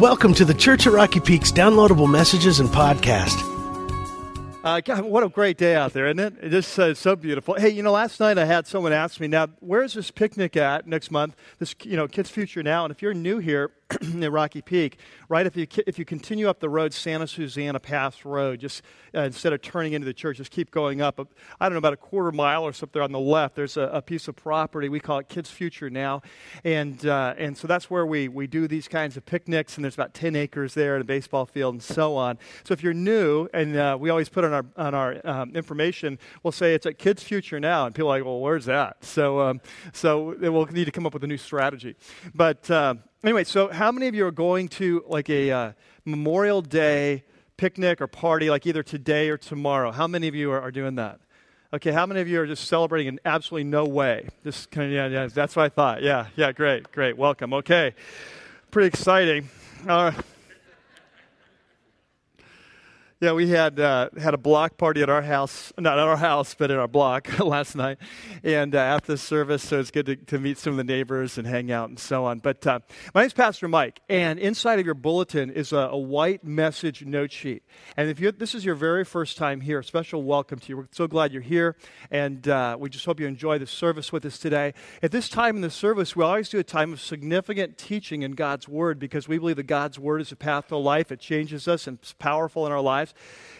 Welcome 0.00 0.34
to 0.34 0.44
the 0.44 0.52
Church 0.52 0.86
at 0.86 0.92
Rocky 0.92 1.20
Peaks 1.20 1.50
downloadable 1.50 2.06
messages 2.06 2.60
and 2.60 2.68
podcast. 2.68 3.40
Uh, 4.62 4.82
God, 4.82 5.06
what 5.06 5.22
a 5.22 5.28
great 5.30 5.56
day 5.56 5.74
out 5.74 5.94
there, 5.94 6.06
isn't 6.08 6.18
it? 6.18 6.34
It 6.42 6.50
just 6.50 6.78
uh, 6.78 6.92
so 6.92 7.16
beautiful. 7.16 7.54
Hey, 7.54 7.70
you 7.70 7.82
know, 7.82 7.92
last 7.92 8.20
night 8.20 8.36
I 8.36 8.44
had 8.44 8.66
someone 8.66 8.92
ask 8.92 9.18
me, 9.20 9.26
now, 9.26 9.46
where's 9.60 9.94
this 9.94 10.10
picnic 10.10 10.54
at 10.54 10.86
next 10.86 11.10
month? 11.10 11.34
This, 11.58 11.74
you 11.82 11.96
know, 11.96 12.06
Kids 12.06 12.28
Future 12.28 12.62
Now. 12.62 12.84
And 12.84 12.92
if 12.92 13.00
you're 13.00 13.14
new 13.14 13.38
here 13.38 13.70
at 14.22 14.32
Rocky 14.32 14.62
Peak, 14.62 14.98
right, 15.28 15.46
if 15.46 15.56
you, 15.56 15.66
if 15.86 15.96
you 15.96 16.04
continue 16.04 16.48
up 16.48 16.58
the 16.58 16.68
road, 16.68 16.92
Santa 16.92 17.26
Susana 17.26 17.78
Pass 17.78 18.24
Road, 18.24 18.58
just 18.58 18.82
uh, 19.14 19.20
instead 19.20 19.52
of 19.52 19.62
turning 19.62 19.92
into 19.92 20.04
the 20.04 20.12
church, 20.12 20.38
just 20.38 20.50
keep 20.50 20.72
going 20.72 21.00
up. 21.00 21.20
I 21.60 21.66
don't 21.66 21.74
know, 21.74 21.78
about 21.78 21.92
a 21.92 21.96
quarter 21.98 22.32
mile 22.32 22.64
or 22.64 22.72
something 22.72 23.00
on 23.00 23.12
the 23.12 23.20
left, 23.20 23.54
there's 23.54 23.76
a, 23.76 23.82
a 23.82 24.02
piece 24.02 24.26
of 24.26 24.34
property. 24.34 24.88
We 24.88 24.98
call 24.98 25.20
it 25.20 25.28
Kids 25.28 25.50
Future 25.50 25.88
Now. 25.88 26.22
And, 26.64 27.06
uh, 27.06 27.34
and 27.38 27.56
so 27.56 27.68
that's 27.68 27.88
where 27.88 28.04
we, 28.04 28.26
we 28.26 28.48
do 28.48 28.66
these 28.66 28.88
kinds 28.88 29.16
of 29.16 29.24
picnics, 29.24 29.76
and 29.76 29.84
there's 29.84 29.94
about 29.94 30.14
10 30.14 30.34
acres 30.34 30.74
there 30.74 30.96
and 30.96 31.02
a 31.02 31.06
baseball 31.06 31.46
field 31.46 31.74
and 31.74 31.82
so 31.82 32.16
on. 32.16 32.38
So 32.64 32.72
if 32.72 32.82
you're 32.82 32.94
new, 32.94 33.48
and 33.54 33.76
uh, 33.76 33.96
we 34.00 34.10
always 34.10 34.28
put 34.28 34.44
on 34.44 34.52
our, 34.52 34.66
on 34.76 34.94
our 34.94 35.20
um, 35.24 35.54
information, 35.54 36.18
we'll 36.42 36.52
say 36.52 36.74
it's 36.74 36.86
at 36.86 36.98
Kids 36.98 37.22
Future 37.22 37.60
Now, 37.60 37.86
and 37.86 37.94
people 37.94 38.10
are 38.10 38.18
like, 38.18 38.24
well, 38.24 38.40
where's 38.40 38.64
that? 38.64 39.04
So, 39.04 39.40
um, 39.40 39.60
so 39.92 40.34
we'll 40.40 40.66
need 40.66 40.86
to 40.86 40.92
come 40.92 41.06
up 41.06 41.14
with 41.14 41.22
a 41.22 41.28
new 41.28 41.38
strategy. 41.38 41.94
But 42.34 42.68
uh, 42.68 42.96
anyway, 43.26 43.42
so 43.42 43.68
how 43.68 43.90
many 43.90 44.06
of 44.06 44.14
you 44.14 44.24
are 44.24 44.30
going 44.30 44.68
to 44.68 45.04
like 45.08 45.28
a 45.28 45.50
uh, 45.50 45.72
Memorial 46.04 46.62
Day 46.62 47.24
picnic 47.56 48.00
or 48.00 48.06
party, 48.06 48.48
like 48.48 48.66
either 48.66 48.84
today 48.84 49.28
or 49.28 49.36
tomorrow? 49.36 49.90
How 49.90 50.06
many 50.06 50.28
of 50.28 50.34
you 50.34 50.52
are, 50.52 50.60
are 50.60 50.70
doing 50.70 50.94
that? 50.94 51.18
Okay, 51.74 51.90
how 51.90 52.06
many 52.06 52.20
of 52.20 52.28
you 52.28 52.40
are 52.40 52.46
just 52.46 52.68
celebrating 52.68 53.08
in 53.08 53.20
absolutely 53.24 53.64
no 53.64 53.84
way? 53.84 54.28
Just 54.44 54.70
kind 54.70 54.86
of, 54.86 54.92
yeah, 54.92 55.08
yeah, 55.08 55.26
that's 55.26 55.56
what 55.56 55.64
I 55.64 55.68
thought. 55.68 56.02
Yeah, 56.02 56.28
yeah, 56.36 56.52
great, 56.52 56.90
great. 56.92 57.18
Welcome. 57.18 57.52
Okay, 57.52 57.94
pretty 58.70 58.86
exciting. 58.86 59.48
Uh, 59.86 60.12
yeah, 63.18 63.32
we 63.32 63.48
had 63.48 63.80
uh, 63.80 64.10
had 64.20 64.34
a 64.34 64.38
block 64.38 64.76
party 64.76 65.00
at 65.00 65.08
our 65.08 65.22
house, 65.22 65.72
not 65.78 65.98
at 65.98 66.06
our 66.06 66.18
house, 66.18 66.54
but 66.54 66.70
in 66.70 66.76
our 66.76 66.86
block 66.86 67.38
last 67.38 67.74
night, 67.74 67.96
and 68.44 68.74
uh, 68.74 68.78
after 68.78 69.12
the 69.12 69.18
service, 69.18 69.62
so 69.62 69.80
it's 69.80 69.90
good 69.90 70.04
to, 70.04 70.16
to, 70.16 70.38
meet 70.38 70.58
some 70.58 70.74
of 70.74 70.76
the 70.76 70.84
neighbors 70.84 71.38
and 71.38 71.46
hang 71.46 71.72
out 71.72 71.88
and 71.88 71.98
so 71.98 72.26
on. 72.26 72.40
But 72.40 72.66
uh, 72.66 72.80
my 73.14 73.22
name's 73.22 73.32
Pastor 73.32 73.68
Mike, 73.68 74.00
and 74.10 74.38
inside 74.38 74.80
of 74.80 74.84
your 74.84 74.94
bulletin 74.94 75.48
is 75.48 75.72
a, 75.72 75.88
a 75.92 75.96
white 75.96 76.44
message 76.44 77.06
note 77.06 77.32
sheet. 77.32 77.62
And 77.96 78.10
if 78.10 78.20
you, 78.20 78.32
this 78.32 78.54
is 78.54 78.66
your 78.66 78.74
very 78.74 79.02
first 79.02 79.38
time 79.38 79.62
here, 79.62 79.82
special 79.82 80.22
welcome 80.22 80.58
to 80.58 80.68
you. 80.68 80.76
We're 80.76 80.88
so 80.90 81.06
glad 81.06 81.32
you're 81.32 81.40
here, 81.40 81.74
and 82.10 82.46
uh, 82.46 82.76
we 82.78 82.90
just 82.90 83.06
hope 83.06 83.18
you 83.18 83.26
enjoy 83.26 83.58
the 83.58 83.66
service 83.66 84.12
with 84.12 84.26
us 84.26 84.38
today. 84.38 84.74
At 85.02 85.10
this 85.10 85.30
time 85.30 85.56
in 85.56 85.62
the 85.62 85.70
service, 85.70 86.14
we 86.14 86.22
always 86.22 86.50
do 86.50 86.58
a 86.58 86.64
time 86.64 86.92
of 86.92 87.00
significant 87.00 87.78
teaching 87.78 88.20
in 88.20 88.32
God's 88.32 88.68
Word 88.68 88.98
because 88.98 89.26
we 89.26 89.38
believe 89.38 89.56
that 89.56 89.66
God's 89.66 89.98
Word 89.98 90.20
is 90.20 90.32
a 90.32 90.36
path 90.36 90.68
to 90.68 90.76
life. 90.76 91.10
It 91.10 91.20
changes 91.20 91.66
us 91.66 91.86
and 91.86 91.98
it's 91.98 92.12
powerful 92.12 92.66
in 92.66 92.72
our 92.72 92.82
lives 92.82 93.05
lives. 93.06 93.14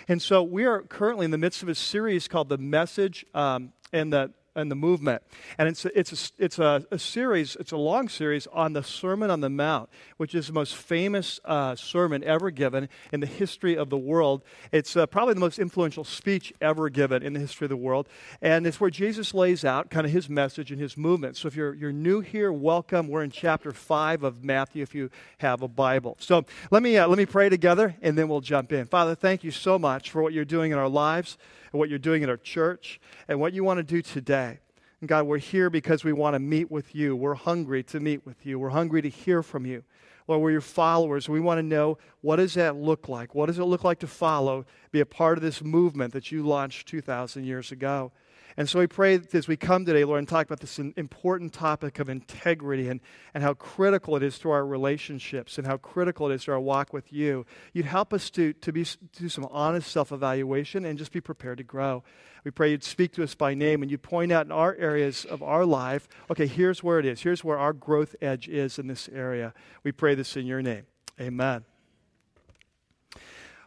And 0.08 0.22
so 0.22 0.42
we 0.42 0.64
are 0.64 0.82
currently 0.82 1.24
in 1.24 1.30
the 1.30 1.38
midst 1.38 1.62
of 1.62 1.68
a 1.68 1.74
series 1.74 2.28
called 2.28 2.48
The 2.48 2.58
Message 2.58 3.26
um, 3.34 3.72
and 3.92 4.12
the 4.12 4.32
and 4.56 4.70
the 4.70 4.74
movement. 4.74 5.22
And 5.58 5.68
it's 5.68 5.84
a, 5.84 5.98
it's 5.98 6.12
a, 6.12 6.44
it's 6.44 6.58
a, 6.58 6.84
a, 6.90 6.98
series, 6.98 7.56
it's 7.60 7.72
a 7.72 7.76
long 7.76 8.08
series 8.08 8.46
on 8.48 8.72
the 8.72 8.82
Sermon 8.82 9.30
on 9.30 9.40
the 9.40 9.50
Mount, 9.50 9.88
which 10.16 10.34
is 10.34 10.48
the 10.48 10.52
most 10.52 10.74
famous 10.74 11.38
uh, 11.44 11.76
sermon 11.76 12.24
ever 12.24 12.50
given 12.50 12.88
in 13.12 13.20
the 13.20 13.26
history 13.26 13.76
of 13.76 13.90
the 13.90 13.98
world. 13.98 14.42
It's 14.72 14.96
uh, 14.96 15.06
probably 15.06 15.34
the 15.34 15.40
most 15.40 15.58
influential 15.58 16.04
speech 16.04 16.52
ever 16.60 16.88
given 16.88 17.22
in 17.22 17.34
the 17.34 17.40
history 17.40 17.66
of 17.66 17.70
the 17.70 17.76
world. 17.76 18.08
And 18.40 18.66
it's 18.66 18.80
where 18.80 18.90
Jesus 18.90 19.34
lays 19.34 19.64
out 19.64 19.90
kind 19.90 20.06
of 20.06 20.12
his 20.12 20.28
message 20.28 20.72
and 20.72 20.80
his 20.80 20.96
movement. 20.96 21.36
So 21.36 21.48
if 21.48 21.54
you're, 21.54 21.74
you're 21.74 21.92
new 21.92 22.20
here, 22.20 22.50
welcome. 22.50 23.08
We're 23.08 23.22
in 23.22 23.30
chapter 23.30 23.72
5 23.72 24.22
of 24.22 24.42
Matthew 24.42 24.82
if 24.82 24.94
you 24.94 25.10
have 25.38 25.62
a 25.62 25.68
Bible. 25.68 26.16
So 26.18 26.44
let 26.70 26.82
me, 26.82 26.96
uh, 26.96 27.06
let 27.06 27.18
me 27.18 27.26
pray 27.26 27.48
together 27.48 27.94
and 28.00 28.16
then 28.16 28.28
we'll 28.28 28.40
jump 28.40 28.72
in. 28.72 28.86
Father, 28.86 29.14
thank 29.14 29.44
you 29.44 29.50
so 29.50 29.78
much 29.78 30.10
for 30.10 30.22
what 30.22 30.32
you're 30.32 30.44
doing 30.44 30.72
in 30.72 30.78
our 30.78 30.88
lives 30.88 31.36
and 31.72 31.78
what 31.78 31.88
you're 31.88 31.98
doing 31.98 32.22
in 32.22 32.30
our 32.30 32.36
church 32.36 33.00
and 33.28 33.40
what 33.40 33.52
you 33.52 33.64
want 33.64 33.78
to 33.78 33.82
do 33.82 34.02
today. 34.02 34.60
And 35.00 35.08
God, 35.08 35.26
we're 35.26 35.38
here 35.38 35.68
because 35.68 36.04
we 36.04 36.12
want 36.12 36.34
to 36.34 36.38
meet 36.38 36.70
with 36.70 36.94
you. 36.94 37.14
We're 37.14 37.34
hungry 37.34 37.82
to 37.84 38.00
meet 38.00 38.24
with 38.24 38.46
you. 38.46 38.58
We're 38.58 38.70
hungry 38.70 39.02
to 39.02 39.08
hear 39.08 39.42
from 39.42 39.66
you. 39.66 39.84
Lord, 40.28 40.42
we're 40.42 40.50
your 40.50 40.60
followers. 40.60 41.28
We 41.28 41.40
want 41.40 41.58
to 41.58 41.62
know 41.62 41.98
what 42.20 42.36
does 42.36 42.54
that 42.54 42.76
look 42.76 43.08
like? 43.08 43.34
What 43.34 43.46
does 43.46 43.58
it 43.58 43.64
look 43.64 43.84
like 43.84 44.00
to 44.00 44.06
follow, 44.06 44.64
be 44.90 45.00
a 45.00 45.06
part 45.06 45.38
of 45.38 45.42
this 45.42 45.62
movement 45.62 46.12
that 46.14 46.32
you 46.32 46.44
launched 46.44 46.88
2,000 46.88 47.44
years 47.44 47.70
ago? 47.70 48.10
And 48.56 48.68
so 48.68 48.78
we 48.78 48.86
pray 48.86 49.18
that 49.18 49.34
as 49.34 49.48
we 49.48 49.56
come 49.56 49.84
today, 49.84 50.04
Lord, 50.04 50.18
and 50.20 50.28
talk 50.28 50.46
about 50.46 50.60
this 50.60 50.78
important 50.78 51.52
topic 51.52 51.98
of 51.98 52.08
integrity 52.08 52.88
and, 52.88 53.00
and 53.34 53.42
how 53.42 53.52
critical 53.54 54.16
it 54.16 54.22
is 54.22 54.38
to 54.40 54.50
our 54.50 54.64
relationships 54.64 55.58
and 55.58 55.66
how 55.66 55.76
critical 55.76 56.30
it 56.30 56.34
is 56.34 56.44
to 56.44 56.52
our 56.52 56.60
walk 56.60 56.92
with 56.92 57.12
you, 57.12 57.44
you'd 57.74 57.84
help 57.84 58.14
us 58.14 58.30
to, 58.30 58.54
to, 58.54 58.72
be, 58.72 58.84
to 58.84 58.98
do 59.12 59.28
some 59.28 59.46
honest 59.50 59.90
self 59.90 60.10
evaluation 60.10 60.86
and 60.86 60.98
just 60.98 61.12
be 61.12 61.20
prepared 61.20 61.58
to 61.58 61.64
grow. 61.64 62.02
We 62.44 62.50
pray 62.50 62.70
you'd 62.70 62.84
speak 62.84 63.12
to 63.14 63.24
us 63.24 63.34
by 63.34 63.54
name 63.54 63.82
and 63.82 63.90
you'd 63.90 64.02
point 64.02 64.32
out 64.32 64.46
in 64.46 64.52
our 64.52 64.74
areas 64.76 65.24
of 65.24 65.42
our 65.42 65.66
life, 65.66 66.08
okay, 66.30 66.46
here's 66.46 66.82
where 66.82 66.98
it 66.98 67.04
is. 67.04 67.20
Here's 67.22 67.44
where 67.44 67.58
our 67.58 67.72
growth 67.72 68.14
edge 68.22 68.48
is 68.48 68.78
in 68.78 68.86
this 68.86 69.08
area. 69.12 69.52
We 69.82 69.92
pray 69.92 70.14
this 70.14 70.36
in 70.36 70.46
your 70.46 70.62
name. 70.62 70.86
Amen. 71.20 71.64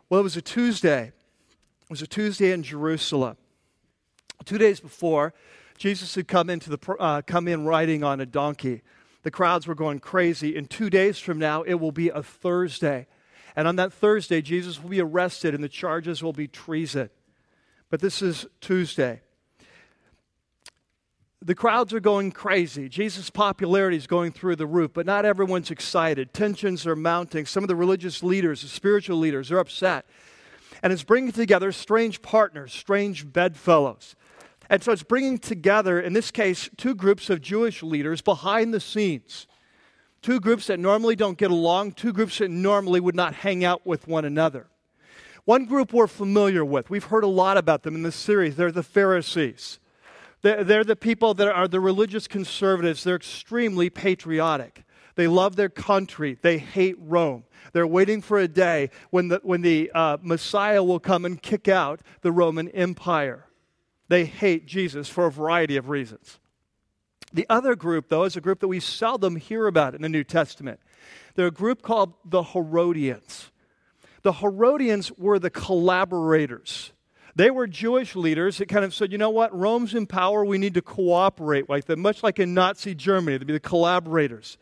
Well, 0.09 0.21
it 0.21 0.23
was 0.23 0.37
a 0.37 0.41
Tuesday. 0.41 1.11
It 1.83 1.89
was 1.89 2.01
a 2.01 2.07
Tuesday 2.07 2.51
in 2.51 2.63
Jerusalem. 2.63 3.37
Two 4.45 4.57
days 4.57 4.79
before, 4.79 5.33
Jesus 5.77 6.15
had 6.15 6.27
come, 6.27 6.49
into 6.49 6.69
the, 6.69 6.95
uh, 6.99 7.21
come 7.21 7.47
in 7.47 7.65
riding 7.65 8.03
on 8.03 8.19
a 8.19 8.25
donkey. 8.25 8.81
The 9.23 9.31
crowds 9.31 9.67
were 9.67 9.75
going 9.75 9.99
crazy. 9.99 10.57
And 10.57 10.69
two 10.69 10.89
days 10.89 11.19
from 11.19 11.39
now, 11.39 11.63
it 11.63 11.75
will 11.75 11.91
be 11.91 12.09
a 12.09 12.23
Thursday. 12.23 13.07
And 13.55 13.67
on 13.67 13.75
that 13.77 13.93
Thursday, 13.93 14.41
Jesus 14.41 14.81
will 14.81 14.89
be 14.89 15.01
arrested 15.01 15.53
and 15.53 15.63
the 15.63 15.69
charges 15.69 16.23
will 16.23 16.33
be 16.33 16.47
treason. 16.47 17.09
But 17.89 18.01
this 18.01 18.21
is 18.21 18.45
Tuesday. 18.61 19.21
The 21.41 21.55
crowds 21.55 21.93
are 21.93 22.01
going 22.01 22.31
crazy. 22.31 22.89
Jesus' 22.89 23.29
popularity 23.29 23.95
is 23.95 24.07
going 24.07 24.33
through 24.33 24.57
the 24.57 24.67
roof, 24.67 24.91
but 24.93 25.05
not 25.05 25.25
everyone's 25.25 25.71
excited. 25.71 26.33
Tensions 26.33 26.85
are 26.85 26.97
mounting. 26.97 27.45
Some 27.45 27.63
of 27.63 27.69
the 27.69 27.77
religious 27.77 28.21
leaders, 28.21 28.61
the 28.61 28.67
spiritual 28.67 29.17
leaders, 29.17 29.49
are 29.49 29.59
upset. 29.59 30.05
And 30.83 30.91
it's 30.91 31.03
bringing 31.03 31.31
together 31.31 31.71
strange 31.71 32.21
partners, 32.21 32.73
strange 32.73 33.31
bedfellows. 33.31 34.15
And 34.69 34.83
so 34.83 34.91
it's 34.91 35.03
bringing 35.03 35.39
together, 35.39 35.99
in 35.99 36.13
this 36.13 36.29
case, 36.29 36.69
two 36.77 36.93
groups 36.93 37.29
of 37.29 37.41
Jewish 37.41 37.81
leaders 37.81 38.21
behind 38.21 38.73
the 38.73 38.79
scenes. 38.79 39.47
Two 40.21 40.39
groups 40.39 40.67
that 40.67 40.79
normally 40.79 41.15
don't 41.15 41.37
get 41.37 41.49
along, 41.49 41.93
two 41.93 42.13
groups 42.13 42.37
that 42.39 42.51
normally 42.51 42.99
would 42.99 43.15
not 43.15 43.33
hang 43.33 43.63
out 43.63 43.87
with 43.87 44.07
one 44.07 44.25
another. 44.25 44.67
One 45.45 45.65
group 45.65 45.93
we're 45.93 46.07
familiar 46.07 46.63
with, 46.63 46.89
we've 46.89 47.05
heard 47.05 47.23
a 47.23 47.27
lot 47.27 47.57
about 47.57 47.83
them 47.83 47.95
in 47.95 48.03
this 48.03 48.15
series. 48.15 48.55
They're 48.55 48.71
the 48.71 48.83
Pharisees. 48.83 49.79
They're, 50.41 50.83
the 50.83 50.95
people 50.95 51.33
that 51.33 51.47
are 51.47 51.67
the 51.67 51.79
religious 51.79 52.27
conservatives. 52.27 53.03
They're 53.03 53.15
extremely 53.15 53.89
patriotic. 53.89 54.83
They 55.15 55.27
love 55.27 55.55
their 55.55 55.69
country. 55.69 56.37
They 56.41 56.59
hate 56.59 56.95
Rome. 56.97 57.43
They're 57.73 57.87
waiting 57.87 58.21
for 58.21 58.39
a 58.39 58.47
day 58.47 58.89
when 59.09 59.29
the, 59.29 59.41
when 59.43 59.61
the 59.61 59.91
uh, 59.93 60.17
Messiah 60.21 60.83
will 60.83 60.99
come 60.99 61.25
and 61.25 61.41
kick 61.41 61.67
out 61.67 62.01
the 62.21 62.31
Roman 62.31 62.69
Empire. 62.69 63.48
They 64.09 64.25
hate 64.25 64.65
Jesus 64.65 65.07
for 65.07 65.25
a 65.25 65.31
variety 65.31 65.77
of 65.77 65.87
reasons. 65.87 66.39
The 67.31 67.45
other 67.49 67.75
group, 67.75 68.09
though, 68.09 68.23
is 68.23 68.35
a 68.35 68.41
group 68.41 68.59
that 68.59 68.67
we 68.67 68.79
seldom 68.79 69.35
hear 69.35 69.67
about 69.67 69.95
in 69.95 70.01
the 70.01 70.09
New 70.09 70.23
Testament. 70.23 70.79
They're 71.35 71.47
a 71.47 71.51
group 71.51 71.83
called 71.83 72.13
the 72.25 72.43
Herodians. 72.43 73.51
The 74.23 74.33
Herodians 74.33 75.11
were 75.11 75.39
the 75.39 75.51
collaborators. 75.51 76.91
They 77.35 77.51
were 77.51 77.67
Jewish 77.67 78.15
leaders 78.15 78.57
that 78.57 78.67
kind 78.67 78.83
of 78.83 78.93
said, 78.93 79.11
you 79.11 79.17
know 79.17 79.29
what, 79.29 79.57
Rome's 79.57 79.93
in 79.93 80.07
power, 80.07 80.43
we 80.43 80.57
need 80.57 80.73
to 80.73 80.81
cooperate 80.81 81.69
like 81.69 81.85
them, 81.85 82.01
much 82.01 82.23
like 82.23 82.39
in 82.39 82.53
Nazi 82.53 82.95
Germany, 82.95 83.37
they'd 83.37 83.47
be 83.47 83.53
the 83.53 83.59
collaborators. 83.59 84.57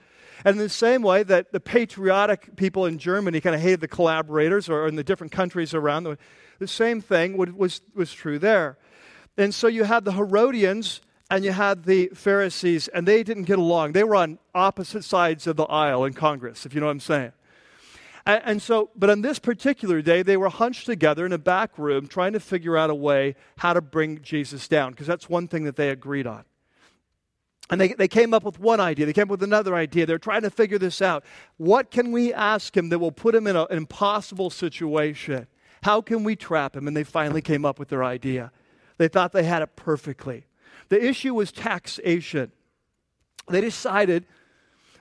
And 0.45 0.57
in 0.57 0.61
the 0.61 0.69
same 0.69 1.01
way 1.01 1.23
that 1.23 1.51
the 1.51 1.59
patriotic 1.59 2.55
people 2.55 2.85
in 2.85 2.99
Germany 2.99 3.41
kind 3.41 3.55
of 3.55 3.61
hated 3.61 3.79
the 3.79 3.87
collaborators, 3.87 4.69
or 4.69 4.87
in 4.87 4.95
the 4.95 5.03
different 5.03 5.31
countries 5.31 5.73
around, 5.73 6.03
the, 6.03 6.17
the 6.59 6.67
same 6.67 7.01
thing 7.01 7.37
was, 7.37 7.81
was 7.95 8.13
true 8.13 8.37
there. 8.37 8.77
And 9.37 9.53
so 9.53 9.67
you 9.67 9.83
had 9.83 10.03
the 10.05 10.13
Herodians 10.13 11.01
and 11.29 11.43
you 11.43 11.51
had 11.51 11.83
the 11.83 12.07
Pharisees, 12.13 12.87
and 12.87 13.05
they 13.05 13.21
didn't 13.21 13.43
get 13.43 13.59
along. 13.59 13.91
They 13.91 14.03
were 14.03 14.15
on 14.15 14.39
opposite 14.55 15.03
sides 15.03 15.45
of 15.45 15.57
the 15.57 15.65
aisle 15.65 16.05
in 16.05 16.13
Congress, 16.13 16.65
if 16.65 16.73
you 16.73 16.79
know 16.79 16.85
what 16.85 16.93
I'm 16.93 16.99
saying. 17.01 17.33
And, 18.25 18.41
and, 18.45 18.61
so, 18.61 18.91
but 18.95 19.09
on 19.09 19.21
this 19.21 19.37
particular 19.37 20.01
day, 20.01 20.23
they 20.23 20.37
were 20.37 20.49
hunched 20.49 20.85
together 20.85 21.25
in 21.25 21.33
a 21.33 21.37
back 21.37 21.77
room 21.77 22.07
trying 22.07 22.31
to 22.33 22.39
figure 22.39 22.77
out 22.77 22.89
a 22.89 22.95
way 22.95 23.35
how 23.57 23.73
to 23.73 23.81
bring 23.81 24.21
Jesus 24.21 24.69
down, 24.69 24.91
because 24.91 25.07
that's 25.07 25.27
one 25.27 25.49
thing 25.49 25.65
that 25.65 25.75
they 25.75 25.89
agreed 25.89 26.27
on. 26.27 26.45
And 27.69 27.81
they, 27.81 27.89
they 27.89 28.07
came 28.07 28.33
up 28.33 28.45
with 28.45 28.59
one 28.59 28.79
idea. 28.79 29.05
They 29.05 29.11
came 29.11 29.23
up 29.23 29.29
with 29.29 29.43
another 29.43 29.75
idea. 29.75 30.05
They're 30.05 30.17
trying 30.17 30.43
to 30.43 30.49
figure 30.49 30.77
this 30.77 31.01
out. 31.01 31.25
What 31.57 31.91
can 31.91 32.13
we 32.13 32.33
ask 32.33 32.75
him 32.75 32.87
that 32.89 32.99
will 32.99 33.11
put 33.11 33.35
him 33.35 33.45
in 33.47 33.57
a, 33.57 33.65
an 33.65 33.75
impossible 33.75 34.49
situation? 34.49 35.47
How 35.83 36.01
can 36.01 36.23
we 36.23 36.37
trap 36.37 36.77
him? 36.77 36.87
And 36.87 36.95
they 36.95 37.03
finally 37.03 37.41
came 37.41 37.65
up 37.65 37.79
with 37.79 37.89
their 37.89 38.05
idea. 38.05 38.53
They 38.97 39.07
thought 39.07 39.31
they 39.31 39.43
had 39.43 39.61
it 39.61 39.75
perfectly. 39.75 40.45
The 40.89 41.03
issue 41.03 41.33
was 41.33 41.51
taxation. 41.51 42.51
They 43.49 43.61
decided 43.61 44.25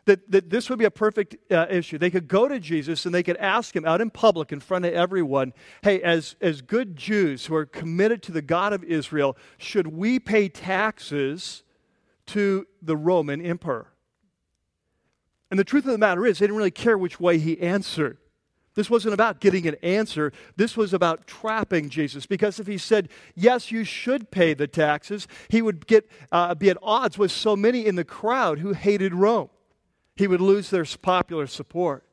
that, 0.06 0.30
that 0.30 0.50
this 0.50 0.70
would 0.70 0.78
be 0.78 0.84
a 0.84 0.90
perfect 0.90 1.36
uh, 1.50 1.66
issue. 1.68 1.98
They 1.98 2.10
could 2.10 2.28
go 2.28 2.48
to 2.48 2.60
Jesus 2.60 3.06
and 3.06 3.14
they 3.14 3.22
could 3.22 3.36
ask 3.38 3.74
him 3.74 3.84
out 3.84 4.00
in 4.00 4.10
public 4.10 4.52
in 4.52 4.60
front 4.60 4.84
of 4.84 4.94
everyone 4.94 5.52
hey, 5.82 6.00
as, 6.00 6.36
as 6.40 6.62
good 6.62 6.96
Jews 6.96 7.46
who 7.46 7.54
are 7.54 7.66
committed 7.66 8.22
to 8.24 8.32
the 8.32 8.42
God 8.42 8.72
of 8.72 8.84
Israel, 8.84 9.36
should 9.58 9.88
we 9.88 10.18
pay 10.18 10.48
taxes 10.48 11.64
to 12.26 12.66
the 12.80 12.96
Roman 12.96 13.44
emperor? 13.44 13.92
And 15.50 15.58
the 15.58 15.64
truth 15.64 15.84
of 15.86 15.92
the 15.92 15.98
matter 15.98 16.26
is, 16.26 16.38
they 16.38 16.46
didn't 16.46 16.56
really 16.56 16.70
care 16.70 16.98
which 16.98 17.20
way 17.20 17.38
he 17.38 17.60
answered. 17.60 18.18
This 18.76 18.88
wasn't 18.88 19.14
about 19.14 19.40
getting 19.40 19.66
an 19.66 19.74
answer. 19.82 20.32
This 20.54 20.76
was 20.76 20.94
about 20.94 21.26
trapping 21.26 21.88
Jesus. 21.88 22.26
Because 22.26 22.60
if 22.60 22.68
he 22.68 22.78
said, 22.78 23.08
yes, 23.34 23.72
you 23.72 23.82
should 23.82 24.30
pay 24.30 24.54
the 24.54 24.68
taxes, 24.68 25.26
he 25.48 25.60
would 25.60 25.88
get, 25.88 26.08
uh, 26.30 26.54
be 26.54 26.70
at 26.70 26.78
odds 26.80 27.18
with 27.18 27.32
so 27.32 27.56
many 27.56 27.84
in 27.84 27.96
the 27.96 28.04
crowd 28.04 28.60
who 28.60 28.74
hated 28.74 29.12
Rome 29.12 29.48
he 30.16 30.26
would 30.26 30.40
lose 30.40 30.70
their 30.70 30.84
popular 30.84 31.46
support. 31.46 32.04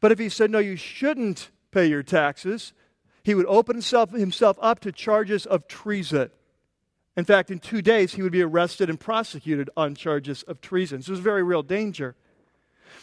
But 0.00 0.12
if 0.12 0.18
he 0.18 0.28
said, 0.28 0.50
no, 0.50 0.58
you 0.58 0.76
shouldn't 0.76 1.50
pay 1.70 1.86
your 1.86 2.02
taxes, 2.02 2.72
he 3.22 3.34
would 3.34 3.46
open 3.46 3.76
himself, 3.76 4.10
himself 4.10 4.58
up 4.60 4.80
to 4.80 4.92
charges 4.92 5.46
of 5.46 5.68
treason. 5.68 6.30
In 7.16 7.24
fact, 7.24 7.50
in 7.50 7.58
two 7.58 7.82
days, 7.82 8.14
he 8.14 8.22
would 8.22 8.32
be 8.32 8.42
arrested 8.42 8.90
and 8.90 8.98
prosecuted 8.98 9.70
on 9.76 9.94
charges 9.94 10.42
of 10.44 10.60
treason. 10.60 11.02
So 11.02 11.10
it 11.10 11.12
was 11.12 11.20
very 11.20 11.42
real 11.42 11.62
danger. 11.62 12.16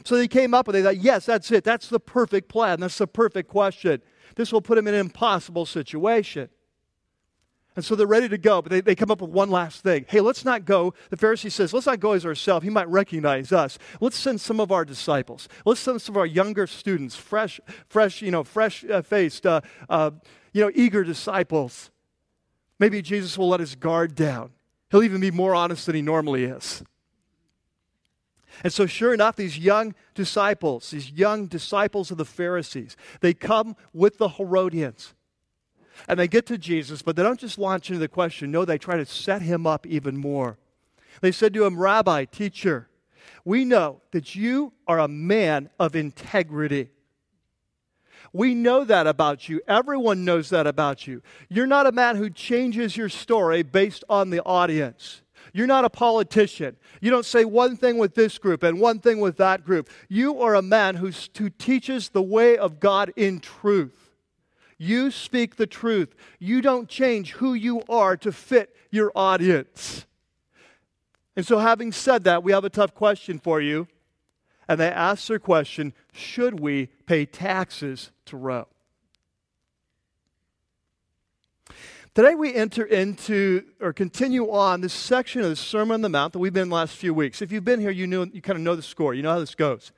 So 0.03 0.15
they 0.15 0.27
came 0.27 0.53
up 0.53 0.67
and 0.67 0.75
they 0.75 0.83
thought, 0.83 0.97
yes, 0.97 1.25
that's 1.25 1.51
it. 1.51 1.63
That's 1.63 1.87
the 1.87 1.99
perfect 1.99 2.49
plan. 2.49 2.79
That's 2.79 2.97
the 2.97 3.07
perfect 3.07 3.49
question. 3.49 4.01
This 4.35 4.51
will 4.51 4.61
put 4.61 4.77
him 4.77 4.87
in 4.87 4.93
an 4.93 4.99
impossible 4.99 5.65
situation. 5.65 6.49
And 7.75 7.85
so 7.85 7.95
they're 7.95 8.07
ready 8.07 8.27
to 8.27 8.37
go, 8.37 8.61
but 8.61 8.71
they, 8.71 8.81
they 8.81 8.95
come 8.95 9.11
up 9.11 9.21
with 9.21 9.29
one 9.29 9.49
last 9.49 9.83
thing. 9.83 10.05
Hey, 10.09 10.19
let's 10.19 10.43
not 10.43 10.65
go. 10.65 10.93
The 11.11 11.17
Pharisee 11.17 11.51
says, 11.51 11.73
let's 11.73 11.85
not 11.85 11.99
go 11.99 12.13
as 12.13 12.25
ourselves. 12.25 12.63
He 12.63 12.69
might 12.69 12.89
recognize 12.89 13.51
us. 13.51 13.77
Let's 14.01 14.17
send 14.17 14.41
some 14.41 14.59
of 14.59 14.71
our 14.71 14.83
disciples. 14.83 15.47
Let's 15.65 15.79
send 15.79 16.01
some 16.01 16.13
of 16.13 16.17
our 16.17 16.25
younger 16.25 16.67
students, 16.67 17.15
fresh, 17.15 17.61
fresh, 17.87 18.21
you 18.21 18.31
know, 18.31 18.43
fresh 18.43 18.83
uh, 18.83 19.01
faced, 19.01 19.45
uh, 19.45 19.61
uh, 19.87 20.11
you 20.51 20.61
know, 20.61 20.71
eager 20.73 21.03
disciples. 21.03 21.91
Maybe 22.79 23.01
Jesus 23.01 23.37
will 23.37 23.49
let 23.49 23.59
his 23.59 23.75
guard 23.75 24.15
down. 24.15 24.51
He'll 24.91 25.03
even 25.03 25.21
be 25.21 25.31
more 25.31 25.53
honest 25.53 25.85
than 25.85 25.95
he 25.95 26.01
normally 26.01 26.45
is. 26.45 26.83
And 28.63 28.73
so, 28.73 28.85
sure 28.85 29.13
enough, 29.13 29.35
these 29.35 29.57
young 29.57 29.95
disciples, 30.13 30.91
these 30.91 31.11
young 31.11 31.47
disciples 31.47 32.11
of 32.11 32.17
the 32.17 32.25
Pharisees, 32.25 32.97
they 33.21 33.33
come 33.33 33.75
with 33.93 34.17
the 34.17 34.29
Herodians. 34.29 35.13
And 36.07 36.19
they 36.19 36.27
get 36.27 36.45
to 36.47 36.57
Jesus, 36.57 37.01
but 37.01 37.15
they 37.15 37.23
don't 37.23 37.39
just 37.39 37.57
launch 37.57 37.89
into 37.89 37.99
the 37.99 38.07
question. 38.07 38.51
No, 38.51 38.65
they 38.65 38.77
try 38.77 38.97
to 38.97 39.05
set 39.05 39.41
him 39.41 39.67
up 39.67 39.85
even 39.85 40.17
more. 40.17 40.57
They 41.21 41.31
said 41.31 41.53
to 41.53 41.65
him, 41.65 41.77
Rabbi, 41.77 42.25
teacher, 42.25 42.89
we 43.43 43.65
know 43.65 44.01
that 44.11 44.35
you 44.35 44.73
are 44.87 44.99
a 44.99 45.07
man 45.07 45.69
of 45.79 45.95
integrity. 45.95 46.89
We 48.31 48.53
know 48.53 48.83
that 48.83 49.07
about 49.07 49.49
you. 49.49 49.61
Everyone 49.67 50.23
knows 50.23 50.49
that 50.49 50.67
about 50.67 51.07
you. 51.07 51.21
You're 51.49 51.67
not 51.67 51.87
a 51.87 51.91
man 51.91 52.15
who 52.15 52.29
changes 52.29 52.95
your 52.95 53.09
story 53.09 53.63
based 53.63 54.03
on 54.07 54.29
the 54.29 54.43
audience. 54.43 55.21
You're 55.53 55.67
not 55.67 55.85
a 55.85 55.89
politician. 55.89 56.77
You 57.01 57.11
don't 57.11 57.25
say 57.25 57.45
one 57.45 57.75
thing 57.75 57.97
with 57.97 58.15
this 58.15 58.37
group 58.37 58.63
and 58.63 58.79
one 58.79 58.99
thing 58.99 59.19
with 59.19 59.37
that 59.37 59.65
group. 59.65 59.89
You 60.07 60.41
are 60.41 60.55
a 60.55 60.61
man 60.61 60.95
who 60.95 61.11
teaches 61.11 62.09
the 62.09 62.21
way 62.21 62.57
of 62.57 62.79
God 62.79 63.11
in 63.15 63.39
truth. 63.39 64.11
You 64.77 65.11
speak 65.11 65.57
the 65.57 65.67
truth. 65.67 66.15
You 66.39 66.61
don't 66.61 66.87
change 66.87 67.33
who 67.33 67.53
you 67.53 67.83
are 67.89 68.15
to 68.17 68.31
fit 68.31 68.75
your 68.91 69.11
audience. 69.13 70.05
And 71.35 71.45
so, 71.45 71.57
having 71.59 71.91
said 71.91 72.23
that, 72.23 72.43
we 72.43 72.51
have 72.51 72.63
a 72.63 72.69
tough 72.69 72.93
question 72.93 73.39
for 73.39 73.61
you. 73.61 73.87
And 74.67 74.79
they 74.79 74.89
ask 74.89 75.27
their 75.27 75.39
question 75.39 75.93
Should 76.13 76.59
we 76.59 76.87
pay 77.05 77.25
taxes 77.25 78.11
to 78.25 78.37
Rome? 78.37 78.65
Today 82.15 82.33
we 82.33 82.55
enter 82.55 82.83
into 82.85 83.65
or 83.79 83.93
continue 83.93 84.49
on 84.49 84.81
this 84.81 84.93
section 84.93 85.43
of 85.43 85.49
the 85.49 85.55
Sermon 85.55 85.93
on 85.93 86.01
the 86.01 86.09
Mount 86.09 86.33
that 86.33 86.39
we've 86.39 86.51
been 86.51 86.63
in 86.63 86.69
the 86.69 86.75
last 86.75 86.95
few 86.95 87.13
weeks. 87.13 87.39
If 87.39 87.51
you've 87.51 87.63
been 87.63 87.79
here, 87.79 87.91
you 87.91 88.07
know 88.07 88.23
you 88.23 88.41
kind 88.41 88.57
of 88.57 88.63
know 88.63 88.75
the 88.75 88.81
score. 88.81 89.13
You 89.13 89.21
know 89.21 89.33
how 89.33 89.39
this 89.39 89.53
goes. 89.53 89.91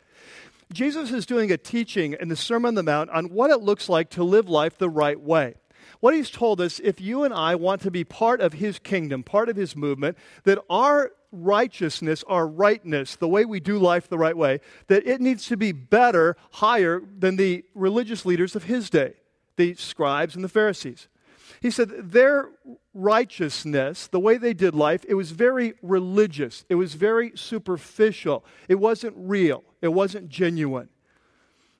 Jesus 0.73 1.11
is 1.11 1.25
doing 1.25 1.53
a 1.53 1.57
teaching 1.57 2.17
in 2.19 2.27
the 2.27 2.35
Sermon 2.35 2.69
on 2.69 2.75
the 2.75 2.83
Mount 2.83 3.09
on 3.11 3.29
what 3.29 3.49
it 3.49 3.61
looks 3.61 3.87
like 3.87 4.09
to 4.11 4.25
live 4.25 4.49
life 4.49 4.77
the 4.77 4.89
right 4.89 5.19
way. 5.19 5.55
What 6.01 6.13
he's 6.13 6.29
told 6.29 6.59
us, 6.59 6.81
if 6.83 6.99
you 6.99 7.23
and 7.23 7.33
I 7.33 7.55
want 7.55 7.81
to 7.83 7.91
be 7.91 8.03
part 8.03 8.41
of 8.41 8.53
his 8.53 8.77
kingdom, 8.77 9.23
part 9.23 9.47
of 9.47 9.55
his 9.55 9.77
movement, 9.77 10.17
that 10.43 10.59
our 10.69 11.13
righteousness, 11.31 12.25
our 12.27 12.45
rightness, 12.45 13.15
the 13.15 13.27
way 13.29 13.45
we 13.45 13.61
do 13.61 13.79
life 13.79 14.09
the 14.09 14.17
right 14.17 14.35
way, 14.35 14.59
that 14.87 15.07
it 15.07 15.21
needs 15.21 15.47
to 15.47 15.55
be 15.55 15.71
better, 15.71 16.35
higher 16.51 17.01
than 17.17 17.37
the 17.37 17.63
religious 17.73 18.25
leaders 18.25 18.53
of 18.53 18.65
his 18.65 18.89
day, 18.89 19.13
the 19.55 19.75
scribes 19.75 20.35
and 20.35 20.43
the 20.43 20.49
Pharisees. 20.49 21.07
He 21.61 21.69
said 21.69 22.11
their 22.11 22.49
righteousness, 22.93 24.07
the 24.07 24.19
way 24.19 24.37
they 24.37 24.53
did 24.53 24.73
life, 24.73 25.05
it 25.07 25.13
was 25.13 25.29
very 25.29 25.75
religious. 25.83 26.65
It 26.69 26.75
was 26.75 26.95
very 26.95 27.33
superficial. 27.35 28.43
It 28.67 28.75
wasn't 28.75 29.13
real. 29.15 29.63
It 29.79 29.89
wasn't 29.89 30.27
genuine. 30.27 30.89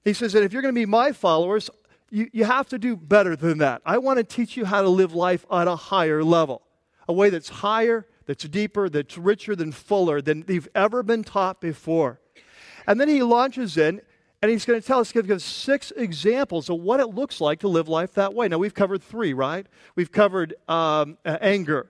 He 0.06 0.13
says 0.13 0.33
that 0.33 0.44
if 0.44 0.54
you're 0.54 0.62
going 0.62 0.74
to 0.74 0.80
be 0.80 0.86
my 0.86 1.12
followers, 1.12 1.72
you, 2.12 2.30
you 2.31 2.45
have 2.45 2.69
to 2.69 2.78
do 2.78 2.95
better 2.95 3.36
than 3.36 3.57
that. 3.57 3.81
I 3.83 3.98
want 3.98 4.18
to 4.18 4.24
teach 4.24 4.56
you 4.56 4.66
how 4.66 4.83
to 4.83 4.89
live 4.89 5.16
life 5.16 5.48
on 5.50 5.68
a 5.68 5.75
higher 5.75 6.24
level, 6.24 6.62
a 7.07 7.13
way 7.13 7.31
that's 7.31 7.50
higher, 7.50 8.06
that's 8.28 8.44
deeper, 8.44 8.88
that's 8.88 9.18
richer, 9.18 9.56
than 9.56 9.72
fuller 9.72 10.22
than 10.22 10.45
you've 10.48 10.69
ever 10.75 11.01
been 11.01 11.24
taught 11.24 11.60
before. 11.60 12.19
And 12.86 13.00
then 13.01 13.07
he 13.07 13.24
launches 13.24 13.78
in 13.78 14.01
and 14.41 14.49
he's 14.49 14.65
going 14.65 14.81
to 14.81 14.85
tell 14.85 14.99
us, 14.99 15.11
give 15.11 15.29
us 15.29 15.43
six 15.43 15.91
examples 15.95 16.69
of 16.69 16.79
what 16.79 16.99
it 16.99 17.07
looks 17.07 17.39
like 17.39 17.59
to 17.59 17.67
live 17.67 17.88
life 17.88 18.13
that 18.13 18.33
way. 18.33 18.47
Now, 18.47 18.57
we've 18.57 18.73
covered 18.73 19.03
three, 19.03 19.33
right? 19.33 19.67
We've 19.95 20.11
covered 20.11 20.55
um, 20.67 21.17
anger, 21.25 21.88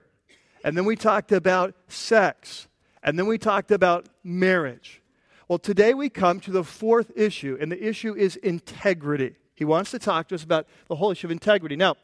and 0.62 0.76
then 0.76 0.84
we 0.84 0.96
talked 0.96 1.32
about 1.32 1.74
sex, 1.88 2.68
and 3.02 3.18
then 3.18 3.26
we 3.26 3.38
talked 3.38 3.70
about 3.70 4.08
marriage. 4.22 5.00
Well, 5.48 5.58
today 5.58 5.94
we 5.94 6.08
come 6.08 6.40
to 6.40 6.50
the 6.50 6.64
fourth 6.64 7.10
issue, 7.16 7.56
and 7.60 7.72
the 7.72 7.82
issue 7.82 8.14
is 8.14 8.36
integrity. 8.36 9.36
He 9.54 9.64
wants 9.64 9.90
to 9.92 9.98
talk 9.98 10.28
to 10.28 10.34
us 10.34 10.44
about 10.44 10.66
the 10.88 10.96
whole 10.96 11.10
issue 11.10 11.26
of 11.26 11.30
integrity. 11.30 11.76
Now, 11.76 11.96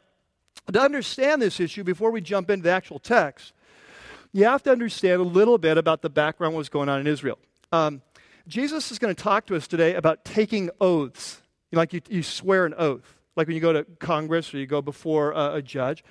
to 0.71 0.81
understand 0.81 1.41
this 1.41 1.59
issue, 1.59 1.83
before 1.83 2.11
we 2.11 2.21
jump 2.21 2.49
into 2.49 2.63
the 2.63 2.71
actual 2.71 2.99
text, 2.99 3.53
you 4.33 4.45
have 4.45 4.63
to 4.63 4.71
understand 4.71 5.21
a 5.21 5.23
little 5.23 5.57
bit 5.57 5.77
about 5.77 6.01
the 6.01 6.09
background, 6.09 6.55
what's 6.55 6.69
going 6.69 6.89
on 6.89 6.99
in 6.99 7.07
Israel. 7.07 7.39
Um, 7.71 8.01
Jesus 8.49 8.91
is 8.91 8.97
going 8.97 9.13
to 9.13 9.23
talk 9.23 9.45
to 9.45 9.55
us 9.55 9.67
today 9.67 9.93
about 9.93 10.25
taking 10.25 10.71
oaths. 10.81 11.41
Like 11.71 11.93
you, 11.93 12.01
you 12.09 12.23
swear 12.23 12.65
an 12.65 12.73
oath, 12.77 13.15
like 13.35 13.45
when 13.45 13.53
you 13.53 13.61
go 13.61 13.73
to 13.73 13.83
Congress 13.99 14.51
or 14.53 14.57
you 14.57 14.65
go 14.65 14.81
before 14.81 15.31
a, 15.33 15.55
a 15.55 15.61
judge. 15.61 16.03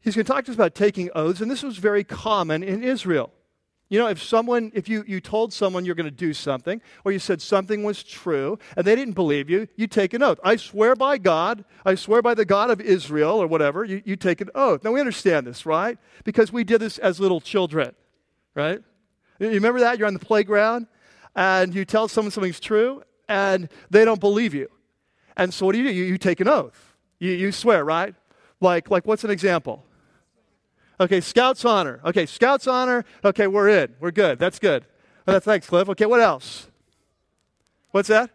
He's 0.00 0.16
going 0.16 0.24
to 0.24 0.32
talk 0.32 0.44
to 0.46 0.50
us 0.50 0.56
about 0.56 0.74
taking 0.74 1.08
oaths, 1.14 1.40
and 1.40 1.50
this 1.50 1.62
was 1.62 1.78
very 1.78 2.02
common 2.02 2.64
in 2.64 2.82
Israel. 2.82 3.32
You 3.88 4.00
know, 4.00 4.08
if 4.08 4.20
someone, 4.20 4.72
if 4.74 4.88
you, 4.88 5.04
you 5.06 5.20
told 5.20 5.52
someone 5.52 5.84
you're 5.84 5.94
going 5.94 6.10
to 6.10 6.10
do 6.10 6.32
something, 6.32 6.82
or 7.04 7.12
you 7.12 7.20
said 7.20 7.40
something 7.40 7.84
was 7.84 8.02
true, 8.02 8.58
and 8.76 8.84
they 8.84 8.96
didn't 8.96 9.14
believe 9.14 9.48
you, 9.48 9.68
you 9.76 9.86
take 9.86 10.14
an 10.14 10.24
oath. 10.24 10.40
I 10.42 10.56
swear 10.56 10.96
by 10.96 11.18
God, 11.18 11.64
I 11.84 11.94
swear 11.94 12.22
by 12.22 12.34
the 12.34 12.44
God 12.44 12.70
of 12.70 12.80
Israel, 12.80 13.40
or 13.40 13.46
whatever, 13.46 13.84
you, 13.84 14.02
you 14.04 14.16
take 14.16 14.40
an 14.40 14.50
oath. 14.56 14.82
Now, 14.82 14.90
we 14.90 14.98
understand 14.98 15.46
this, 15.46 15.64
right? 15.64 15.96
Because 16.24 16.52
we 16.52 16.64
did 16.64 16.80
this 16.80 16.98
as 16.98 17.20
little 17.20 17.40
children, 17.40 17.94
right? 18.56 18.82
You 19.38 19.50
remember 19.50 19.80
that? 19.80 19.98
You're 19.98 20.08
on 20.08 20.14
the 20.14 20.18
playground, 20.18 20.88
and 21.36 21.74
you 21.74 21.84
tell 21.84 22.08
someone 22.08 22.32
something's 22.32 22.58
true 22.58 23.02
and 23.28 23.68
they 23.90 24.04
don't 24.04 24.20
believe 24.20 24.54
you. 24.54 24.68
And 25.36 25.52
so 25.52 25.66
what 25.66 25.72
do 25.72 25.78
you 25.78 25.84
do? 25.88 25.94
You, 25.94 26.04
you 26.04 26.18
take 26.18 26.40
an 26.40 26.48
oath. 26.48 26.96
You, 27.18 27.32
you 27.32 27.52
swear, 27.52 27.84
right? 27.84 28.14
Like, 28.60 28.90
like, 28.90 29.06
what's 29.06 29.22
an 29.22 29.30
example? 29.30 29.84
Okay, 30.98 31.20
Scout's 31.20 31.64
honor. 31.64 32.00
Okay, 32.06 32.24
Scout's 32.24 32.66
honor. 32.66 33.04
Okay, 33.22 33.46
we're 33.46 33.68
in. 33.68 33.94
We're 34.00 34.10
good. 34.10 34.38
That's 34.38 34.58
good. 34.58 34.86
Oh, 35.28 35.38
thanks, 35.38 35.66
Cliff. 35.66 35.90
Okay, 35.90 36.06
what 36.06 36.20
else? 36.20 36.68
What's 37.90 38.08
that? 38.08 38.30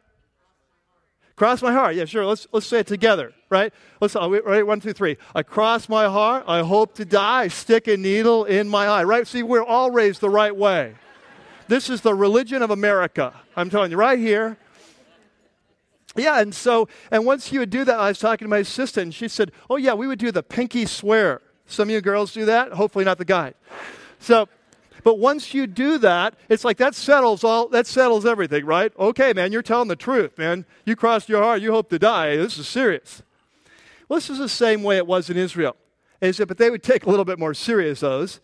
Cross 1.36 1.64
my 1.64 1.74
heart. 1.74 1.96
Yeah, 1.96 2.06
sure. 2.06 2.24
Let's, 2.24 2.46
let's 2.52 2.68
say 2.68 2.80
it 2.80 2.88
together, 2.88 3.34
right? 3.50 3.74
Let's, 4.00 4.16
uh, 4.16 4.30
right, 4.30 4.66
one, 4.66 4.80
two, 4.80 4.94
three. 4.94 5.18
I 5.34 5.42
cross 5.42 5.90
my 5.90 6.06
heart. 6.06 6.44
I 6.48 6.60
hope 6.60 6.94
to 6.96 7.06
die. 7.06 7.48
Stick 7.48 7.88
a 7.88 7.98
needle 7.98 8.46
in 8.46 8.70
my 8.70 8.86
eye, 8.86 9.06
right? 9.06 9.26
See, 9.26 9.42
we're 9.42 9.64
all 9.64 9.90
raised 9.90 10.22
the 10.22 10.30
right 10.30 10.56
way. 10.56 10.94
This 11.68 11.90
is 11.90 12.02
the 12.02 12.14
religion 12.14 12.62
of 12.62 12.72
America. 12.72 13.34
I'm 13.56 13.70
telling 13.70 13.92
you, 13.92 13.98
right 13.98 14.20
here. 14.20 14.58
Yeah, 16.16 16.42
and 16.42 16.54
so, 16.54 16.90
and 17.10 17.26
once 17.26 17.52
you 17.52 17.60
would 17.60 17.70
do 17.70 17.86
that, 17.86 17.98
I 17.98 18.10
was 18.10 18.20
talking 18.20 18.46
to 18.46 18.50
my 18.50 18.58
assistant, 18.58 19.04
and 19.04 19.14
she 19.14 19.28
said, 19.28 19.52
Oh, 19.70 19.78
yeah, 19.78 19.94
we 19.94 20.08
would 20.08 20.20
do 20.20 20.32
the 20.32 20.44
pinky 20.44 20.86
swear. 20.86 21.42
Some 21.68 21.88
of 21.88 21.92
you 21.92 22.02
girls 22.02 22.34
do 22.34 22.46
that, 22.46 22.74
hopefully 22.74 23.06
not 23.06 23.18
the 23.18 23.26
guys. 23.26 23.54
So, 24.20 24.50
but 25.04 25.18
once 25.18 25.54
you 25.54 25.68
do 25.68 25.98
that, 26.00 26.36
it's 26.50 26.66
like 26.66 26.78
that 26.78 26.96
settles 26.96 27.44
all, 27.44 27.70
that 27.70 27.88
settles 27.88 28.26
everything, 28.26 28.66
right? 28.66 28.92
Okay, 29.00 29.34
man, 29.34 29.52
you're 29.52 29.62
telling 29.62 29.88
the 29.88 29.96
truth, 29.96 30.38
man. 30.38 30.66
You 30.86 30.96
crossed 30.96 31.30
your 31.30 31.42
heart, 31.42 31.62
you 31.62 31.72
hope 31.72 31.90
to 31.90 32.00
die. 32.00 32.36
This 32.36 32.58
is 32.58 32.68
serious. 32.68 33.24
Well, 34.10 34.18
this 34.18 34.30
is 34.30 34.38
the 34.38 34.50
same 34.50 34.84
way 34.84 34.98
it 34.98 35.08
was 35.08 35.30
in 35.30 35.38
Israel. 35.38 35.78
Is 36.20 36.38
that, 36.38 36.48
but 36.48 36.58
they 36.58 36.70
would 36.70 36.84
take 36.84 37.06
a 37.06 37.10
little 37.10 37.26
bit 37.26 37.40
more 37.40 37.54
serious 37.54 38.02
those. 38.02 38.42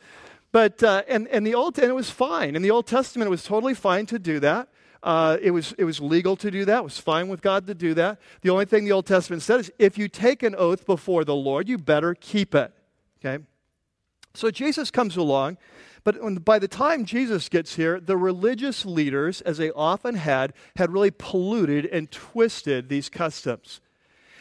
But, 0.51 0.81
uh, 0.81 1.03
and, 1.07 1.27
and 1.27 1.45
the 1.45 1.55
Old, 1.55 1.77
and 1.77 1.89
it 1.89 1.95
was 1.95 2.09
fine. 2.09 2.55
In 2.55 2.61
the 2.61 2.71
Old 2.71 2.87
Testament, 2.87 3.27
it 3.27 3.31
was 3.31 3.43
totally 3.43 3.73
fine 3.73 4.05
to 4.07 4.19
do 4.19 4.39
that. 4.39 4.69
Uh, 5.03 5.37
it, 5.41 5.51
was, 5.51 5.73
it 5.77 5.83
was 5.83 5.99
legal 5.99 6.35
to 6.37 6.49
do 6.49 6.65
that. 6.65 6.79
It 6.79 6.83
was 6.83 6.99
fine 6.99 7.27
with 7.27 7.41
God 7.41 7.67
to 7.67 7.75
do 7.75 7.93
that. 7.93 8.19
The 8.41 8.49
only 8.49 8.65
thing 8.65 8.85
the 8.85 8.91
Old 8.91 9.05
Testament 9.05 9.41
said 9.41 9.59
is 9.59 9.71
if 9.77 9.97
you 9.97 10.07
take 10.07 10.43
an 10.43 10.55
oath 10.55 10.85
before 10.85 11.23
the 11.23 11.35
Lord, 11.35 11.69
you 11.69 11.77
better 11.77 12.15
keep 12.15 12.55
it. 12.55 12.73
Okay? 13.19 13.43
So 14.33 14.51
Jesus 14.51 14.91
comes 14.91 15.15
along, 15.15 15.57
but 16.03 16.21
when, 16.21 16.35
by 16.35 16.59
the 16.59 16.67
time 16.67 17.05
Jesus 17.05 17.49
gets 17.49 17.75
here, 17.75 17.99
the 17.99 18.17
religious 18.17 18.85
leaders, 18.85 19.41
as 19.41 19.57
they 19.57 19.71
often 19.71 20.15
had, 20.15 20.53
had 20.75 20.91
really 20.91 21.11
polluted 21.11 21.85
and 21.85 22.09
twisted 22.11 22.89
these 22.89 23.09
customs. 23.09 23.81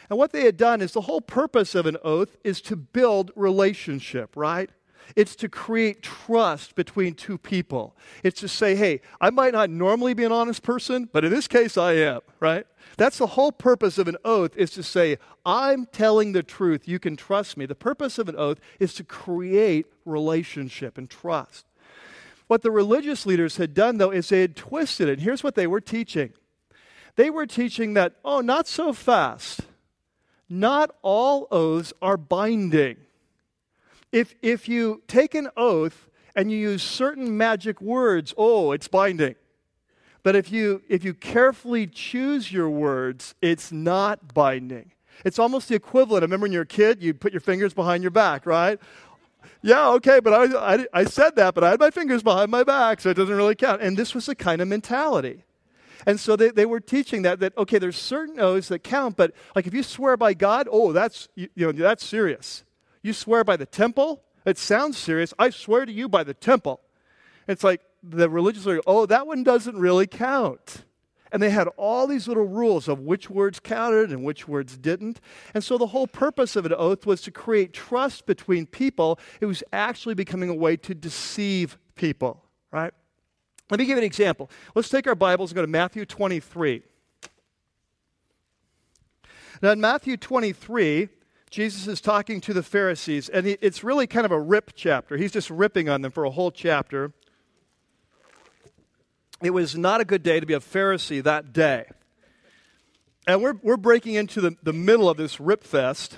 And 0.09 0.17
what 0.17 0.31
they 0.31 0.45
had 0.45 0.57
done 0.57 0.81
is 0.81 0.93
the 0.93 1.01
whole 1.01 1.21
purpose 1.21 1.75
of 1.75 1.85
an 1.85 1.97
oath 2.03 2.37
is 2.43 2.61
to 2.61 2.75
build 2.75 3.31
relationship, 3.35 4.35
right? 4.35 4.69
It's 5.15 5.35
to 5.37 5.49
create 5.49 6.01
trust 6.01 6.75
between 6.75 7.13
two 7.13 7.37
people. 7.37 7.95
It's 8.23 8.39
to 8.41 8.47
say, 8.47 8.75
hey, 8.75 9.01
I 9.21 9.29
might 9.29 9.53
not 9.53 9.69
normally 9.69 10.13
be 10.13 10.23
an 10.23 10.31
honest 10.31 10.63
person, 10.63 11.09
but 11.11 11.23
in 11.23 11.31
this 11.31 11.47
case 11.47 11.77
I 11.77 11.93
am, 11.93 12.21
right? 12.39 12.67
That's 12.97 13.17
the 13.17 13.27
whole 13.27 13.51
purpose 13.51 13.97
of 13.97 14.07
an 14.07 14.17
oath 14.25 14.55
is 14.57 14.71
to 14.71 14.83
say, 14.83 15.17
I'm 15.45 15.85
telling 15.87 16.31
the 16.31 16.43
truth. 16.43 16.87
You 16.87 16.99
can 16.99 17.15
trust 17.15 17.57
me. 17.57 17.65
The 17.65 17.75
purpose 17.75 18.17
of 18.17 18.27
an 18.27 18.35
oath 18.35 18.59
is 18.79 18.93
to 18.95 19.03
create 19.03 19.85
relationship 20.05 20.97
and 20.97 21.09
trust. 21.09 21.65
What 22.47 22.61
the 22.61 22.71
religious 22.71 23.25
leaders 23.25 23.57
had 23.57 23.73
done, 23.73 23.97
though, 23.97 24.11
is 24.11 24.29
they 24.29 24.41
had 24.41 24.55
twisted 24.55 25.09
it. 25.09 25.19
Here's 25.19 25.43
what 25.43 25.55
they 25.55 25.67
were 25.67 25.81
teaching 25.81 26.33
they 27.15 27.29
were 27.31 27.47
teaching 27.47 27.95
that, 27.95 28.13
oh, 28.23 28.41
not 28.41 28.67
so 28.67 28.93
fast. 28.93 29.61
Not 30.47 30.91
all 31.01 31.47
oaths 31.51 31.91
are 32.01 32.15
binding. 32.15 32.97
If, 34.11 34.35
if 34.41 34.69
you 34.69 35.01
take 35.07 35.35
an 35.35 35.49
oath 35.57 36.07
and 36.35 36.51
you 36.51 36.57
use 36.57 36.83
certain 36.83 37.35
magic 37.37 37.81
words, 37.81 38.33
oh, 38.37 38.71
it's 38.71 38.87
binding. 38.87 39.35
But 40.23 40.35
if 40.35 40.51
you, 40.51 40.81
if 40.89 41.03
you 41.03 41.13
carefully 41.13 41.87
choose 41.87 42.51
your 42.51 42.69
words, 42.69 43.35
it's 43.41 43.71
not 43.71 44.33
binding. 44.33 44.91
It's 45.25 45.39
almost 45.39 45.69
the 45.69 45.75
equivalent. 45.75 46.23
I 46.23 46.25
remember 46.25 46.45
when 46.45 46.51
you 46.51 46.59
were 46.59 46.63
a 46.63 46.67
kid, 46.67 47.01
you'd 47.01 47.19
put 47.19 47.31
your 47.31 47.41
fingers 47.41 47.73
behind 47.73 48.03
your 48.03 48.11
back, 48.11 48.45
right? 48.45 48.79
Yeah, 49.61 49.89
okay, 49.91 50.19
but 50.19 50.33
I, 50.33 50.75
I, 50.75 50.85
I 50.93 51.03
said 51.05 51.35
that, 51.37 51.55
but 51.55 51.63
I 51.63 51.71
had 51.71 51.79
my 51.79 51.91
fingers 51.91 52.23
behind 52.23 52.51
my 52.51 52.63
back, 52.63 53.01
so 53.01 53.09
it 53.09 53.15
doesn't 53.15 53.35
really 53.35 53.55
count. 53.55 53.81
And 53.81 53.97
this 53.97 54.13
was 54.13 54.25
the 54.25 54.35
kind 54.35 54.61
of 54.61 54.67
mentality. 54.67 55.43
And 56.05 56.19
so 56.19 56.35
they, 56.35 56.51
they 56.51 56.65
were 56.65 56.79
teaching 56.79 57.23
that, 57.23 57.39
that, 57.39 57.57
okay, 57.57 57.79
there's 57.79 57.97
certain 57.97 58.39
oaths 58.39 58.67
that 58.69 58.83
count, 58.83 59.17
but 59.17 59.33
like 59.55 59.65
if 59.65 59.73
you 59.73 59.83
swear 59.83 60.15
by 60.15 60.33
God, 60.33 60.67
oh, 60.71 60.93
that's, 60.93 61.27
you, 61.35 61.49
you 61.55 61.65
know, 61.65 61.71
that's 61.71 62.05
serious. 62.05 62.63
You 63.07 63.13
swear 63.13 63.45
by 63.45 63.55
the 63.55 63.65
temple? 63.65 64.21
It 64.45 64.57
sounds 64.57 64.97
serious. 64.97 65.33
I 65.39 65.49
swear 65.49 65.85
to 65.85 65.91
you 65.93 66.09
by 66.09 66.25
the 66.25 66.33
temple. 66.33 66.81
It's 67.47 67.63
like 67.63 67.79
the 68.03 68.29
religious 68.29 68.65
leader, 68.65 68.81
oh, 68.85 69.05
that 69.05 69.25
one 69.25 69.43
doesn't 69.43 69.77
really 69.77 70.07
count. 70.07 70.83
And 71.31 71.41
they 71.41 71.49
had 71.49 71.69
all 71.77 72.05
these 72.05 72.27
little 72.27 72.43
rules 72.43 72.89
of 72.89 72.99
which 72.99 73.29
words 73.29 73.61
counted 73.61 74.11
and 74.11 74.25
which 74.25 74.45
words 74.45 74.77
didn't. 74.77 75.21
And 75.53 75.63
so 75.63 75.77
the 75.77 75.87
whole 75.87 76.07
purpose 76.07 76.57
of 76.57 76.65
an 76.65 76.73
oath 76.73 77.05
was 77.05 77.21
to 77.21 77.31
create 77.31 77.71
trust 77.71 78.25
between 78.25 78.65
people. 78.65 79.19
It 79.39 79.45
was 79.45 79.63
actually 79.71 80.15
becoming 80.15 80.49
a 80.49 80.53
way 80.53 80.75
to 80.75 80.93
deceive 80.93 81.77
people, 81.95 82.43
right? 82.73 82.93
Let 83.69 83.79
me 83.79 83.85
give 83.85 83.95
you 83.95 83.99
an 83.99 84.03
example. 84.03 84.49
Let's 84.75 84.89
take 84.89 85.07
our 85.07 85.15
Bibles 85.15 85.51
and 85.51 85.55
go 85.55 85.61
to 85.61 85.67
Matthew 85.67 86.05
23. 86.05 86.83
Now, 89.61 89.71
in 89.71 89.79
Matthew 89.79 90.17
23, 90.17 91.07
Jesus 91.49 91.87
is 91.87 92.01
talking 92.01 92.41
to 92.41 92.53
the 92.53 92.63
Pharisees, 92.63 93.29
and 93.29 93.47
it's 93.47 93.83
really 93.83 94.05
kind 94.05 94.25
of 94.25 94.31
a 94.31 94.39
rip 94.39 94.71
chapter. 94.75 95.15
He's 95.15 95.31
just 95.31 95.49
ripping 95.49 95.87
on 95.87 96.01
them 96.01 96.11
for 96.11 96.25
a 96.25 96.29
whole 96.29 96.51
chapter. 96.51 97.13
It 99.41 99.51
was 99.51 99.75
not 99.75 100.01
a 100.01 100.05
good 100.05 100.23
day 100.23 100.39
to 100.39 100.45
be 100.45 100.53
a 100.53 100.59
Pharisee 100.59 101.23
that 101.23 101.53
day. 101.53 101.85
And 103.25 103.41
we're, 103.41 103.55
we're 103.61 103.77
breaking 103.77 104.15
into 104.15 104.41
the, 104.41 104.55
the 104.63 104.73
middle 104.73 105.09
of 105.09 105.17
this 105.17 105.39
rip 105.39 105.63
fest. 105.63 106.17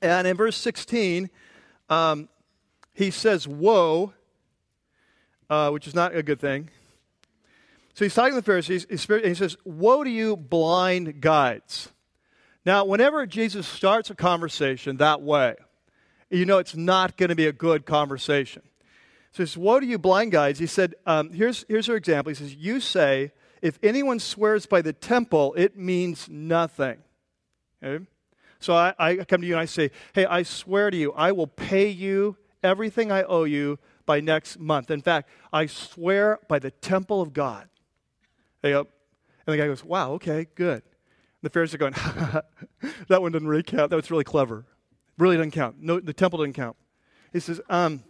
And 0.00 0.26
in 0.26 0.36
verse 0.36 0.56
16, 0.56 1.30
um, 1.90 2.28
he 2.94 3.10
says, 3.10 3.46
Woe, 3.46 4.12
uh, 5.50 5.70
which 5.70 5.86
is 5.86 5.94
not 5.94 6.14
a 6.14 6.22
good 6.22 6.40
thing. 6.40 6.70
So 7.94 8.04
he's 8.04 8.14
talking 8.14 8.32
to 8.32 8.36
the 8.36 8.42
Pharisees, 8.42 8.86
and 8.90 9.24
he 9.24 9.34
says, 9.34 9.56
Woe 9.64 10.04
to 10.04 10.10
you, 10.10 10.36
blind 10.36 11.20
guides. 11.20 11.90
Now, 12.66 12.84
whenever 12.84 13.24
Jesus 13.26 13.64
starts 13.64 14.10
a 14.10 14.14
conversation 14.16 14.96
that 14.96 15.22
way, 15.22 15.54
you 16.30 16.44
know 16.44 16.58
it's 16.58 16.74
not 16.74 17.16
going 17.16 17.28
to 17.28 17.36
be 17.36 17.46
a 17.46 17.52
good 17.52 17.86
conversation. 17.86 18.62
So 19.30 19.44
he 19.44 19.46
says, 19.46 19.56
Woe 19.56 19.78
to 19.78 19.86
you, 19.86 19.98
blind 19.98 20.32
guys. 20.32 20.58
He 20.58 20.66
said, 20.66 20.96
um, 21.06 21.30
here's, 21.30 21.64
here's 21.68 21.88
our 21.88 21.94
example. 21.94 22.30
He 22.30 22.34
says, 22.34 22.56
You 22.56 22.80
say, 22.80 23.30
if 23.62 23.78
anyone 23.84 24.18
swears 24.18 24.66
by 24.66 24.82
the 24.82 24.92
temple, 24.92 25.54
it 25.54 25.78
means 25.78 26.28
nothing. 26.28 26.98
Okay? 27.82 28.04
So 28.58 28.74
I, 28.74 28.94
I 28.98 29.16
come 29.18 29.42
to 29.42 29.46
you 29.46 29.54
and 29.54 29.60
I 29.60 29.66
say, 29.66 29.92
Hey, 30.12 30.26
I 30.26 30.42
swear 30.42 30.90
to 30.90 30.96
you, 30.96 31.12
I 31.12 31.30
will 31.30 31.46
pay 31.46 31.88
you 31.88 32.36
everything 32.64 33.12
I 33.12 33.22
owe 33.22 33.44
you 33.44 33.78
by 34.06 34.18
next 34.18 34.58
month. 34.58 34.90
In 34.90 35.02
fact, 35.02 35.28
I 35.52 35.66
swear 35.66 36.40
by 36.48 36.58
the 36.58 36.72
temple 36.72 37.22
of 37.22 37.32
God. 37.32 37.68
And 38.64 38.86
the 39.44 39.56
guy 39.56 39.66
goes, 39.66 39.84
Wow, 39.84 40.14
okay, 40.14 40.48
good. 40.56 40.82
The 41.42 41.50
Pharisees 41.50 41.74
are 41.74 41.78
going, 41.78 41.92
that 43.08 43.22
one 43.22 43.32
doesn't 43.32 43.46
really 43.46 43.62
count. 43.62 43.90
That 43.90 43.96
was 43.96 44.10
really 44.10 44.24
clever. 44.24 44.64
Really 45.18 45.36
doesn't 45.36 45.52
count. 45.52 45.76
No, 45.80 46.00
the 46.00 46.12
temple 46.12 46.38
doesn't 46.38 46.54
count. 46.54 46.76
He 47.32 47.40
says, 47.40 47.60
um, 47.68 48.02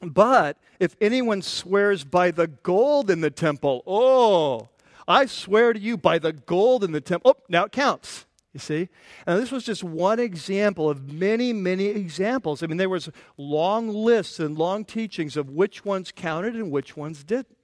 but 0.00 0.58
if 0.80 0.96
anyone 1.00 1.42
swears 1.42 2.04
by 2.04 2.30
the 2.30 2.46
gold 2.46 3.10
in 3.10 3.20
the 3.20 3.30
temple, 3.30 3.82
oh, 3.86 4.68
I 5.06 5.26
swear 5.26 5.72
to 5.72 5.80
you 5.80 5.96
by 5.96 6.18
the 6.18 6.32
gold 6.32 6.84
in 6.84 6.92
the 6.92 7.00
temple. 7.00 7.36
Oh, 7.36 7.42
now 7.48 7.64
it 7.64 7.72
counts. 7.72 8.26
You 8.52 8.60
see? 8.60 8.88
And 9.26 9.40
this 9.40 9.50
was 9.50 9.64
just 9.64 9.82
one 9.82 10.20
example 10.20 10.90
of 10.90 11.10
many, 11.10 11.52
many 11.52 11.86
examples. 11.86 12.62
I 12.62 12.66
mean, 12.66 12.76
there 12.76 12.88
was 12.88 13.08
long 13.38 13.88
lists 13.88 14.38
and 14.38 14.58
long 14.58 14.84
teachings 14.84 15.36
of 15.36 15.48
which 15.48 15.84
ones 15.84 16.12
counted 16.14 16.54
and 16.54 16.70
which 16.70 16.96
ones 16.96 17.24
didn't. 17.24 17.56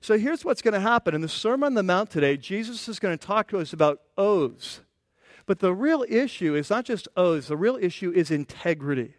So 0.00 0.18
here's 0.18 0.44
what's 0.44 0.62
going 0.62 0.74
to 0.74 0.80
happen. 0.80 1.14
In 1.14 1.20
the 1.20 1.28
Sermon 1.28 1.68
on 1.68 1.74
the 1.74 1.82
Mount 1.82 2.10
today, 2.10 2.36
Jesus 2.36 2.88
is 2.88 2.98
going 2.98 3.16
to 3.16 3.26
talk 3.26 3.48
to 3.48 3.58
us 3.58 3.72
about 3.72 4.00
oaths. 4.16 4.80
But 5.46 5.60
the 5.60 5.74
real 5.74 6.04
issue 6.08 6.54
is 6.54 6.70
not 6.70 6.84
just 6.84 7.08
oaths, 7.16 7.48
the 7.48 7.56
real 7.56 7.76
issue 7.76 8.12
is 8.12 8.30
integrity. 8.30 9.14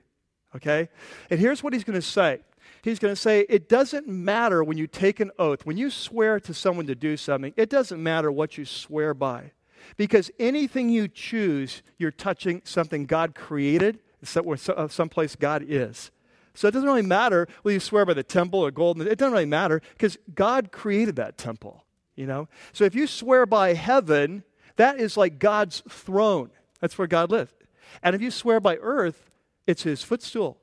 Okay? 0.55 0.89
And 1.29 1.39
here's 1.39 1.63
what 1.63 1.73
he's 1.73 1.83
going 1.83 1.99
to 1.99 2.01
say 2.01 2.41
He's 2.83 2.99
going 2.99 3.13
to 3.13 3.19
say, 3.19 3.45
it 3.49 3.67
doesn't 3.67 4.07
matter 4.07 4.63
when 4.63 4.77
you 4.77 4.87
take 4.87 5.19
an 5.19 5.31
oath, 5.37 5.65
when 5.65 5.77
you 5.77 5.89
swear 5.89 6.39
to 6.41 6.53
someone 6.53 6.87
to 6.87 6.95
do 6.95 7.17
something, 7.17 7.53
it 7.57 7.69
doesn't 7.69 8.01
matter 8.01 8.31
what 8.31 8.57
you 8.57 8.65
swear 8.65 9.13
by. 9.13 9.51
Because 9.95 10.31
anything 10.39 10.89
you 10.89 11.07
choose, 11.07 11.81
you're 11.97 12.11
touching 12.11 12.61
something 12.63 13.05
God 13.05 13.35
created, 13.35 13.99
uh, 14.35 14.87
someplace 14.87 15.35
God 15.35 15.65
is. 15.67 16.11
So 16.57 16.67
it 16.67 16.71
doesn't 16.71 16.89
really 16.89 17.03
matter 17.03 17.47
whether 17.61 17.75
you 17.75 17.79
swear 17.79 18.03
by 18.03 18.15
the 18.15 18.23
temple 18.23 18.61
or 18.61 18.71
gold. 18.71 18.99
It 18.99 19.19
doesn't 19.19 19.31
really 19.31 19.45
matter 19.45 19.79
because 19.91 20.17
God 20.33 20.71
created 20.71 21.15
that 21.17 21.37
temple, 21.37 21.85
you 22.15 22.25
know? 22.25 22.49
So 22.73 22.83
if 22.83 22.95
you 22.95 23.05
swear 23.05 23.45
by 23.45 23.75
heaven, 23.75 24.43
that 24.75 24.99
is 24.99 25.15
like 25.15 25.37
God's 25.37 25.83
throne. 25.87 26.49
That's 26.81 26.97
where 26.97 27.07
God 27.07 27.29
lives. 27.29 27.53
And 28.01 28.15
if 28.15 28.23
you 28.23 28.31
swear 28.31 28.59
by 28.59 28.77
earth, 28.77 29.29
it's 29.67 29.83
his 29.83 30.01
footstool. 30.01 30.57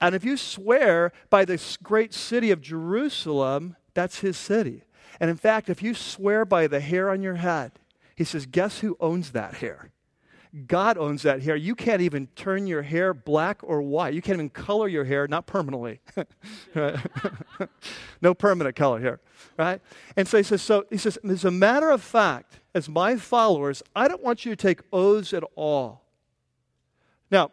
And 0.00 0.14
if 0.14 0.24
you 0.24 0.36
swear 0.36 1.10
by 1.28 1.44
this 1.44 1.76
great 1.76 2.14
city 2.14 2.52
of 2.52 2.60
Jerusalem, 2.60 3.74
that's 3.94 4.20
his 4.20 4.36
city. 4.36 4.84
And 5.18 5.28
in 5.28 5.36
fact, 5.36 5.68
if 5.68 5.82
you 5.82 5.92
swear 5.94 6.44
by 6.44 6.68
the 6.68 6.78
hair 6.78 7.10
on 7.10 7.20
your 7.20 7.34
head, 7.34 7.72
he 8.14 8.22
says, 8.22 8.46
guess 8.46 8.78
who 8.78 8.96
owns 9.00 9.32
that 9.32 9.54
hair? 9.54 9.90
God 10.66 10.96
owns 10.96 11.22
that 11.22 11.42
hair. 11.42 11.56
You 11.56 11.74
can't 11.74 12.00
even 12.00 12.28
turn 12.28 12.66
your 12.66 12.82
hair 12.82 13.12
black 13.12 13.60
or 13.62 13.82
white. 13.82 14.14
You 14.14 14.22
can't 14.22 14.36
even 14.36 14.50
color 14.50 14.88
your 14.88 15.04
hair, 15.04 15.28
not 15.28 15.46
permanently. 15.46 16.00
no 18.22 18.34
permanent 18.34 18.74
color 18.76 19.00
here, 19.00 19.20
right? 19.58 19.80
And 20.16 20.26
so 20.26 20.38
he 20.38 20.42
says, 20.42 20.62
so 20.62 20.86
he 20.90 20.96
says, 20.96 21.18
as 21.28 21.44
a 21.44 21.50
matter 21.50 21.90
of 21.90 22.02
fact, 22.02 22.60
as 22.74 22.88
my 22.88 23.16
followers, 23.16 23.82
I 23.94 24.08
don't 24.08 24.22
want 24.22 24.44
you 24.44 24.52
to 24.52 24.56
take 24.56 24.80
oaths 24.92 25.34
at 25.34 25.44
all. 25.56 26.04
Now, 27.30 27.50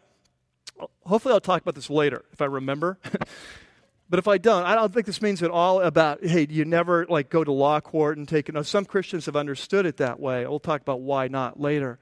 hopefully 1.04 1.34
I'll 1.34 1.40
talk 1.40 1.60
about 1.60 1.74
this 1.74 1.90
later 1.90 2.24
if 2.32 2.40
I 2.40 2.46
remember. 2.46 2.98
But 4.10 4.18
if 4.18 4.28
I 4.28 4.38
don't, 4.38 4.64
I 4.64 4.74
don't 4.74 4.92
think 4.92 5.06
this 5.06 5.22
means 5.22 5.42
at 5.42 5.50
all 5.50 5.80
about, 5.80 6.24
hey, 6.24 6.46
you 6.48 6.64
never 6.64 7.06
like 7.06 7.30
go 7.30 7.42
to 7.42 7.50
law 7.50 7.80
court 7.80 8.18
and 8.18 8.28
take 8.28 8.48
it. 8.48 8.54
No, 8.54 8.62
some 8.62 8.84
Christians 8.84 9.26
have 9.26 9.34
understood 9.34 9.86
it 9.86 9.96
that 9.96 10.20
way. 10.20 10.46
We'll 10.46 10.60
talk 10.60 10.82
about 10.82 11.00
why 11.00 11.28
not 11.28 11.58
later. 11.58 11.98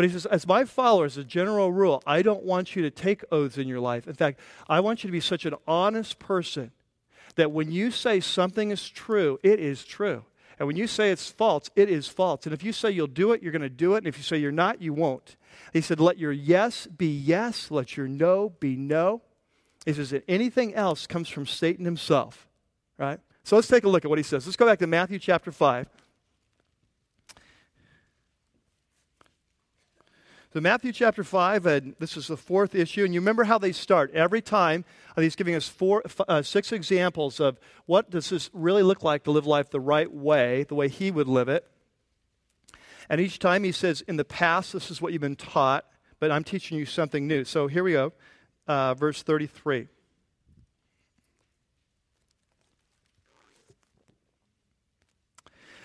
But 0.00 0.06
he 0.06 0.14
says, 0.14 0.24
as 0.24 0.46
my 0.46 0.64
followers, 0.64 1.18
a 1.18 1.24
general 1.24 1.72
rule, 1.72 2.02
I 2.06 2.22
don't 2.22 2.42
want 2.42 2.74
you 2.74 2.80
to 2.80 2.90
take 2.90 3.22
oaths 3.30 3.58
in 3.58 3.68
your 3.68 3.80
life. 3.80 4.08
In 4.08 4.14
fact, 4.14 4.40
I 4.66 4.80
want 4.80 5.04
you 5.04 5.08
to 5.08 5.12
be 5.12 5.20
such 5.20 5.44
an 5.44 5.54
honest 5.68 6.18
person 6.18 6.70
that 7.34 7.52
when 7.52 7.70
you 7.70 7.90
say 7.90 8.18
something 8.20 8.70
is 8.70 8.88
true, 8.88 9.38
it 9.42 9.60
is 9.60 9.84
true. 9.84 10.24
And 10.58 10.66
when 10.66 10.78
you 10.78 10.86
say 10.86 11.10
it's 11.10 11.30
false, 11.30 11.68
it 11.76 11.90
is 11.90 12.08
false. 12.08 12.46
And 12.46 12.54
if 12.54 12.64
you 12.64 12.72
say 12.72 12.90
you'll 12.90 13.08
do 13.08 13.32
it, 13.32 13.42
you're 13.42 13.52
going 13.52 13.60
to 13.60 13.68
do 13.68 13.92
it. 13.92 13.98
And 13.98 14.06
if 14.06 14.16
you 14.16 14.22
say 14.22 14.38
you're 14.38 14.50
not, 14.50 14.80
you 14.80 14.94
won't. 14.94 15.36
He 15.74 15.82
said, 15.82 16.00
let 16.00 16.16
your 16.16 16.32
yes 16.32 16.86
be 16.86 17.08
yes, 17.08 17.70
let 17.70 17.98
your 17.98 18.08
no 18.08 18.54
be 18.58 18.76
no. 18.76 19.20
He 19.84 19.92
says 19.92 20.08
that 20.12 20.24
anything 20.26 20.74
else 20.74 21.06
comes 21.06 21.28
from 21.28 21.44
Satan 21.44 21.84
himself, 21.84 22.48
right? 22.96 23.20
So 23.44 23.54
let's 23.54 23.68
take 23.68 23.84
a 23.84 23.88
look 23.90 24.06
at 24.06 24.08
what 24.08 24.18
he 24.18 24.24
says. 24.24 24.46
Let's 24.46 24.56
go 24.56 24.64
back 24.64 24.78
to 24.78 24.86
Matthew 24.86 25.18
chapter 25.18 25.52
5. 25.52 25.90
So, 30.52 30.60
Matthew 30.60 30.90
chapter 30.90 31.22
5, 31.22 31.66
and 31.66 31.94
this 32.00 32.16
is 32.16 32.26
the 32.26 32.36
fourth 32.36 32.74
issue. 32.74 33.04
And 33.04 33.14
you 33.14 33.20
remember 33.20 33.44
how 33.44 33.56
they 33.56 33.70
start. 33.70 34.10
Every 34.12 34.42
time 34.42 34.84
uh, 35.16 35.20
he's 35.20 35.36
giving 35.36 35.54
us 35.54 35.68
four, 35.68 36.02
uh, 36.26 36.42
six 36.42 36.72
examples 36.72 37.38
of 37.38 37.56
what 37.86 38.10
does 38.10 38.30
this 38.30 38.50
really 38.52 38.82
look 38.82 39.04
like 39.04 39.22
to 39.24 39.30
live 39.30 39.46
life 39.46 39.70
the 39.70 39.78
right 39.78 40.12
way, 40.12 40.64
the 40.64 40.74
way 40.74 40.88
he 40.88 41.12
would 41.12 41.28
live 41.28 41.48
it. 41.48 41.70
And 43.08 43.20
each 43.20 43.38
time 43.38 43.62
he 43.62 43.70
says, 43.70 44.00
in 44.08 44.16
the 44.16 44.24
past, 44.24 44.72
this 44.72 44.90
is 44.90 45.00
what 45.00 45.12
you've 45.12 45.22
been 45.22 45.36
taught, 45.36 45.84
but 46.18 46.32
I'm 46.32 46.42
teaching 46.42 46.76
you 46.76 46.84
something 46.84 47.28
new. 47.28 47.44
So 47.44 47.68
here 47.68 47.84
we 47.84 47.92
go, 47.92 48.12
uh, 48.66 48.94
verse 48.94 49.22
33. 49.22 49.86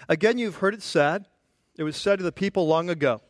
Again, 0.09 0.39
you've 0.39 0.55
heard 0.55 0.73
it 0.73 0.81
said, 0.81 1.25
it 1.77 1.83
was 1.83 1.95
said 1.95 2.17
to 2.17 2.23
the 2.23 2.31
people 2.31 2.67
long 2.67 2.89
ago 2.89 3.21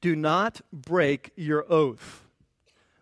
do 0.00 0.16
not 0.16 0.60
break 0.72 1.32
your 1.36 1.70
oath, 1.70 2.26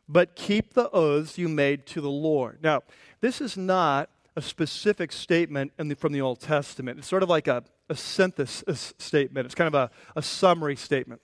but 0.08 0.36
keep 0.36 0.74
the 0.74 0.90
oaths 0.90 1.38
you 1.38 1.48
made 1.48 1.86
to 1.86 2.00
the 2.00 2.10
Lord. 2.10 2.58
Now, 2.62 2.82
this 3.20 3.40
is 3.40 3.56
not 3.56 4.10
a 4.36 4.42
specific 4.42 5.12
statement 5.12 5.72
the, 5.78 5.94
from 5.94 6.12
the 6.12 6.20
Old 6.20 6.40
Testament. 6.40 6.98
It's 6.98 7.08
sort 7.08 7.22
of 7.22 7.28
like 7.28 7.46
a, 7.46 7.64
a 7.88 7.94
synthesis 7.94 8.94
statement, 8.98 9.46
it's 9.46 9.54
kind 9.54 9.68
of 9.68 9.74
a, 9.74 9.90
a 10.16 10.22
summary 10.22 10.76
statement. 10.76 11.20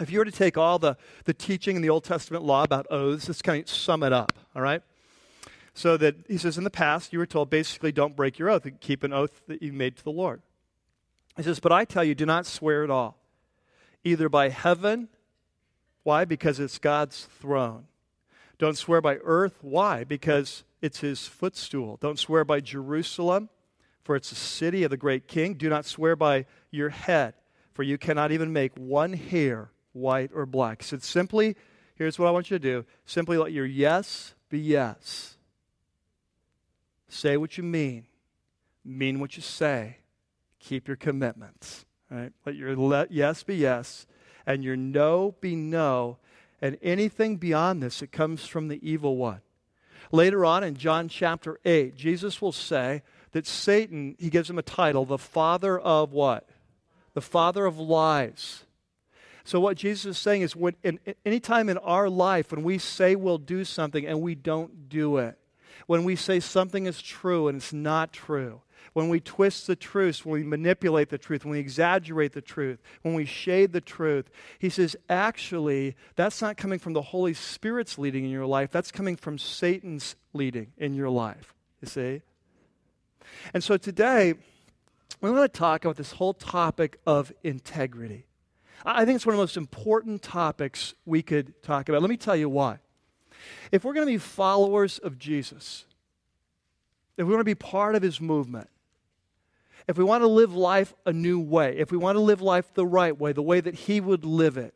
If 0.00 0.10
you 0.10 0.18
were 0.18 0.24
to 0.24 0.32
take 0.32 0.58
all 0.58 0.78
the, 0.78 0.96
the 1.24 1.34
teaching 1.34 1.76
in 1.76 1.82
the 1.82 1.90
Old 1.90 2.04
Testament 2.04 2.44
law 2.44 2.64
about 2.64 2.86
oaths, 2.90 3.28
let's 3.28 3.42
kind 3.42 3.62
of 3.62 3.68
sum 3.68 4.02
it 4.02 4.12
up, 4.12 4.32
all 4.54 4.62
right? 4.62 4.82
So 5.72 5.96
that 5.96 6.16
he 6.28 6.36
says, 6.36 6.58
in 6.58 6.64
the 6.64 6.70
past, 6.70 7.12
you 7.12 7.18
were 7.18 7.26
told 7.26 7.50
basically 7.50 7.92
don't 7.92 8.16
break 8.16 8.38
your 8.38 8.50
oath, 8.50 8.66
keep 8.80 9.04
an 9.04 9.12
oath 9.12 9.42
that 9.46 9.62
you 9.62 9.72
made 9.72 9.96
to 9.96 10.04
the 10.04 10.10
Lord. 10.10 10.42
He 11.36 11.42
says, 11.42 11.60
but 11.60 11.72
I 11.72 11.84
tell 11.84 12.04
you, 12.04 12.14
do 12.14 12.26
not 12.26 12.46
swear 12.46 12.84
at 12.84 12.90
all 12.90 13.18
either 14.04 14.28
by 14.28 14.50
heaven. 14.50 15.08
Why? 16.02 16.24
Because 16.24 16.60
it's 16.60 16.78
God's 16.78 17.24
throne. 17.24 17.86
Don't 18.58 18.78
swear 18.78 19.00
by 19.00 19.16
earth. 19.24 19.58
Why? 19.62 20.04
Because 20.04 20.64
it's 20.80 21.00
his 21.00 21.26
footstool. 21.26 21.98
Don't 22.00 22.18
swear 22.18 22.44
by 22.44 22.60
Jerusalem, 22.60 23.48
for 24.02 24.14
it's 24.16 24.30
the 24.30 24.36
city 24.36 24.84
of 24.84 24.90
the 24.90 24.96
great 24.96 25.26
king. 25.26 25.54
Do 25.54 25.68
not 25.68 25.86
swear 25.86 26.14
by 26.14 26.46
your 26.70 26.90
head, 26.90 27.34
for 27.72 27.82
you 27.82 27.98
cannot 27.98 28.32
even 28.32 28.52
make 28.52 28.76
one 28.76 29.14
hair 29.14 29.70
white 29.92 30.30
or 30.34 30.46
black. 30.46 30.82
So 30.82 30.98
simply, 30.98 31.56
here's 31.96 32.18
what 32.18 32.28
I 32.28 32.30
want 32.30 32.50
you 32.50 32.58
to 32.58 32.62
do 32.62 32.84
simply 33.06 33.38
let 33.38 33.52
your 33.52 33.66
yes 33.66 34.34
be 34.50 34.58
yes. 34.58 35.36
Say 37.08 37.36
what 37.36 37.56
you 37.56 37.64
mean, 37.64 38.06
mean 38.84 39.20
what 39.20 39.36
you 39.36 39.42
say, 39.42 39.98
keep 40.58 40.88
your 40.88 40.96
commitments. 40.96 41.84
Right? 42.14 42.32
Let 42.46 42.54
your 42.54 42.76
let, 42.76 43.10
yes 43.10 43.42
be 43.42 43.56
yes, 43.56 44.06
and 44.46 44.62
your 44.62 44.76
no 44.76 45.34
be 45.40 45.56
no, 45.56 46.18
and 46.62 46.78
anything 46.80 47.38
beyond 47.38 47.82
this, 47.82 48.02
it 48.02 48.12
comes 48.12 48.46
from 48.46 48.68
the 48.68 48.78
evil 48.88 49.16
one. 49.16 49.40
Later 50.12 50.44
on 50.44 50.62
in 50.62 50.76
John 50.76 51.08
chapter 51.08 51.58
8, 51.64 51.96
Jesus 51.96 52.40
will 52.40 52.52
say 52.52 53.02
that 53.32 53.48
Satan, 53.48 54.14
he 54.20 54.30
gives 54.30 54.48
him 54.48 54.58
a 54.58 54.62
title, 54.62 55.04
the 55.04 55.18
father 55.18 55.76
of 55.76 56.12
what? 56.12 56.48
The 57.14 57.20
father 57.20 57.66
of 57.66 57.80
lies. 57.80 58.62
So, 59.42 59.58
what 59.58 59.76
Jesus 59.76 60.16
is 60.16 60.18
saying 60.18 60.42
is, 60.42 60.54
when, 60.54 60.76
in, 60.84 61.00
any 61.26 61.40
time 61.40 61.68
in 61.68 61.78
our 61.78 62.08
life 62.08 62.52
when 62.52 62.62
we 62.62 62.78
say 62.78 63.16
we'll 63.16 63.38
do 63.38 63.64
something 63.64 64.06
and 64.06 64.20
we 64.20 64.36
don't 64.36 64.88
do 64.88 65.16
it, 65.16 65.36
when 65.88 66.04
we 66.04 66.14
say 66.14 66.38
something 66.38 66.86
is 66.86 67.02
true 67.02 67.48
and 67.48 67.56
it's 67.56 67.72
not 67.72 68.12
true, 68.12 68.62
when 68.94 69.08
we 69.08 69.20
twist 69.20 69.66
the 69.66 69.76
truth, 69.76 70.24
when 70.24 70.40
we 70.40 70.46
manipulate 70.46 71.10
the 71.10 71.18
truth, 71.18 71.44
when 71.44 71.52
we 71.52 71.58
exaggerate 71.58 72.32
the 72.32 72.40
truth, 72.40 72.80
when 73.02 73.12
we 73.12 73.24
shade 73.24 73.72
the 73.72 73.80
truth, 73.80 74.30
he 74.58 74.70
says, 74.70 74.96
actually, 75.08 75.96
that's 76.16 76.40
not 76.40 76.56
coming 76.56 76.78
from 76.78 76.94
the 76.94 77.02
Holy 77.02 77.34
Spirit's 77.34 77.98
leading 77.98 78.24
in 78.24 78.30
your 78.30 78.46
life. 78.46 78.70
That's 78.70 78.92
coming 78.92 79.16
from 79.16 79.36
Satan's 79.36 80.16
leading 80.32 80.72
in 80.78 80.94
your 80.94 81.10
life. 81.10 81.54
You 81.82 81.88
see? 81.88 82.22
And 83.52 83.62
so 83.62 83.76
today, 83.76 84.34
we 85.20 85.30
want 85.30 85.52
to 85.52 85.58
talk 85.58 85.84
about 85.84 85.96
this 85.96 86.12
whole 86.12 86.34
topic 86.34 86.98
of 87.04 87.32
integrity. 87.42 88.26
I 88.86 89.04
think 89.04 89.16
it's 89.16 89.26
one 89.26 89.34
of 89.34 89.38
the 89.38 89.42
most 89.42 89.56
important 89.56 90.22
topics 90.22 90.94
we 91.04 91.22
could 91.22 91.62
talk 91.62 91.88
about. 91.88 92.00
Let 92.00 92.10
me 92.10 92.16
tell 92.16 92.36
you 92.36 92.48
why. 92.48 92.78
If 93.72 93.84
we're 93.84 93.94
going 93.94 94.06
to 94.06 94.12
be 94.12 94.18
followers 94.18 94.98
of 94.98 95.18
Jesus, 95.18 95.84
if 97.16 97.26
we 97.26 97.32
want 97.32 97.40
to 97.40 97.44
be 97.44 97.54
part 97.54 97.94
of 97.94 98.02
his 98.02 98.20
movement, 98.20 98.68
if 99.86 99.98
we 99.98 100.04
want 100.04 100.22
to 100.22 100.28
live 100.28 100.54
life 100.54 100.94
a 101.04 101.12
new 101.12 101.38
way, 101.38 101.76
if 101.76 101.90
we 101.92 101.98
want 101.98 102.16
to 102.16 102.20
live 102.20 102.40
life 102.40 102.72
the 102.74 102.86
right 102.86 103.18
way, 103.18 103.32
the 103.32 103.42
way 103.42 103.60
that 103.60 103.74
He 103.74 104.00
would 104.00 104.24
live 104.24 104.56
it, 104.56 104.74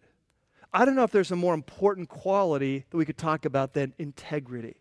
I 0.73 0.85
don't 0.85 0.95
know 0.95 1.05
if 1.05 1.11
there's 1.11 1.33
a 1.33 1.37
more 1.37 1.55
important 1.55 2.09
quality 2.09 2.85
that 2.91 2.97
we 2.97 3.07
could 3.07 3.17
talk 3.17 3.45
about 3.45 3.73
than 3.73 3.95
integrity. 3.99 4.77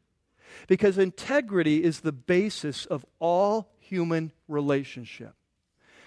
Because 0.67 0.97
integrity 0.97 1.83
is 1.83 2.01
the 2.01 2.11
basis 2.11 2.85
of 2.85 3.05
all 3.19 3.69
human 3.79 4.31
relationship. 4.47 5.33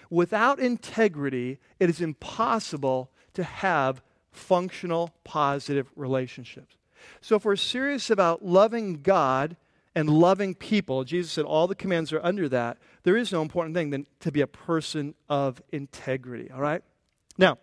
Without 0.09 0.59
integrity, 0.59 1.57
it 1.79 1.89
is 1.89 2.01
impossible 2.01 3.09
to 3.33 3.43
have 3.43 4.03
functional, 4.31 5.11
positive 5.23 5.89
relationships. 5.95 6.75
So, 7.21 7.35
if 7.35 7.45
we're 7.45 7.55
serious 7.55 8.09
about 8.09 8.45
loving 8.45 9.01
God 9.01 9.55
and 9.95 10.09
loving 10.09 10.55
people, 10.55 11.03
Jesus 11.03 11.31
said 11.31 11.45
all 11.45 11.67
the 11.67 11.75
commands 11.75 12.13
are 12.13 12.23
under 12.23 12.47
that, 12.49 12.77
there 13.03 13.17
is 13.17 13.31
no 13.31 13.41
important 13.41 13.75
thing 13.75 13.89
than 13.89 14.07
to 14.21 14.31
be 14.31 14.41
a 14.41 14.47
person 14.47 15.15
of 15.29 15.61
integrity, 15.71 16.49
all 16.51 16.61
right? 16.61 16.81
Now, 17.37 17.57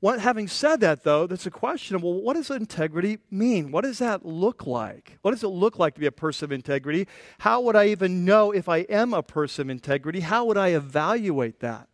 what, 0.00 0.20
having 0.20 0.48
said 0.48 0.80
that, 0.80 1.02
though, 1.02 1.26
that's 1.26 1.46
a 1.46 1.50
question 1.50 1.96
of, 1.96 2.02
well, 2.02 2.20
what 2.20 2.34
does 2.34 2.50
integrity 2.50 3.20
mean? 3.30 3.70
What 3.70 3.84
does 3.84 3.98
that 4.00 4.26
look 4.26 4.66
like? 4.66 5.18
What 5.22 5.30
does 5.30 5.42
it 5.42 5.48
look 5.48 5.78
like 5.78 5.94
to 5.94 6.00
be 6.00 6.06
a 6.06 6.12
person 6.12 6.44
of 6.44 6.52
integrity? 6.52 7.08
How 7.38 7.62
would 7.62 7.74
I 7.74 7.86
even 7.86 8.24
know 8.24 8.50
if 8.50 8.68
I 8.68 8.80
am 8.80 9.14
a 9.14 9.22
person 9.22 9.62
of 9.62 9.70
integrity? 9.70 10.20
How 10.20 10.44
would 10.44 10.58
I 10.58 10.68
evaluate 10.68 11.60
that? 11.60 11.88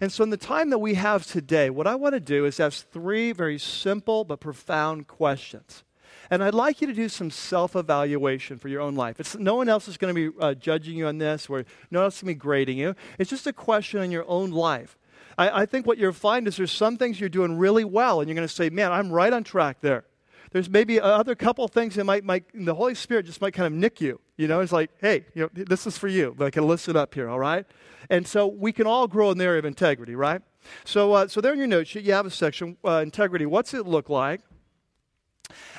And 0.00 0.10
so, 0.10 0.24
in 0.24 0.30
the 0.30 0.38
time 0.38 0.70
that 0.70 0.78
we 0.78 0.94
have 0.94 1.26
today, 1.26 1.68
what 1.68 1.86
I 1.86 1.94
want 1.94 2.14
to 2.14 2.20
do 2.20 2.46
is 2.46 2.58
ask 2.58 2.88
three 2.90 3.32
very 3.32 3.58
simple 3.58 4.24
but 4.24 4.40
profound 4.40 5.06
questions. 5.06 5.84
And 6.32 6.42
I'd 6.42 6.54
like 6.54 6.80
you 6.80 6.86
to 6.86 6.94
do 6.94 7.10
some 7.10 7.30
self 7.30 7.76
evaluation 7.76 8.58
for 8.58 8.68
your 8.68 8.80
own 8.80 8.94
life. 8.94 9.20
It's, 9.20 9.36
no 9.36 9.54
one 9.54 9.68
else 9.68 9.86
is 9.86 9.98
going 9.98 10.14
to 10.14 10.30
be 10.30 10.38
uh, 10.40 10.54
judging 10.54 10.96
you 10.96 11.06
on 11.06 11.18
this, 11.18 11.50
or 11.50 11.66
no 11.90 11.98
one 11.98 12.04
else 12.04 12.16
is 12.16 12.22
going 12.22 12.34
to 12.34 12.38
be 12.38 12.40
grading 12.40 12.78
you. 12.78 12.96
It's 13.18 13.28
just 13.28 13.46
a 13.46 13.52
question 13.52 14.00
on 14.00 14.10
your 14.10 14.24
own 14.26 14.50
life. 14.50 14.96
I, 15.36 15.62
I 15.62 15.66
think 15.66 15.86
what 15.86 15.98
you'll 15.98 16.14
find 16.14 16.48
is 16.48 16.56
there's 16.56 16.72
some 16.72 16.96
things 16.96 17.20
you're 17.20 17.28
doing 17.28 17.58
really 17.58 17.84
well, 17.84 18.20
and 18.20 18.30
you're 18.30 18.34
going 18.34 18.48
to 18.48 18.54
say, 18.54 18.70
man, 18.70 18.92
I'm 18.92 19.12
right 19.12 19.30
on 19.30 19.44
track 19.44 19.82
there. 19.82 20.06
There's 20.52 20.70
maybe 20.70 20.98
other 20.98 21.34
couple 21.34 21.68
things 21.68 21.96
that 21.96 22.04
might, 22.04 22.24
might, 22.24 22.44
the 22.54 22.74
Holy 22.74 22.94
Spirit 22.94 23.26
just 23.26 23.42
might 23.42 23.52
kind 23.52 23.66
of 23.66 23.74
nick 23.74 24.00
you. 24.00 24.18
You 24.38 24.48
know, 24.48 24.60
it's 24.60 24.72
like, 24.72 24.90
hey, 25.02 25.26
you 25.34 25.42
know, 25.42 25.64
this 25.64 25.86
is 25.86 25.98
for 25.98 26.08
you. 26.08 26.34
Like, 26.38 26.56
listen 26.56 26.96
up 26.96 27.12
here, 27.12 27.28
all 27.28 27.40
right? 27.40 27.66
And 28.08 28.26
so 28.26 28.46
we 28.46 28.72
can 28.72 28.86
all 28.86 29.06
grow 29.06 29.30
in 29.32 29.36
the 29.36 29.44
area 29.44 29.58
of 29.58 29.66
integrity, 29.66 30.14
right? 30.14 30.40
So, 30.86 31.12
uh, 31.12 31.28
so 31.28 31.42
there 31.42 31.52
in 31.52 31.58
your 31.58 31.68
note 31.68 31.88
sheet, 31.88 32.04
you 32.04 32.14
have 32.14 32.24
a 32.24 32.30
section, 32.30 32.78
uh, 32.86 33.02
integrity. 33.02 33.44
What's 33.44 33.74
it 33.74 33.86
look 33.86 34.08
like? 34.08 34.40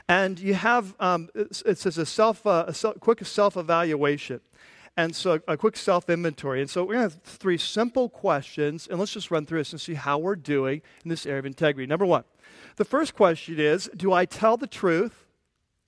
And 0.08 0.40
you 0.40 0.54
have, 0.54 0.96
um, 1.00 1.30
it 1.36 1.78
says 1.78 1.98
a, 1.98 2.06
self, 2.06 2.46
uh, 2.46 2.66
a 2.68 2.74
self, 2.74 3.00
quick 3.00 3.26
self 3.26 3.58
evaluation. 3.58 4.42
And 4.96 5.16
so 5.16 5.40
a 5.48 5.58
quick 5.58 5.76
self 5.76 6.10
inventory. 6.10 6.62
And 6.62 6.70
so 6.70 6.84
we're 6.84 6.94
going 6.96 7.10
to 7.10 7.16
have 7.16 7.24
three 7.24 7.58
simple 7.58 8.10
questions, 8.10 8.88
and 8.88 9.00
let's 9.00 9.14
just 9.14 9.32
run 9.32 9.46
through 9.46 9.60
this 9.60 9.72
and 9.72 9.82
see 9.82 9.96
how 9.96 10.20
we're 10.20 10.36
doing 10.36 10.82
in 11.04 11.10
this 11.10 11.26
area 11.26 11.40
of 11.40 11.46
integrity. 11.46 11.88
Number 11.88 12.06
one, 12.06 12.24
the 12.76 12.86
first 12.86 13.16
question 13.16 13.60
is 13.60 13.90
Do 13.96 14.14
I 14.14 14.26
tell 14.26 14.58
the 14.58 14.68
truth? 14.68 15.26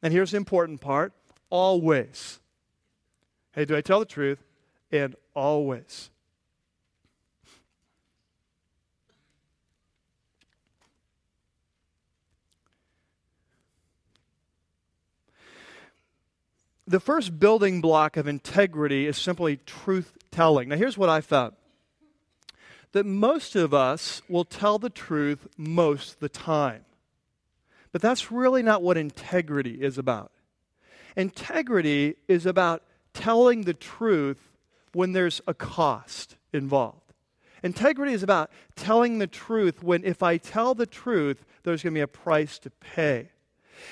And 0.02 0.14
here's 0.14 0.32
the 0.32 0.38
important 0.38 0.82
part 0.82 1.14
always. 1.50 2.40
Hey, 3.54 3.66
do 3.66 3.76
I 3.76 3.82
tell 3.82 4.00
the 4.00 4.06
truth? 4.06 4.44
And 4.92 5.16
always. 5.34 6.10
The 16.88 17.00
first 17.00 17.40
building 17.40 17.82
block 17.82 18.18
of 18.18 18.28
integrity 18.28 19.08
is 19.08 19.18
simply 19.18 19.58
truth 19.58 20.18
telling. 20.32 20.70
Now, 20.70 20.78
here's 20.78 20.98
what 20.98 21.10
I 21.10 21.22
found 21.22 21.54
that 22.92 23.06
most 23.06 23.58
of 23.58 23.74
us 23.74 24.22
will 24.30 24.46
tell 24.46 24.80
the 24.80 24.90
truth 24.90 25.48
most 25.58 26.14
of 26.14 26.20
the 26.20 26.30
time. 26.30 26.86
But 27.92 28.02
that's 28.02 28.32
really 28.32 28.64
not 28.64 28.82
what 28.82 28.96
integrity 28.96 29.82
is 29.82 29.98
about. 29.98 30.32
Integrity 31.18 32.16
is 32.30 32.46
about 32.46 32.84
telling 33.14 33.64
the 33.64 33.74
truth 33.74 34.52
when 34.94 35.12
there's 35.12 35.42
a 35.46 35.54
cost 35.54 36.38
involved. 36.54 37.14
Integrity 37.64 38.14
is 38.14 38.24
about 38.24 38.50
telling 38.78 39.20
the 39.20 39.28
truth 39.28 39.84
when, 39.84 40.06
if 40.06 40.24
I 40.24 40.38
tell 40.38 40.74
the 40.74 40.86
truth, 40.86 41.46
there's 41.64 41.84
going 41.84 41.94
to 41.94 41.98
be 41.98 42.02
a 42.02 42.08
price 42.08 42.60
to 42.60 42.70
pay. 42.70 43.30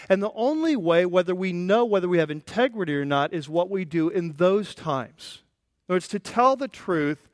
And 0.10 0.22
the 0.22 0.32
only 0.34 0.76
way, 0.76 1.06
whether 1.06 1.36
we 1.36 1.54
know 1.54 1.86
whether 1.86 2.08
we 2.08 2.18
have 2.18 2.32
integrity 2.32 2.96
or 2.96 3.06
not, 3.06 3.34
is 3.34 3.50
what 3.50 3.70
we 3.70 3.86
do 3.86 4.10
in 4.10 4.34
those 4.34 4.76
times. 4.76 5.42
In 5.88 5.94
other 5.94 5.96
words, 5.96 6.08
to 6.10 6.20
tell 6.20 6.56
the 6.56 6.68
truth 6.68 7.28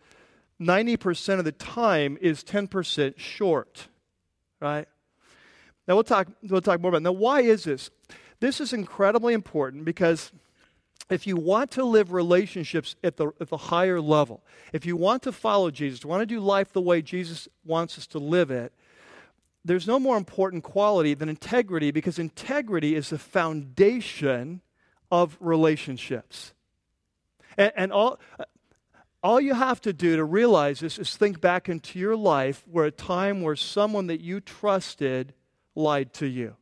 90% 0.60 1.40
of 1.40 1.46
the 1.46 1.52
time 1.52 2.18
is 2.22 2.44
10% 2.44 3.18
short, 3.18 3.88
right? 4.60 4.88
Now 5.88 5.96
we'll 5.96 6.04
talk, 6.04 6.28
we'll 6.44 6.62
talk 6.62 6.82
more 6.82 6.90
about 6.90 6.98
it. 6.98 7.04
Now, 7.04 7.12
why 7.14 7.42
is 7.42 7.64
this? 7.64 7.90
This 8.40 8.62
is 8.62 8.74
incredibly 8.74 9.34
important 9.34 9.86
because 9.86 10.32
if 11.10 11.26
you 11.26 11.36
want 11.36 11.72
to 11.72 11.84
live 11.84 12.12
relationships 12.12 12.96
at 13.04 13.18
the, 13.18 13.32
at 13.42 13.50
the 13.50 13.58
higher 13.58 14.00
level, 14.00 14.44
if 14.74 14.86
you 14.86 14.96
want 14.96 15.24
to 15.24 15.32
follow 15.32 15.72
Jesus, 15.72 16.06
want 16.06 16.22
to 16.22 16.26
do 16.26 16.40
life 16.40 16.72
the 16.72 16.82
way 16.82 17.02
Jesus 17.02 17.48
wants 17.66 17.98
us 17.98 18.06
to 18.08 18.20
live 18.20 18.52
it, 18.52 18.72
there's 19.70 19.88
no 19.88 20.00
more 20.00 20.18
important 20.18 20.64
quality 20.64 21.14
than 21.14 21.30
integrity 21.30 21.92
because 21.92 22.18
integrity 22.18 22.96
is 22.96 23.12
the 23.12 23.20
foundation 23.20 24.62
of 25.12 25.38
relationships. 25.40 26.54
And, 27.56 27.72
and 27.76 27.92
all, 27.92 28.20
all 29.22 29.40
you 29.40 29.54
have 29.54 29.80
to 29.82 29.94
do 29.94 30.16
to 30.16 30.24
realize 30.24 30.80
this 30.80 30.98
is 30.98 31.16
think 31.16 31.40
back 31.40 31.70
into 31.70 32.00
your 32.00 32.16
life 32.16 32.64
where 32.70 32.86
a 32.86 32.92
time 32.92 33.42
where 33.42 33.56
someone 33.56 34.08
that 34.08 34.22
you 34.22 34.42
trusted 34.42 35.34
lied 35.76 36.14
to 36.14 36.26
you. 36.26 36.56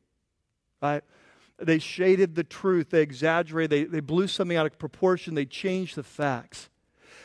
Right? 0.82 1.04
They 1.58 1.80
shaded 1.80 2.36
the 2.36 2.44
truth, 2.44 2.90
they 2.90 3.02
exaggerated, 3.02 3.70
they, 3.70 3.84
they 3.86 4.00
blew 4.02 4.28
something 4.28 4.58
out 4.58 4.66
of 4.66 4.78
proportion, 4.78 5.34
they 5.34 5.46
changed 5.46 5.96
the 5.96 6.04
facts. 6.04 6.70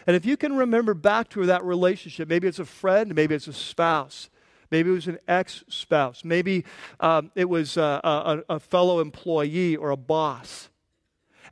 And 0.07 0.15
if 0.15 0.25
you 0.25 0.37
can 0.37 0.57
remember 0.57 0.95
back 0.95 1.29
to 1.31 1.47
that 1.47 1.65
relationship, 1.65 2.29
maybe 2.29 2.47
it's 2.47 2.59
a 2.59 2.65
friend, 2.65 3.15
maybe 3.15 3.35
it's 3.35 3.49
a 3.49 3.53
spouse, 3.53 4.31
maybe 4.73 4.91
it 4.91 4.95
was 4.95 5.07
an 5.07 5.21
ex 5.29 5.63
spouse, 5.69 6.25
maybe 6.25 6.65
um, 6.99 7.31
it 7.37 7.49
was 7.49 7.77
a, 7.77 8.01
a, 8.03 8.43
a 8.57 8.59
fellow 8.59 8.99
employee 8.99 9.77
or 9.77 9.91
a 9.91 9.97
boss 9.97 10.69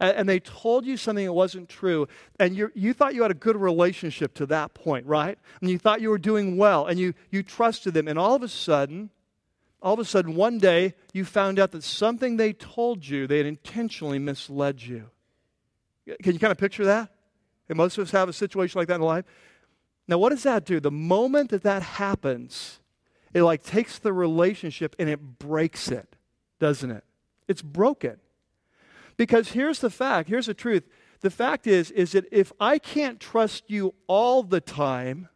and, 0.00 0.16
and 0.16 0.28
they 0.28 0.40
told 0.40 0.84
you 0.84 0.96
something 0.96 1.26
that 1.26 1.32
wasn't 1.32 1.68
true, 1.68 2.08
and 2.40 2.56
you 2.56 2.72
you 2.74 2.92
thought 2.92 3.14
you 3.14 3.22
had 3.22 3.30
a 3.30 3.34
good 3.34 3.56
relationship 3.56 4.34
to 4.34 4.46
that 4.46 4.74
point, 4.74 5.06
right? 5.06 5.38
And 5.60 5.70
you 5.70 5.78
thought 5.78 6.00
you 6.00 6.10
were 6.10 6.18
doing 6.18 6.56
well, 6.56 6.86
and 6.86 6.98
you, 6.98 7.14
you 7.30 7.42
trusted 7.42 7.94
them, 7.94 8.08
and 8.08 8.18
all 8.18 8.34
of 8.34 8.42
a 8.42 8.48
sudden, 8.48 9.10
all 9.82 9.94
of 9.94 10.00
a 10.00 10.04
sudden, 10.04 10.34
one 10.34 10.58
day, 10.58 10.94
you 11.12 11.24
found 11.24 11.58
out 11.58 11.70
that 11.72 11.84
something 11.84 12.36
they 12.36 12.52
told 12.52 13.06
you, 13.06 13.26
they 13.26 13.38
had 13.38 13.46
intentionally 13.46 14.18
misled 14.18 14.82
you. 14.82 15.10
Can 16.22 16.32
you 16.32 16.38
kind 16.38 16.50
of 16.50 16.58
picture 16.58 16.84
that? 16.86 17.10
And 17.68 17.76
most 17.76 17.96
of 17.96 18.02
us 18.02 18.10
have 18.10 18.28
a 18.28 18.32
situation 18.32 18.78
like 18.78 18.88
that 18.88 18.96
in 18.96 19.00
life. 19.02 19.24
Now, 20.08 20.18
what 20.18 20.30
does 20.30 20.42
that 20.42 20.64
do? 20.64 20.80
The 20.80 20.90
moment 20.90 21.50
that 21.50 21.62
that 21.62 21.82
happens, 21.82 22.79
it 23.32 23.42
like 23.42 23.62
takes 23.62 23.98
the 23.98 24.12
relationship 24.12 24.96
and 24.98 25.08
it 25.08 25.38
breaks 25.38 25.88
it, 25.88 26.16
doesn't 26.58 26.90
it? 26.90 27.04
It's 27.48 27.62
broken. 27.62 28.16
Because 29.16 29.50
here's 29.50 29.80
the 29.80 29.90
fact, 29.90 30.28
here's 30.28 30.46
the 30.46 30.54
truth. 30.54 30.88
The 31.20 31.30
fact 31.30 31.66
is 31.66 31.90
is 31.90 32.12
that 32.12 32.26
if 32.32 32.52
I 32.58 32.78
can't 32.78 33.20
trust 33.20 33.64
you 33.68 33.94
all 34.06 34.42
the 34.42 34.60
time, 34.60 35.28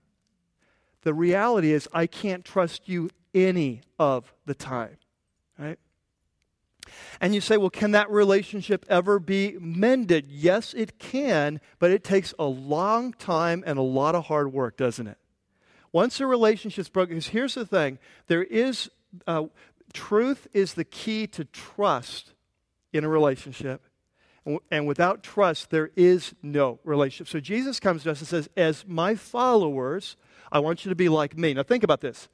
the 1.02 1.14
reality 1.14 1.72
is 1.72 1.88
I 1.92 2.06
can't 2.06 2.44
trust 2.44 2.88
you 2.88 3.10
any 3.34 3.82
of 3.98 4.32
the 4.46 4.54
time. 4.54 4.96
Right? 5.58 5.78
And 7.20 7.34
you 7.34 7.40
say, 7.40 7.56
well, 7.56 7.70
can 7.70 7.92
that 7.92 8.10
relationship 8.10 8.84
ever 8.88 9.18
be 9.18 9.56
mended? 9.60 10.30
Yes, 10.30 10.74
it 10.74 10.98
can, 10.98 11.60
but 11.78 11.90
it 11.90 12.04
takes 12.04 12.34
a 12.38 12.44
long 12.44 13.12
time 13.12 13.62
and 13.66 13.78
a 13.78 13.82
lot 13.82 14.14
of 14.14 14.26
hard 14.26 14.52
work, 14.52 14.76
doesn't 14.76 15.06
it? 15.06 15.18
Once 15.94 16.18
a 16.18 16.26
relationship's 16.26 16.88
broken, 16.88 17.14
because 17.14 17.28
here's 17.28 17.54
the 17.54 17.64
thing 17.64 18.00
there 18.26 18.42
is, 18.42 18.90
uh, 19.28 19.44
truth 19.92 20.48
is 20.52 20.74
the 20.74 20.82
key 20.82 21.24
to 21.24 21.44
trust 21.44 22.32
in 22.92 23.04
a 23.04 23.08
relationship. 23.08 23.80
And 24.72 24.88
without 24.88 25.22
trust, 25.22 25.70
there 25.70 25.92
is 25.94 26.34
no 26.42 26.80
relationship. 26.82 27.28
So 27.28 27.38
Jesus 27.38 27.78
comes 27.78 28.02
to 28.02 28.10
us 28.10 28.18
and 28.18 28.26
says, 28.26 28.50
As 28.56 28.84
my 28.88 29.14
followers, 29.14 30.16
I 30.50 30.58
want 30.58 30.84
you 30.84 30.88
to 30.88 30.96
be 30.96 31.08
like 31.08 31.38
me. 31.38 31.54
Now, 31.54 31.62
think 31.62 31.84
about 31.84 32.00
this. 32.00 32.28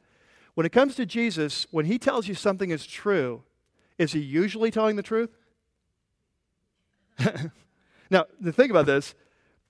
When 0.54 0.64
it 0.64 0.72
comes 0.72 0.94
to 0.94 1.04
Jesus, 1.04 1.66
when 1.70 1.84
he 1.84 1.98
tells 1.98 2.28
you 2.28 2.34
something 2.34 2.70
is 2.70 2.86
true, 2.86 3.42
is 3.98 4.12
he 4.12 4.20
usually 4.20 4.70
telling 4.70 4.96
the 4.96 5.02
truth? 5.02 5.36
now, 8.10 8.24
the 8.40 8.52
thing 8.52 8.70
about 8.70 8.86
this, 8.86 9.14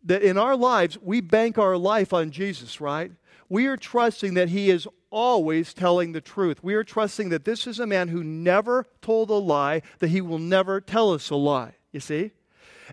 that 0.05 0.23
in 0.23 0.39
our 0.39 0.55
lives, 0.55 0.97
we 1.03 1.21
bank 1.21 1.59
our 1.59 1.77
life 1.77 2.13
on 2.13 2.31
Jesus, 2.31 2.81
right? 2.81 3.11
We 3.51 3.67
are 3.67 3.77
trusting 3.77 4.35
that 4.35 4.49
he 4.49 4.71
is 4.71 4.89
always 5.11 5.75
telling 5.75 6.13
the 6.13 6.21
truth. 6.21 6.63
We 6.63 6.75
are 6.75 6.85
trusting 6.85 7.29
that 7.31 7.45
this 7.45 7.67
is 7.67 7.81
a 7.81 7.87
man 7.87 8.09
who 8.09 8.25
never 8.25 8.87
told 9.03 9.29
a 9.29 9.35
lie, 9.35 9.83
that 9.99 10.09
he 10.09 10.21
will 10.21 10.39
never 10.39 10.81
tell 10.81 11.13
us 11.13 11.29
a 11.29 11.37
lie. 11.37 11.75
You 11.93 12.01
see? 12.01 12.31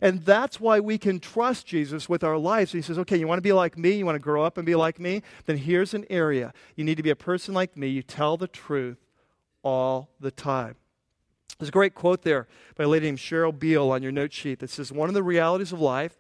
And 0.02 0.26
that's 0.26 0.60
why 0.60 0.80
we 0.80 0.98
can 0.98 1.20
trust 1.20 1.68
Jesus 1.68 2.10
with 2.10 2.24
our 2.24 2.38
lives. 2.38 2.72
He 2.72 2.82
says, 2.82 2.98
okay, 3.00 3.18
you 3.18 3.28
want 3.28 3.38
to 3.38 3.44
be 3.44 3.54
like 3.54 3.78
me? 3.78 3.92
You 3.94 4.06
want 4.06 4.16
to 4.16 4.20
grow 4.20 4.44
up 4.44 4.58
and 4.58 4.66
be 4.66 4.76
like 4.76 5.00
me? 5.00 5.24
Then 5.46 5.58
here's 5.58 5.94
an 5.94 6.06
area. 6.10 6.54
You 6.76 6.84
need 6.84 6.98
to 6.98 7.04
be 7.04 7.10
a 7.12 7.16
person 7.16 7.54
like 7.54 7.78
me. 7.78 7.88
You 7.88 8.02
tell 8.02 8.36
the 8.36 8.48
truth 8.48 8.98
all 9.64 10.10
the 10.20 10.32
time. 10.32 10.76
There's 11.60 11.70
a 11.70 11.72
great 11.72 11.96
quote 11.96 12.22
there 12.22 12.48
by 12.76 12.84
a 12.84 12.88
lady 12.88 13.08
named 13.08 13.18
Cheryl 13.18 13.58
Biehl 13.58 13.90
on 13.90 14.04
your 14.04 14.12
note 14.12 14.34
sheet 14.34 14.60
that 14.60 14.70
says, 14.70 14.92
One 14.92 15.10
of 15.10 15.16
the 15.16 15.24
realities 15.24 15.72
of 15.72 15.80
life 15.80 16.18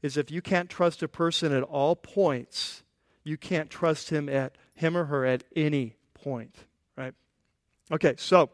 is 0.00 0.16
if 0.16 0.30
you 0.30 0.40
can't 0.40 0.70
trust 0.70 1.02
a 1.02 1.08
person 1.08 1.52
at 1.52 1.62
all 1.62 1.96
points, 1.96 2.82
you 3.28 3.36
can't 3.36 3.70
trust 3.70 4.10
him 4.10 4.28
at 4.28 4.56
him 4.74 4.96
or 4.96 5.04
her 5.04 5.24
at 5.24 5.44
any 5.54 5.94
point. 6.14 6.54
Right? 6.96 7.14
Okay, 7.92 8.14
so 8.16 8.50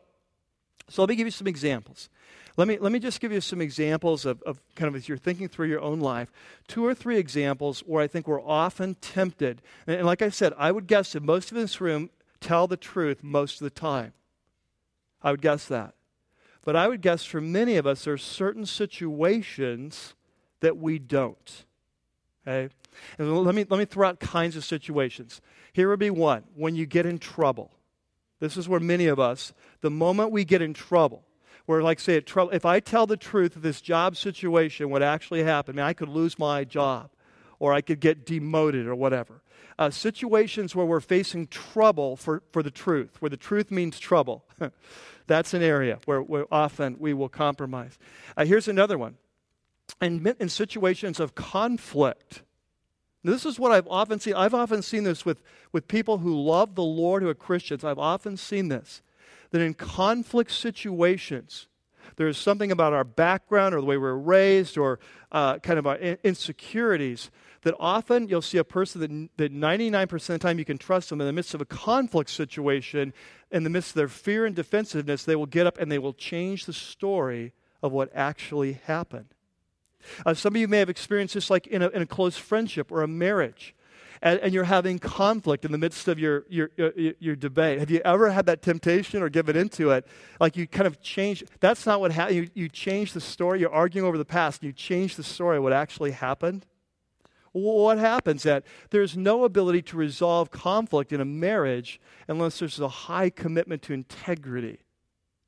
so 0.89 1.03
let 1.03 1.09
me 1.09 1.17
give 1.17 1.27
you 1.27 1.31
some 1.31 1.47
examples. 1.47 2.09
Let 2.57 2.69
me, 2.69 2.79
let 2.79 2.93
me 2.93 2.99
just 2.99 3.21
give 3.21 3.33
you 3.33 3.41
some 3.41 3.61
examples 3.61 4.25
of, 4.25 4.41
of 4.43 4.61
kind 4.77 4.89
of 4.89 4.95
as 4.95 5.09
you're 5.09 5.19
thinking 5.19 5.49
through 5.49 5.69
your 5.69 5.81
own 5.81 5.99
life, 5.99 6.31
two 6.69 6.85
or 6.85 6.95
three 6.95 7.19
examples 7.19 7.81
where 7.81 8.03
I 8.03 8.07
think 8.07 8.29
we're 8.29 8.43
often 8.43 8.95
tempted. 8.97 9.61
And, 9.87 9.97
and 9.97 10.07
like 10.07 10.23
I 10.23 10.29
said, 10.29 10.53
I 10.57 10.71
would 10.71 10.87
guess 10.87 11.13
that 11.13 11.23
most 11.23 11.51
of 11.51 11.57
this 11.57 11.81
room 11.81 12.11
tell 12.41 12.69
the 12.69 12.77
truth 12.77 13.25
most 13.25 13.61
of 13.61 13.65
the 13.65 13.71
time. 13.71 14.13
I 15.23 15.31
would 15.31 15.43
guess 15.43 15.67
that. 15.67 15.95
But 16.63 16.77
I 16.77 16.87
would 16.87 17.01
guess 17.01 17.25
for 17.25 17.41
many 17.41 17.77
of 17.77 17.87
us, 17.87 18.05
there 18.05 18.15
are 18.15 18.19
certain 18.19 18.67
situations 18.67 20.15
that 20.61 20.77
we 20.77 20.99
don't. 20.99 21.65
Okay? 22.47 22.73
And 23.19 23.45
let 23.45 23.55
me, 23.55 23.65
let 23.69 23.79
me 23.79 23.85
throw 23.85 24.09
out 24.09 24.21
kinds 24.21 24.57
of 24.57 24.65
situations. 24.65 25.41
Here 25.73 25.89
would 25.89 25.99
be 25.99 26.11
one 26.11 26.45
when 26.55 26.75
you 26.75 26.87
get 26.87 27.07
in 27.07 27.19
trouble. 27.19 27.73
This 28.41 28.57
is 28.57 28.69
where 28.69 28.81
many 28.81 29.07
of 29.07 29.19
us, 29.19 29.53
the 29.81 29.91
moment 29.91 30.31
we 30.31 30.45
get 30.45 30.63
in 30.63 30.75
trouble, 30.75 31.25
where, 31.67 31.83
like, 31.83 31.99
say, 31.99 32.23
if 32.27 32.67
I 32.67 32.81
tell 32.81 33.07
the 33.07 33.17
truth 33.17 33.57
of 33.57 33.63
this 33.63 33.81
job 33.81 34.17
situation, 34.17 34.91
what 34.91 35.03
actually 35.03 35.45
happened, 35.45 35.81
I, 35.81 35.83
mean, 35.83 35.89
I 35.89 35.93
could 35.95 36.09
lose 36.09 36.39
my 36.39 36.65
job 36.65 37.11
or 37.59 37.73
I 37.73 37.81
could 37.81 38.01
get 38.01 38.27
demoted 38.27 38.87
or 38.87 38.95
whatever. 38.95 39.41
Uh, 39.79 39.91
situations 39.91 40.77
where 40.77 40.87
we're 40.87 41.01
facing 41.01 41.47
trouble 41.47 42.17
for, 42.17 42.43
for 42.53 42.63
the 42.63 42.71
truth, 42.71 43.21
where 43.21 43.31
the 43.31 43.37
truth 43.37 43.71
means 43.71 43.99
trouble. 43.99 44.45
That's 45.27 45.55
an 45.55 45.63
area 45.63 45.99
where, 46.05 46.21
where, 46.21 46.47
often 46.53 46.97
we 46.99 47.15
will 47.15 47.29
compromise. 47.29 47.99
Uh, 48.37 48.45
here's 48.45 48.69
another 48.69 48.99
one. 48.99 49.17
In, 50.01 50.35
in 50.39 50.49
situations 50.49 51.19
of 51.19 51.35
conflict, 51.35 52.43
this 53.25 53.47
is 53.47 53.59
what 53.59 53.73
I've 53.73 53.89
often 53.89 54.21
seen. 54.21 54.35
I've 54.35 54.55
often 54.55 54.83
seen 54.83 55.05
this 55.05 55.25
with, 55.25 55.43
with 55.73 55.89
people 55.89 56.19
who 56.19 56.39
love 56.41 56.75
the 56.75 56.83
Lord, 56.83 57.23
who 57.23 57.29
are 57.29 57.35
Christians. 57.35 57.83
I've 57.85 57.99
often 57.99 58.37
seen 58.37 58.69
this 58.69 59.03
that 59.51 59.61
in 59.61 59.73
conflict 59.73 60.51
situations, 60.51 61.69
there's 62.17 62.37
something 62.37 62.73
about 62.73 62.93
our 62.93 63.05
background 63.05 63.75
or 63.75 63.81
the 63.81 63.87
way 63.87 63.97
we're 63.97 64.15
raised 64.15 64.77
or 64.77 64.99
uh, 65.31 65.59
kind 65.59 65.79
of 65.79 65.87
our 65.87 65.97
insecurities 65.97 67.31
that 67.63 67.75
often 67.81 68.29
you'll 68.29 68.43
see 68.43 68.59
a 68.59 68.65
person 68.65 69.01
that, 69.01 69.51
that 69.51 69.53
99% 69.53 70.13
of 70.13 70.21
the 70.27 70.39
time 70.39 70.59
you 70.59 70.65
can 70.65 70.77
trust 70.77 71.09
them 71.09 71.21
in 71.21 71.27
the 71.27 71.33
midst 71.33 71.55
of 71.55 71.61
a 71.61 71.65
conflict 71.65 72.31
situation, 72.31 73.13
in 73.51 73.65
the 73.65 73.71
midst 73.71 73.91
of 73.91 73.95
their 73.95 74.09
fear 74.09 74.45
and 74.45 74.55
defensiveness, 74.55 75.25
they 75.25 75.37
will 75.37 75.47
get 75.47 75.67
up 75.67 75.79
and 75.79 75.91
they 75.91 75.99
will 75.99 76.13
change 76.13 76.67
the 76.67 76.73
story 76.73 77.53
of 77.83 77.93
what 77.93 78.11
actually 78.15 78.75
happened. 78.85 79.34
Uh, 80.25 80.35
some 80.35 80.55
of 80.55 80.61
you 80.61 80.69
may 80.69 80.79
have 80.79 80.91
experienced 80.91 81.35
this 81.35 81.51
like 81.51 81.67
in 81.67 81.83
a, 81.83 81.89
in 81.89 82.03
a 82.03 82.07
close 82.07 82.37
friendship 82.37 82.91
or 82.91 83.03
a 83.03 83.09
marriage 83.09 83.75
and, 84.25 84.41
and 84.41 84.55
you're 84.55 84.65
having 84.65 84.99
conflict 84.99 85.65
in 85.65 85.71
the 85.71 85.79
midst 85.79 86.09
of 86.09 86.19
your, 86.19 86.45
your, 86.49 86.71
your, 86.77 87.13
your, 87.19 87.37
debate. 87.37 87.79
Have 87.79 87.91
you 87.91 88.01
ever 88.05 88.31
had 88.31 88.47
that 88.47 88.63
temptation 88.63 89.23
or 89.23 89.29
given 89.29 89.55
into 89.55 89.91
it? 89.91 90.07
Like 90.41 90.57
you 90.57 90.67
kind 90.67 90.87
of 90.87 91.01
change, 91.03 91.45
that's 91.61 91.85
not 91.85 92.01
what 92.01 92.11
happened. 92.11 92.37
You, 92.37 92.49
you 92.55 92.69
change 92.69 93.13
the 93.13 93.21
story, 93.21 93.61
you're 93.61 93.73
arguing 93.73 94.09
over 94.09 94.17
the 94.17 94.25
past, 94.25 94.63
and 94.63 94.67
you 94.67 94.73
change 94.73 95.17
the 95.17 95.23
story, 95.23 95.59
of 95.59 95.63
what 95.63 95.75
actually 95.75 96.13
happened. 96.13 96.67
What 97.53 97.99
happens 97.99 98.43
that 98.43 98.65
there's 98.91 99.17
no 99.17 99.45
ability 99.45 99.83
to 99.83 99.97
resolve 99.97 100.51
conflict 100.51 101.13
in 101.13 101.21
a 101.21 101.25
marriage 101.25 102.01
unless 102.27 102.59
there's 102.59 102.81
a 102.81 102.89
high 102.89 103.31
commitment 103.31 103.83
to 103.83 103.93
integrity 103.93 104.81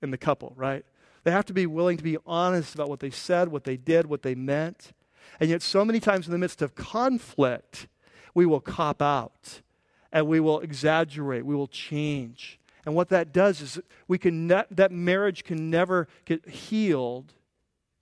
in 0.02 0.10
the 0.10 0.18
couple, 0.18 0.52
right? 0.54 0.84
They 1.26 1.32
have 1.32 1.46
to 1.46 1.52
be 1.52 1.66
willing 1.66 1.96
to 1.96 2.04
be 2.04 2.18
honest 2.24 2.76
about 2.76 2.88
what 2.88 3.00
they 3.00 3.10
said, 3.10 3.48
what 3.48 3.64
they 3.64 3.76
did, 3.76 4.06
what 4.06 4.22
they 4.22 4.36
meant. 4.36 4.92
And 5.40 5.50
yet, 5.50 5.60
so 5.60 5.84
many 5.84 5.98
times 5.98 6.26
in 6.26 6.32
the 6.32 6.38
midst 6.38 6.62
of 6.62 6.76
conflict, 6.76 7.88
we 8.32 8.46
will 8.46 8.60
cop 8.60 9.02
out 9.02 9.60
and 10.12 10.28
we 10.28 10.38
will 10.38 10.60
exaggerate, 10.60 11.44
we 11.44 11.56
will 11.56 11.66
change. 11.66 12.60
And 12.84 12.94
what 12.94 13.08
that 13.08 13.32
does 13.32 13.60
is 13.60 13.80
we 14.06 14.18
can 14.18 14.46
ne- 14.46 14.66
that 14.70 14.92
marriage 14.92 15.42
can 15.42 15.68
never 15.68 16.06
get 16.26 16.48
healed, 16.48 17.32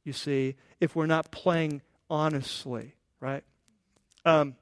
you 0.05 0.13
see, 0.13 0.57
if 0.79 0.95
we're 0.95 1.07
not 1.07 1.31
playing 1.31 1.81
honestly, 2.11 2.95
right? 3.21 3.43
Um, 4.27 4.55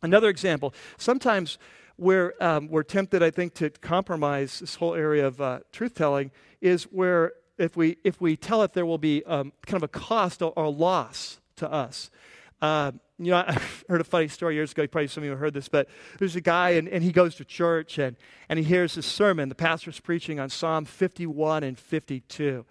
another 0.00 0.30
example, 0.30 0.72
sometimes 0.96 1.58
where 1.96 2.32
um, 2.42 2.68
we're 2.68 2.82
tempted, 2.82 3.22
I 3.22 3.30
think, 3.30 3.52
to 3.56 3.68
compromise 3.68 4.60
this 4.60 4.76
whole 4.76 4.94
area 4.94 5.26
of 5.26 5.38
uh, 5.38 5.58
truth 5.70 5.94
telling 5.94 6.30
is 6.62 6.84
where 6.84 7.34
if 7.60 7.76
we, 7.76 7.98
if 8.04 8.20
we 8.20 8.36
tell 8.36 8.62
it, 8.62 8.72
there 8.72 8.86
will 8.86 8.98
be 8.98 9.22
um, 9.24 9.52
kind 9.66 9.76
of 9.76 9.82
a 9.82 9.88
cost 9.88 10.42
or, 10.42 10.52
or 10.56 10.72
loss 10.72 11.40
to 11.56 11.70
us. 11.70 12.10
Uh, 12.62 12.92
you 13.18 13.30
know, 13.30 13.36
I 13.46 13.60
heard 13.88 14.00
a 14.00 14.04
funny 14.04 14.28
story 14.28 14.54
years 14.54 14.72
ago. 14.72 14.86
Probably 14.86 15.08
some 15.08 15.22
of 15.22 15.26
you 15.26 15.30
have 15.30 15.38
heard 15.38 15.54
this, 15.54 15.68
but 15.68 15.88
there's 16.18 16.36
a 16.36 16.40
guy, 16.40 16.70
and, 16.70 16.88
and 16.88 17.04
he 17.04 17.12
goes 17.12 17.34
to 17.36 17.44
church, 17.44 17.98
and, 17.98 18.16
and 18.48 18.58
he 18.58 18.64
hears 18.64 18.94
this 18.94 19.06
sermon. 19.06 19.48
The 19.48 19.54
pastor's 19.54 20.00
preaching 20.00 20.40
on 20.40 20.48
Psalm 20.48 20.84
51 20.86 21.62
and 21.62 21.78
52. 21.78 22.64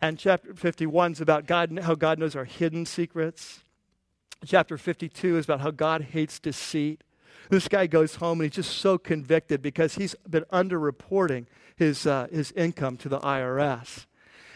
And 0.00 0.18
chapter 0.18 0.54
51 0.54 1.12
is 1.12 1.20
about 1.20 1.46
God, 1.46 1.78
how 1.82 1.94
God 1.94 2.18
knows 2.18 2.36
our 2.36 2.44
hidden 2.44 2.86
secrets. 2.86 3.60
Chapter 4.44 4.76
52 4.76 5.38
is 5.38 5.46
about 5.46 5.60
how 5.60 5.70
God 5.70 6.02
hates 6.02 6.38
deceit. 6.38 7.02
This 7.48 7.68
guy 7.68 7.86
goes 7.86 8.16
home 8.16 8.40
and 8.40 8.50
he's 8.50 8.66
just 8.66 8.78
so 8.78 8.98
convicted 8.98 9.62
because 9.62 9.94
he's 9.94 10.14
been 10.28 10.44
underreporting 10.52 11.46
his, 11.76 12.06
uh, 12.06 12.26
his 12.30 12.52
income 12.52 12.96
to 12.98 13.08
the 13.08 13.20
IRS. 13.20 14.06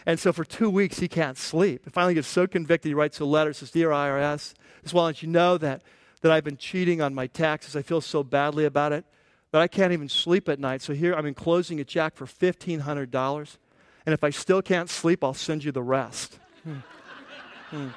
And 0.05 0.19
so 0.19 0.33
for 0.33 0.43
two 0.43 0.69
weeks, 0.69 0.99
he 0.99 1.07
can't 1.07 1.37
sleep. 1.37 1.81
He 1.85 1.91
finally 1.91 2.13
gets 2.13 2.27
so 2.27 2.47
convicted, 2.47 2.89
he 2.89 2.93
writes 2.93 3.19
a 3.19 3.25
letter, 3.25 3.53
says, 3.53 3.71
Dear 3.71 3.89
IRS, 3.89 4.53
just 4.81 4.93
want 4.93 5.03
to 5.03 5.19
let 5.19 5.21
you 5.23 5.29
know 5.29 5.57
that, 5.57 5.83
that 6.21 6.31
I've 6.31 6.43
been 6.43 6.57
cheating 6.57 7.01
on 7.01 7.13
my 7.13 7.27
taxes. 7.27 7.75
I 7.75 7.81
feel 7.81 8.01
so 8.01 8.23
badly 8.23 8.65
about 8.65 8.91
it 8.93 9.05
that 9.51 9.61
I 9.61 9.67
can't 9.67 9.93
even 9.93 10.09
sleep 10.09 10.49
at 10.49 10.59
night. 10.59 10.81
So 10.81 10.93
here 10.93 11.13
I'm 11.13 11.25
enclosing 11.25 11.79
a 11.79 11.83
check 11.83 12.15
for 12.15 12.25
$1,500. 12.25 13.57
And 14.05 14.13
if 14.13 14.23
I 14.23 14.29
still 14.29 14.61
can't 14.61 14.89
sleep, 14.89 15.23
I'll 15.23 15.33
send 15.33 15.63
you 15.63 15.71
the 15.71 15.83
rest. 15.83 16.39
Hmm. 16.63 16.77
Hmm. 17.69 17.87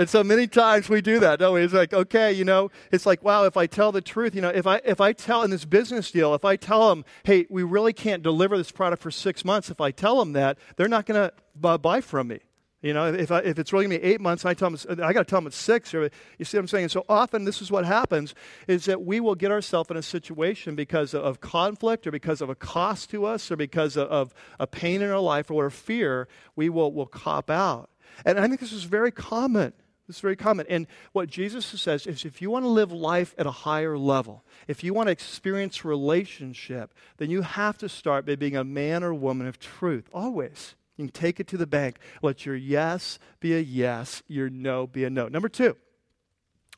And 0.00 0.08
so 0.08 0.24
many 0.24 0.46
times 0.46 0.88
we 0.88 1.02
do 1.02 1.20
that, 1.20 1.40
don't 1.40 1.52
we? 1.52 1.60
It's 1.60 1.74
like, 1.74 1.92
okay, 1.92 2.32
you 2.32 2.42
know, 2.42 2.70
it's 2.90 3.04
like, 3.04 3.22
wow, 3.22 3.44
if 3.44 3.58
I 3.58 3.66
tell 3.66 3.92
the 3.92 4.00
truth, 4.00 4.34
you 4.34 4.40
know, 4.40 4.48
if 4.48 4.66
I 4.66 4.80
if 4.82 4.98
I 4.98 5.12
tell 5.12 5.42
in 5.42 5.50
this 5.50 5.66
business 5.66 6.10
deal, 6.10 6.34
if 6.34 6.42
I 6.42 6.56
tell 6.56 6.88
them, 6.88 7.04
hey, 7.24 7.44
we 7.50 7.64
really 7.64 7.92
can't 7.92 8.22
deliver 8.22 8.56
this 8.56 8.70
product 8.70 9.02
for 9.02 9.10
six 9.10 9.44
months, 9.44 9.68
if 9.68 9.78
I 9.78 9.90
tell 9.90 10.18
them 10.18 10.32
that, 10.32 10.56
they're 10.76 10.88
not 10.88 11.04
going 11.04 11.28
to 11.28 11.78
buy 11.78 12.00
from 12.00 12.28
me. 12.28 12.40
You 12.80 12.94
know, 12.94 13.12
if, 13.12 13.30
I, 13.30 13.40
if 13.40 13.58
it's 13.58 13.74
really 13.74 13.88
going 13.88 13.98
to 13.98 14.02
be 14.02 14.10
eight 14.10 14.22
months, 14.22 14.46
I 14.46 14.54
tell 14.54 14.70
them, 14.70 15.04
I 15.04 15.12
got 15.12 15.20
to 15.20 15.24
tell 15.26 15.42
them 15.42 15.48
it's 15.48 15.56
six. 15.58 15.92
Or, 15.92 16.08
you 16.38 16.46
see 16.46 16.56
what 16.56 16.62
I'm 16.62 16.68
saying? 16.68 16.88
So 16.88 17.04
often, 17.06 17.44
this 17.44 17.60
is 17.60 17.70
what 17.70 17.84
happens: 17.84 18.34
is 18.68 18.86
that 18.86 19.02
we 19.02 19.20
will 19.20 19.34
get 19.34 19.50
ourselves 19.50 19.90
in 19.90 19.98
a 19.98 20.02
situation 20.02 20.76
because 20.76 21.12
of 21.12 21.42
conflict, 21.42 22.06
or 22.06 22.10
because 22.10 22.40
of 22.40 22.48
a 22.48 22.54
cost 22.54 23.10
to 23.10 23.26
us, 23.26 23.50
or 23.50 23.56
because 23.56 23.98
of, 23.98 24.08
of 24.08 24.34
a 24.58 24.66
pain 24.66 25.02
in 25.02 25.10
our 25.10 25.20
life, 25.20 25.50
or 25.50 25.66
a 25.66 25.70
fear. 25.70 26.26
We 26.56 26.70
will 26.70 26.90
will 26.90 27.04
cop 27.04 27.50
out. 27.50 27.90
And 28.24 28.40
I 28.40 28.48
think 28.48 28.60
this 28.60 28.72
is 28.72 28.84
very 28.84 29.10
common 29.10 29.74
this 30.10 30.16
is 30.16 30.22
very 30.22 30.34
common. 30.34 30.66
And 30.68 30.88
what 31.12 31.28
Jesus 31.28 31.64
says 31.64 32.04
is 32.04 32.24
if 32.24 32.42
you 32.42 32.50
want 32.50 32.64
to 32.64 32.68
live 32.68 32.90
life 32.90 33.32
at 33.38 33.46
a 33.46 33.52
higher 33.52 33.96
level, 33.96 34.44
if 34.66 34.82
you 34.82 34.92
want 34.92 35.06
to 35.06 35.12
experience 35.12 35.84
relationship, 35.84 36.92
then 37.18 37.30
you 37.30 37.42
have 37.42 37.78
to 37.78 37.88
start 37.88 38.26
by 38.26 38.34
being 38.34 38.56
a 38.56 38.64
man 38.64 39.04
or 39.04 39.14
woman 39.14 39.46
of 39.46 39.60
truth, 39.60 40.08
always. 40.12 40.74
You 40.96 41.04
can 41.04 41.12
take 41.12 41.38
it 41.38 41.46
to 41.48 41.56
the 41.56 41.66
bank. 41.66 41.98
Let 42.22 42.44
your 42.44 42.56
yes 42.56 43.20
be 43.38 43.54
a 43.54 43.60
yes, 43.60 44.24
your 44.26 44.50
no 44.50 44.88
be 44.88 45.04
a 45.04 45.10
no. 45.10 45.28
Number 45.28 45.48
two, 45.48 45.76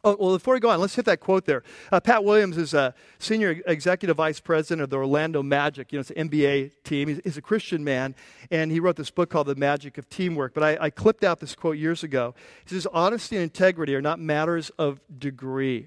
Oh, 0.05 0.17
well, 0.19 0.33
before 0.33 0.55
we 0.55 0.61
go 0.61 0.69
on, 0.69 0.81
let's 0.81 0.97
hit 0.97 1.05
that 1.05 1.21
quote 1.21 1.45
there. 1.45 1.63
Uh, 1.93 2.01
Pat 2.01 2.25
Williams 2.25 2.59
is 2.59 2.75
a 2.75 2.93
senior 3.21 3.63
executive 3.67 4.17
vice 4.17 4.41
president 4.41 4.83
of 4.83 4.91
the 4.91 4.97
Orlando 4.97 5.45
Magic. 5.45 5.93
You 5.93 5.99
know, 5.99 6.01
it's 6.01 6.11
an 6.11 6.29
NBA 6.29 6.73
team. 6.83 7.07
He's, 7.07 7.21
he's, 7.23 7.37
a 7.37 7.43
Christian 7.43 7.85
man, 7.85 8.17
and 8.51 8.73
he 8.73 8.81
wrote 8.81 8.97
this 8.97 9.11
book 9.13 9.31
called 9.31 9.47
The 9.47 9.55
Magic 9.55 9.99
of 9.99 10.11
Teamwork. 10.11 10.55
But 10.55 10.65
I, 10.65 10.87
I 10.87 10.91
clipped 10.91 11.23
out 11.23 11.39
this 11.39 11.55
quote 11.55 11.77
years 11.77 12.03
ago. 12.03 12.35
He 12.65 12.75
says, 12.75 12.89
Honesty 12.93 13.37
and 13.37 13.45
integrity 13.45 13.95
are 13.95 14.03
not 14.03 14.19
matters 14.19 14.71
of 14.71 15.01
degree. 15.17 15.87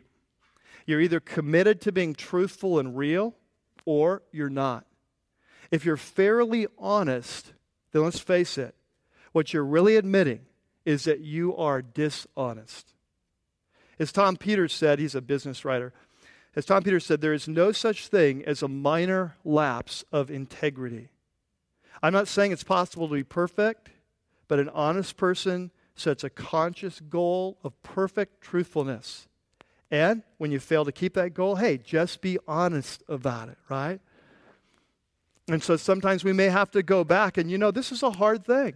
You're 0.86 1.02
either 1.02 1.20
committed 1.20 1.82
to 1.82 1.92
being 1.92 2.14
truthful 2.14 2.80
and 2.80 2.96
real, 2.96 3.36
or 3.84 4.22
you're 4.32 4.50
not. 4.50 4.86
If 5.72 5.84
you're 5.84 5.98
fairly 5.98 6.68
honest, 6.78 7.52
then 7.92 8.04
let's 8.04 8.20
face 8.20 8.58
it, 8.58 8.76
what 9.34 9.52
you're 9.52 9.66
really 9.66 9.98
admitting 9.98 10.46
is 10.86 11.04
that 11.04 11.20
you 11.20 11.54
are 11.58 11.82
dishonest. 11.82 12.95
As 14.00 14.12
Tom 14.12 14.36
Peters 14.36 14.74
said, 14.74 15.00
he's 15.00 15.16
a 15.16 15.22
business 15.22 15.64
writer. 15.64 15.94
As 16.56 16.66
Tom 16.66 16.84
Peters 16.84 17.06
said, 17.06 17.22
there 17.22 17.34
is 17.34 17.48
no 17.48 17.72
such 17.72 18.08
thing 18.08 18.44
as 18.46 18.62
a 18.62 18.68
minor 18.68 19.36
lapse 19.44 20.06
of 20.12 20.32
integrity. 20.32 21.10
I'm 22.02 22.14
not 22.14 22.28
saying 22.28 22.52
it's 22.52 22.64
possible 22.64 23.08
to 23.08 23.14
be 23.14 23.24
perfect, 23.24 23.90
but 24.48 24.60
an 24.60 24.70
honest 24.70 25.18
person 25.18 25.72
sets 25.96 26.24
a 26.24 26.30
conscious 26.30 27.00
goal 27.00 27.58
of 27.64 27.82
perfect 27.84 28.42
truthfulness. 28.42 29.28
And 29.92 30.24
when 30.38 30.52
you 30.52 30.60
fail 30.60 30.86
to 30.86 30.92
keep 30.92 31.14
that 31.14 31.34
goal, 31.34 31.56
hey, 31.56 31.78
just 31.78 32.22
be 32.22 32.38
honest 32.48 33.04
about 33.08 33.50
it, 33.50 33.58
right? 33.70 34.00
And 35.48 35.62
so 35.62 35.78
sometimes 35.78 36.24
we 36.24 36.34
may 36.34 36.48
have 36.50 36.72
to 36.72 36.84
go 36.84 37.04
back, 37.04 37.38
and 37.38 37.52
you 37.52 37.58
know, 37.58 37.72
this 37.72 37.92
is 37.92 38.02
a 38.04 38.12
hard 38.12 38.46
thing. 38.46 38.76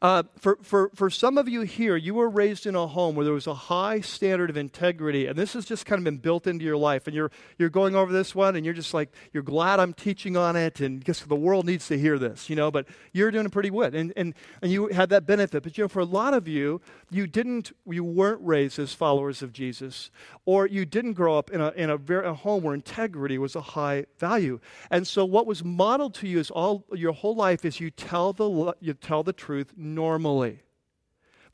Uh, 0.00 0.22
for, 0.36 0.58
for, 0.62 0.90
for 0.94 1.10
some 1.10 1.36
of 1.36 1.48
you 1.48 1.62
here, 1.62 1.96
you 1.96 2.14
were 2.14 2.28
raised 2.30 2.66
in 2.66 2.76
a 2.76 2.86
home 2.86 3.16
where 3.16 3.24
there 3.24 3.34
was 3.34 3.48
a 3.48 3.54
high 3.54 4.00
standard 4.00 4.48
of 4.48 4.56
integrity, 4.56 5.26
and 5.26 5.36
this 5.36 5.54
has 5.54 5.64
just 5.64 5.86
kind 5.86 5.98
of 5.98 6.04
been 6.04 6.18
built 6.18 6.46
into 6.46 6.64
your 6.64 6.76
life. 6.76 7.08
And 7.08 7.16
you're, 7.16 7.32
you're 7.58 7.68
going 7.68 7.96
over 7.96 8.12
this 8.12 8.32
one, 8.32 8.54
and 8.54 8.64
you're 8.64 8.74
just 8.74 8.94
like, 8.94 9.12
you're 9.32 9.42
glad 9.42 9.80
I'm 9.80 9.92
teaching 9.92 10.36
on 10.36 10.54
it, 10.54 10.78
and 10.80 11.04
guess 11.04 11.20
the 11.20 11.34
world 11.34 11.66
needs 11.66 11.88
to 11.88 11.98
hear 11.98 12.16
this, 12.16 12.48
you 12.48 12.54
know, 12.54 12.70
but 12.70 12.86
you're 13.12 13.32
doing 13.32 13.50
pretty 13.50 13.70
good. 13.70 13.96
And, 13.96 14.12
and, 14.16 14.34
and 14.62 14.70
you 14.70 14.86
had 14.86 15.08
that 15.08 15.26
benefit. 15.26 15.64
But, 15.64 15.76
you 15.76 15.82
know, 15.82 15.88
for 15.88 16.00
a 16.00 16.04
lot 16.04 16.32
of 16.32 16.46
you, 16.46 16.80
you 17.10 17.26
didn't, 17.26 17.72
you 17.86 18.04
weren't 18.04 18.40
raised 18.42 18.78
as 18.78 18.92
followers 18.92 19.42
of 19.42 19.52
Jesus, 19.52 20.10
or 20.44 20.66
you 20.66 20.84
didn't 20.84 21.14
grow 21.14 21.38
up 21.38 21.50
in 21.50 21.60
a, 21.60 21.70
in 21.70 21.90
a, 21.90 21.96
very, 21.96 22.26
a 22.26 22.34
home 22.34 22.62
where 22.62 22.74
integrity 22.74 23.38
was 23.38 23.56
a 23.56 23.60
high 23.60 24.06
value. 24.18 24.60
And 24.90 25.06
so 25.06 25.24
what 25.24 25.46
was 25.46 25.64
modeled 25.64 26.14
to 26.14 26.28
you 26.28 26.38
is 26.38 26.50
all, 26.50 26.84
your 26.92 27.12
whole 27.12 27.34
life 27.34 27.64
is 27.64 27.80
you 27.80 27.90
tell 27.90 28.32
the, 28.32 28.74
you 28.80 28.94
tell 28.94 29.22
the 29.22 29.32
truth 29.32 29.72
normally. 29.76 30.60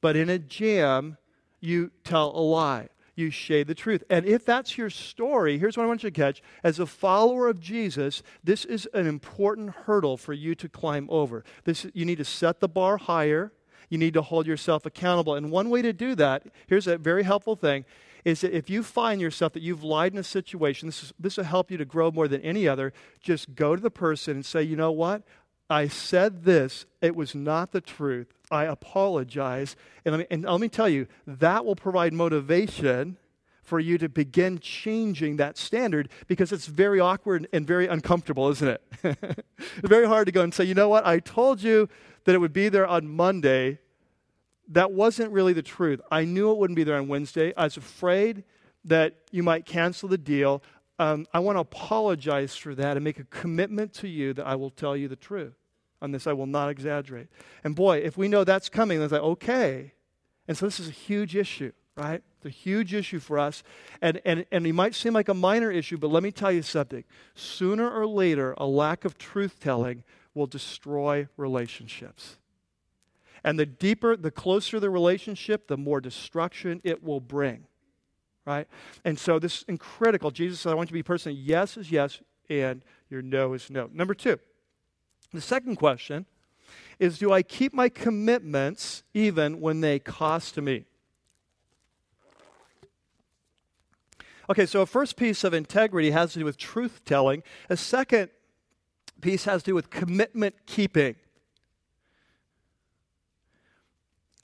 But 0.00 0.16
in 0.16 0.28
a 0.28 0.38
jam, 0.38 1.18
you 1.60 1.90
tell 2.02 2.30
a 2.36 2.40
lie. 2.40 2.88
You 3.16 3.30
shade 3.30 3.68
the 3.68 3.76
truth. 3.76 4.02
And 4.10 4.26
if 4.26 4.44
that's 4.44 4.76
your 4.76 4.90
story, 4.90 5.56
here's 5.58 5.76
what 5.76 5.84
I 5.84 5.86
want 5.86 6.02
you 6.02 6.10
to 6.10 6.20
catch. 6.20 6.42
As 6.64 6.80
a 6.80 6.86
follower 6.86 7.46
of 7.46 7.60
Jesus, 7.60 8.24
this 8.42 8.64
is 8.64 8.88
an 8.92 9.06
important 9.06 9.70
hurdle 9.70 10.16
for 10.16 10.32
you 10.32 10.56
to 10.56 10.68
climb 10.68 11.06
over. 11.08 11.44
This, 11.62 11.86
you 11.94 12.04
need 12.04 12.18
to 12.18 12.24
set 12.24 12.58
the 12.58 12.68
bar 12.68 12.96
higher. 12.96 13.52
You 13.88 13.98
need 13.98 14.14
to 14.14 14.22
hold 14.22 14.46
yourself 14.46 14.86
accountable. 14.86 15.34
And 15.34 15.50
one 15.50 15.70
way 15.70 15.82
to 15.82 15.92
do 15.92 16.14
that, 16.16 16.44
here's 16.66 16.86
a 16.86 16.98
very 16.98 17.22
helpful 17.22 17.56
thing, 17.56 17.84
is 18.24 18.40
that 18.40 18.56
if 18.56 18.70
you 18.70 18.82
find 18.82 19.20
yourself 19.20 19.52
that 19.52 19.62
you've 19.62 19.84
lied 19.84 20.12
in 20.12 20.18
a 20.18 20.24
situation, 20.24 20.88
this, 20.88 21.02
is, 21.02 21.12
this 21.18 21.36
will 21.36 21.44
help 21.44 21.70
you 21.70 21.76
to 21.76 21.84
grow 21.84 22.10
more 22.10 22.26
than 22.26 22.40
any 22.40 22.66
other. 22.66 22.92
Just 23.20 23.54
go 23.54 23.76
to 23.76 23.82
the 23.82 23.90
person 23.90 24.36
and 24.36 24.46
say, 24.46 24.62
you 24.62 24.76
know 24.76 24.92
what? 24.92 25.22
I 25.68 25.88
said 25.88 26.44
this. 26.44 26.86
It 27.00 27.16
was 27.16 27.34
not 27.34 27.72
the 27.72 27.80
truth. 27.80 28.32
I 28.50 28.64
apologize. 28.64 29.76
And 30.04 30.12
let 30.12 30.18
me, 30.18 30.26
and 30.30 30.44
let 30.44 30.60
me 30.60 30.68
tell 30.68 30.88
you, 30.88 31.06
that 31.26 31.64
will 31.64 31.76
provide 31.76 32.12
motivation 32.12 33.18
for 33.62 33.80
you 33.80 33.96
to 33.96 34.08
begin 34.08 34.58
changing 34.58 35.36
that 35.36 35.56
standard 35.56 36.10
because 36.26 36.52
it's 36.52 36.66
very 36.66 37.00
awkward 37.00 37.48
and 37.52 37.66
very 37.66 37.86
uncomfortable, 37.86 38.50
isn't 38.50 38.68
it? 38.68 38.82
it's 39.02 39.88
very 39.88 40.06
hard 40.06 40.26
to 40.26 40.32
go 40.32 40.42
and 40.42 40.52
say, 40.52 40.64
you 40.64 40.74
know 40.74 40.88
what? 40.88 41.06
I 41.06 41.18
told 41.18 41.62
you 41.62 41.88
that 42.24 42.34
it 42.34 42.38
would 42.38 42.52
be 42.52 42.68
there 42.68 42.86
on 42.86 43.08
Monday. 43.08 43.78
That 44.68 44.92
wasn't 44.92 45.32
really 45.32 45.52
the 45.52 45.62
truth. 45.62 46.00
I 46.10 46.24
knew 46.24 46.50
it 46.50 46.58
wouldn't 46.58 46.76
be 46.76 46.84
there 46.84 46.96
on 46.96 47.08
Wednesday. 47.08 47.52
I 47.56 47.64
was 47.64 47.76
afraid 47.76 48.44
that 48.86 49.14
you 49.30 49.42
might 49.42 49.66
cancel 49.66 50.08
the 50.08 50.18
deal 50.18 50.62
um, 50.98 51.26
I 51.32 51.40
want 51.40 51.56
to 51.56 51.60
apologize 51.60 52.56
for 52.56 52.74
that 52.76 52.96
and 52.96 53.02
make 53.02 53.18
a 53.18 53.24
commitment 53.24 53.92
to 53.94 54.08
you 54.08 54.32
that 54.34 54.46
I 54.46 54.54
will 54.54 54.70
tell 54.70 54.96
you 54.96 55.08
the 55.08 55.16
truth. 55.16 55.54
On 56.00 56.12
this, 56.12 56.26
I 56.26 56.32
will 56.32 56.46
not 56.46 56.68
exaggerate. 56.68 57.28
And 57.64 57.74
boy, 57.74 57.98
if 57.98 58.16
we 58.16 58.28
know 58.28 58.44
that's 58.44 58.68
coming, 58.68 58.98
then 58.98 59.06
it's 59.06 59.12
like, 59.12 59.22
okay. 59.22 59.92
And 60.46 60.56
so 60.56 60.66
this 60.66 60.78
is 60.78 60.88
a 60.88 60.92
huge 60.92 61.34
issue, 61.34 61.72
right? 61.96 62.22
It's 62.36 62.46
a 62.46 62.50
huge 62.50 62.94
issue 62.94 63.18
for 63.18 63.38
us. 63.38 63.62
And, 64.02 64.20
and, 64.24 64.44
and 64.52 64.66
it 64.66 64.72
might 64.74 64.94
seem 64.94 65.14
like 65.14 65.28
a 65.28 65.34
minor 65.34 65.70
issue, 65.70 65.96
but 65.96 66.10
let 66.10 66.22
me 66.22 66.30
tell 66.30 66.52
you 66.52 66.62
something. 66.62 67.04
Sooner 67.34 67.90
or 67.90 68.06
later, 68.06 68.54
a 68.58 68.66
lack 68.66 69.04
of 69.04 69.16
truth 69.16 69.58
telling 69.60 70.04
will 70.34 70.46
destroy 70.46 71.28
relationships. 71.36 72.36
And 73.42 73.58
the 73.58 73.66
deeper, 73.66 74.16
the 74.16 74.30
closer 74.30 74.80
the 74.80 74.90
relationship, 74.90 75.68
the 75.68 75.76
more 75.76 76.00
destruction 76.00 76.80
it 76.82 77.02
will 77.02 77.20
bring 77.20 77.66
right? 78.44 78.68
And 79.04 79.18
so 79.18 79.38
this 79.38 79.64
is 79.66 79.78
critical. 79.78 80.30
Jesus 80.30 80.60
said, 80.60 80.70
I 80.70 80.74
want 80.74 80.88
you 80.88 80.90
to 80.90 80.94
be 80.94 81.00
a 81.00 81.04
person, 81.04 81.34
yes 81.36 81.76
is 81.76 81.90
yes, 81.90 82.20
and 82.48 82.82
your 83.08 83.22
no 83.22 83.54
is 83.54 83.70
no. 83.70 83.88
Number 83.92 84.14
two, 84.14 84.38
the 85.32 85.40
second 85.40 85.76
question 85.76 86.26
is 86.98 87.18
do 87.18 87.32
I 87.32 87.42
keep 87.42 87.74
my 87.74 87.88
commitments 87.88 89.02
even 89.14 89.60
when 89.60 89.80
they 89.80 89.98
cost 89.98 90.56
me? 90.60 90.84
Okay, 94.48 94.66
so 94.66 94.82
a 94.82 94.86
first 94.86 95.16
piece 95.16 95.42
of 95.42 95.54
integrity 95.54 96.10
has 96.10 96.34
to 96.34 96.40
do 96.40 96.44
with 96.44 96.58
truth 96.58 97.00
telling. 97.06 97.42
A 97.70 97.76
second 97.78 98.28
piece 99.24 99.44
has 99.44 99.62
to 99.62 99.70
do 99.70 99.74
with 99.74 99.88
commitment 99.88 100.54
keeping. 100.66 101.16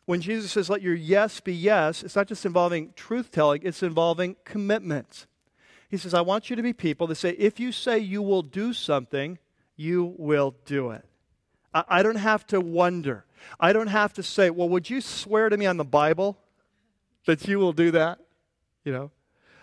When 0.06 0.22
Jesus 0.22 0.52
says, 0.52 0.70
let 0.70 0.80
your 0.80 0.94
yes 0.94 1.38
be 1.38 1.54
yes, 1.54 2.02
it's 2.02 2.16
not 2.16 2.26
just 2.26 2.46
involving 2.46 2.94
truth 2.96 3.30
telling, 3.30 3.60
it's 3.62 3.82
involving 3.82 4.36
commitment. 4.44 5.26
He 5.90 5.98
says, 5.98 6.14
I 6.14 6.22
want 6.22 6.48
you 6.48 6.56
to 6.56 6.62
be 6.62 6.72
people 6.72 7.06
that 7.08 7.16
say, 7.16 7.32
if 7.32 7.60
you 7.60 7.72
say 7.72 7.98
you 7.98 8.22
will 8.22 8.40
do 8.40 8.72
something, 8.72 9.38
you 9.76 10.14
will 10.16 10.54
do 10.64 10.92
it. 10.92 11.04
I, 11.74 11.84
I 11.86 12.02
don't 12.02 12.16
have 12.16 12.46
to 12.46 12.58
wonder. 12.58 13.26
I 13.60 13.74
don't 13.74 13.88
have 13.88 14.14
to 14.14 14.22
say, 14.22 14.48
well, 14.48 14.68
would 14.70 14.88
you 14.88 15.02
swear 15.02 15.50
to 15.50 15.56
me 15.58 15.66
on 15.66 15.76
the 15.76 15.84
Bible 15.84 16.38
that 17.26 17.46
you 17.46 17.58
will 17.58 17.74
do 17.74 17.90
that? 17.90 18.18
You 18.84 18.92
know? 18.92 19.10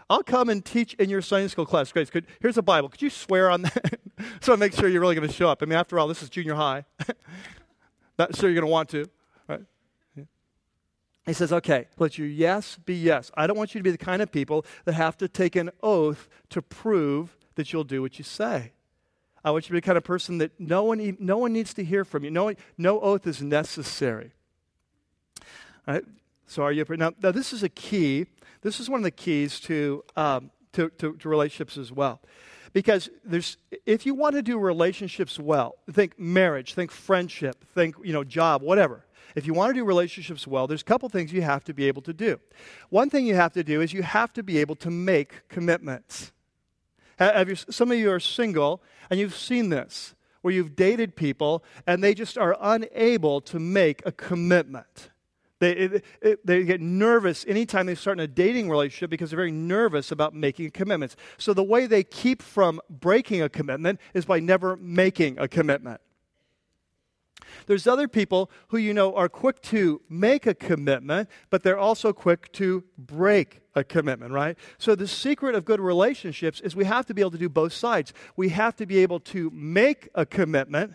I'll 0.09 0.23
come 0.23 0.49
and 0.49 0.63
teach 0.63 0.93
in 0.95 1.09
your 1.09 1.21
Sunday 1.21 1.49
school 1.49 1.65
class. 1.65 1.91
Great. 1.91 2.09
Could, 2.11 2.25
here's 2.39 2.57
a 2.57 2.61
Bible. 2.61 2.89
Could 2.89 3.01
you 3.01 3.09
swear 3.09 3.51
on 3.51 3.63
that? 3.63 3.99
so 4.41 4.53
I 4.53 4.55
make 4.55 4.73
sure 4.73 4.87
you're 4.87 5.01
really 5.01 5.15
going 5.15 5.27
to 5.27 5.33
show 5.33 5.49
up. 5.49 5.61
I 5.61 5.65
mean, 5.65 5.77
after 5.77 5.99
all, 5.99 6.07
this 6.07 6.23
is 6.23 6.29
junior 6.29 6.55
high. 6.55 6.85
Not 8.19 8.35
sure 8.35 8.49
you're 8.49 8.59
going 8.59 8.69
to 8.69 8.71
want 8.71 8.89
to. 8.89 9.05
Right? 9.47 9.61
He 11.25 11.33
says, 11.33 11.51
okay, 11.51 11.87
let 11.97 12.17
your 12.17 12.27
yes 12.27 12.77
be 12.85 12.95
yes. 12.95 13.31
I 13.35 13.47
don't 13.47 13.57
want 13.57 13.75
you 13.75 13.79
to 13.79 13.83
be 13.83 13.91
the 13.91 13.97
kind 13.97 14.21
of 14.21 14.31
people 14.31 14.65
that 14.85 14.93
have 14.93 15.17
to 15.17 15.27
take 15.27 15.57
an 15.57 15.71
oath 15.83 16.29
to 16.51 16.61
prove 16.61 17.35
that 17.55 17.73
you'll 17.73 17.83
do 17.83 18.01
what 18.01 18.17
you 18.17 18.23
say. 18.23 18.71
I 19.43 19.51
want 19.51 19.65
you 19.65 19.67
to 19.67 19.73
be 19.73 19.77
the 19.79 19.85
kind 19.85 19.97
of 19.97 20.05
person 20.05 20.37
that 20.37 20.57
no 20.59 20.83
one, 20.83 21.17
no 21.19 21.37
one 21.37 21.51
needs 21.51 21.73
to 21.75 21.83
hear 21.83 22.05
from 22.05 22.23
you. 22.23 22.31
No, 22.31 22.53
no 22.77 23.01
oath 23.01 23.27
is 23.27 23.41
necessary. 23.41 24.31
Right? 25.85 26.03
So 26.47 26.63
are 26.63 26.71
you 26.71 26.85
now, 26.89 27.11
now? 27.21 27.31
This 27.31 27.53
is 27.53 27.61
a 27.61 27.69
key. 27.69 28.25
This 28.61 28.79
is 28.79 28.89
one 28.89 29.01
of 29.01 29.03
the 29.03 29.11
keys 29.11 29.59
to, 29.61 30.03
um, 30.15 30.49
to, 30.73 30.89
to, 30.97 31.15
to 31.17 31.29
relationships 31.29 31.77
as 31.77 31.91
well. 31.91 32.21
Because 32.73 33.09
there's, 33.23 33.57
if 33.85 34.05
you 34.05 34.13
want 34.13 34.35
to 34.35 34.41
do 34.41 34.57
relationships 34.57 35.39
well, 35.39 35.75
think 35.91 36.17
marriage, 36.17 36.73
think 36.73 36.91
friendship, 36.91 37.65
think 37.73 37.95
you 38.03 38.13
know 38.13 38.23
job, 38.23 38.61
whatever. 38.61 39.05
If 39.35 39.45
you 39.45 39.53
want 39.53 39.71
to 39.71 39.73
do 39.73 39.83
relationships 39.83 40.47
well, 40.47 40.67
there's 40.67 40.81
a 40.81 40.85
couple 40.85 41.09
things 41.09 41.31
you 41.33 41.41
have 41.41 41.63
to 41.65 41.73
be 41.73 41.87
able 41.87 42.01
to 42.03 42.13
do. 42.13 42.39
One 42.89 43.09
thing 43.09 43.25
you 43.25 43.35
have 43.35 43.53
to 43.53 43.63
do 43.63 43.81
is 43.81 43.93
you 43.93 44.03
have 44.03 44.33
to 44.33 44.43
be 44.43 44.57
able 44.57 44.75
to 44.77 44.89
make 44.89 45.47
commitments. 45.49 46.31
You, 47.19 47.55
some 47.55 47.91
of 47.91 47.97
you 47.97 48.11
are 48.11 48.19
single 48.19 48.81
and 49.09 49.19
you've 49.19 49.35
seen 49.35 49.69
this, 49.69 50.15
where 50.41 50.53
you've 50.53 50.75
dated 50.75 51.15
people 51.15 51.63
and 51.85 52.03
they 52.03 52.13
just 52.13 52.37
are 52.37 52.55
unable 52.59 53.41
to 53.41 53.59
make 53.59 54.01
a 54.05 54.11
commitment. 54.11 55.09
They, 55.59 55.71
it, 55.71 56.05
it, 56.21 56.45
they 56.45 56.63
get 56.63 56.81
nervous 56.81 57.43
anytime 57.47 57.87
they 57.87 57.95
start 57.95 58.19
in 58.19 58.23
a 58.23 58.27
dating 58.27 58.69
relationship 58.69 59.09
because 59.09 59.31
they're 59.31 59.37
very 59.37 59.51
nervous 59.51 60.11
about 60.11 60.35
making 60.35 60.69
commitments. 60.71 61.15
So 61.37 61.53
the 61.53 61.63
way 61.63 61.87
they 61.87 62.03
keep 62.03 62.41
from 62.43 62.79
breaking 62.89 63.41
a 63.41 63.49
commitment 63.49 63.99
is 64.13 64.25
by 64.25 64.39
never 64.39 64.75
making 64.77 65.39
a 65.39 65.47
commitment. 65.47 65.99
There's 67.65 67.87
other 67.87 68.07
people 68.07 68.51
who 68.69 68.77
you 68.77 68.93
know 68.93 69.15
are 69.15 69.29
quick 69.29 69.61
to 69.63 70.01
make 70.09 70.45
a 70.45 70.53
commitment, 70.53 71.29
but 71.49 71.63
they're 71.63 71.77
also 71.77 72.13
quick 72.13 72.51
to 72.53 72.83
break 72.97 73.61
a 73.73 73.83
commitment, 73.83 74.31
right? 74.31 74.57
So 74.77 74.95
the 74.95 75.07
secret 75.07 75.55
of 75.55 75.65
good 75.65 75.79
relationships 75.79 76.59
is 76.61 76.75
we 76.75 76.85
have 76.85 77.05
to 77.07 77.13
be 77.13 77.21
able 77.21 77.31
to 77.31 77.37
do 77.37 77.49
both 77.49 77.73
sides. 77.73 78.13
We 78.35 78.49
have 78.49 78.75
to 78.77 78.85
be 78.85 78.99
able 78.99 79.19
to 79.21 79.49
make 79.51 80.09
a 80.13 80.25
commitment, 80.25 80.93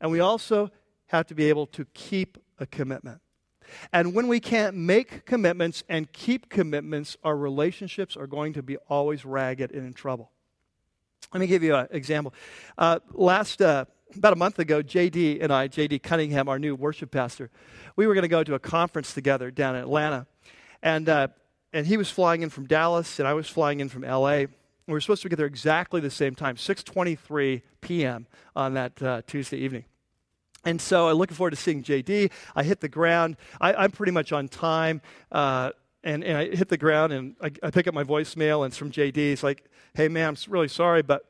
and 0.00 0.10
we 0.10 0.20
also 0.20 0.70
have 1.06 1.26
to 1.26 1.34
be 1.34 1.48
able 1.48 1.66
to 1.68 1.86
keep 1.94 2.38
a 2.58 2.66
commitment. 2.66 3.20
And 3.92 4.14
when 4.14 4.28
we 4.28 4.40
can't 4.40 4.76
make 4.76 5.24
commitments 5.24 5.84
and 5.88 6.12
keep 6.12 6.48
commitments, 6.48 7.16
our 7.24 7.36
relationships 7.36 8.16
are 8.16 8.26
going 8.26 8.52
to 8.54 8.62
be 8.62 8.76
always 8.88 9.24
ragged 9.24 9.72
and 9.72 9.86
in 9.86 9.92
trouble. 9.92 10.30
Let 11.32 11.40
me 11.40 11.46
give 11.46 11.62
you 11.62 11.74
an 11.74 11.88
example. 11.90 12.34
Uh, 12.78 13.00
last, 13.12 13.60
uh, 13.60 13.86
about 14.16 14.32
a 14.32 14.36
month 14.36 14.58
ago, 14.58 14.82
JD 14.82 15.42
and 15.42 15.52
I, 15.52 15.68
JD 15.68 16.02
Cunningham, 16.02 16.48
our 16.48 16.58
new 16.58 16.74
worship 16.74 17.10
pastor, 17.10 17.50
we 17.96 18.06
were 18.06 18.14
going 18.14 18.22
to 18.22 18.28
go 18.28 18.44
to 18.44 18.54
a 18.54 18.58
conference 18.58 19.14
together 19.14 19.50
down 19.50 19.74
in 19.74 19.82
Atlanta. 19.82 20.26
And, 20.82 21.08
uh, 21.08 21.28
and 21.72 21.86
he 21.86 21.96
was 21.96 22.10
flying 22.10 22.42
in 22.42 22.50
from 22.50 22.66
Dallas, 22.66 23.18
and 23.18 23.26
I 23.26 23.34
was 23.34 23.48
flying 23.48 23.80
in 23.80 23.88
from 23.88 24.02
LA. 24.02 24.44
We 24.86 24.92
were 24.92 25.00
supposed 25.00 25.22
to 25.22 25.28
get 25.28 25.36
there 25.36 25.46
exactly 25.46 26.00
the 26.00 26.10
same 26.10 26.34
time, 26.34 26.56
6.23 26.56 27.62
p.m. 27.80 28.26
on 28.54 28.74
that 28.74 29.02
uh, 29.02 29.22
Tuesday 29.26 29.56
evening. 29.56 29.84
And 30.64 30.80
so 30.80 31.08
I'm 31.08 31.16
looking 31.16 31.36
forward 31.36 31.50
to 31.50 31.56
seeing 31.56 31.82
JD. 31.82 32.30
I 32.54 32.62
hit 32.62 32.80
the 32.80 32.88
ground. 32.88 33.36
I, 33.60 33.84
am 33.84 33.90
pretty 33.90 34.12
much 34.12 34.32
on 34.32 34.48
time. 34.48 35.02
Uh, 35.30 35.72
and, 36.02 36.22
and 36.22 36.36
I 36.36 36.54
hit 36.54 36.68
the 36.68 36.76
ground 36.76 37.12
and 37.12 37.34
I, 37.42 37.50
I 37.62 37.70
pick 37.70 37.86
up 37.86 37.94
my 37.94 38.04
voicemail, 38.04 38.64
and 38.64 38.70
it's 38.70 38.76
from 38.76 38.90
JD. 38.90 39.16
It's 39.16 39.42
like, 39.42 39.64
hey, 39.94 40.08
man, 40.08 40.28
I'm 40.30 40.52
really 40.52 40.68
sorry, 40.68 41.02
but 41.02 41.24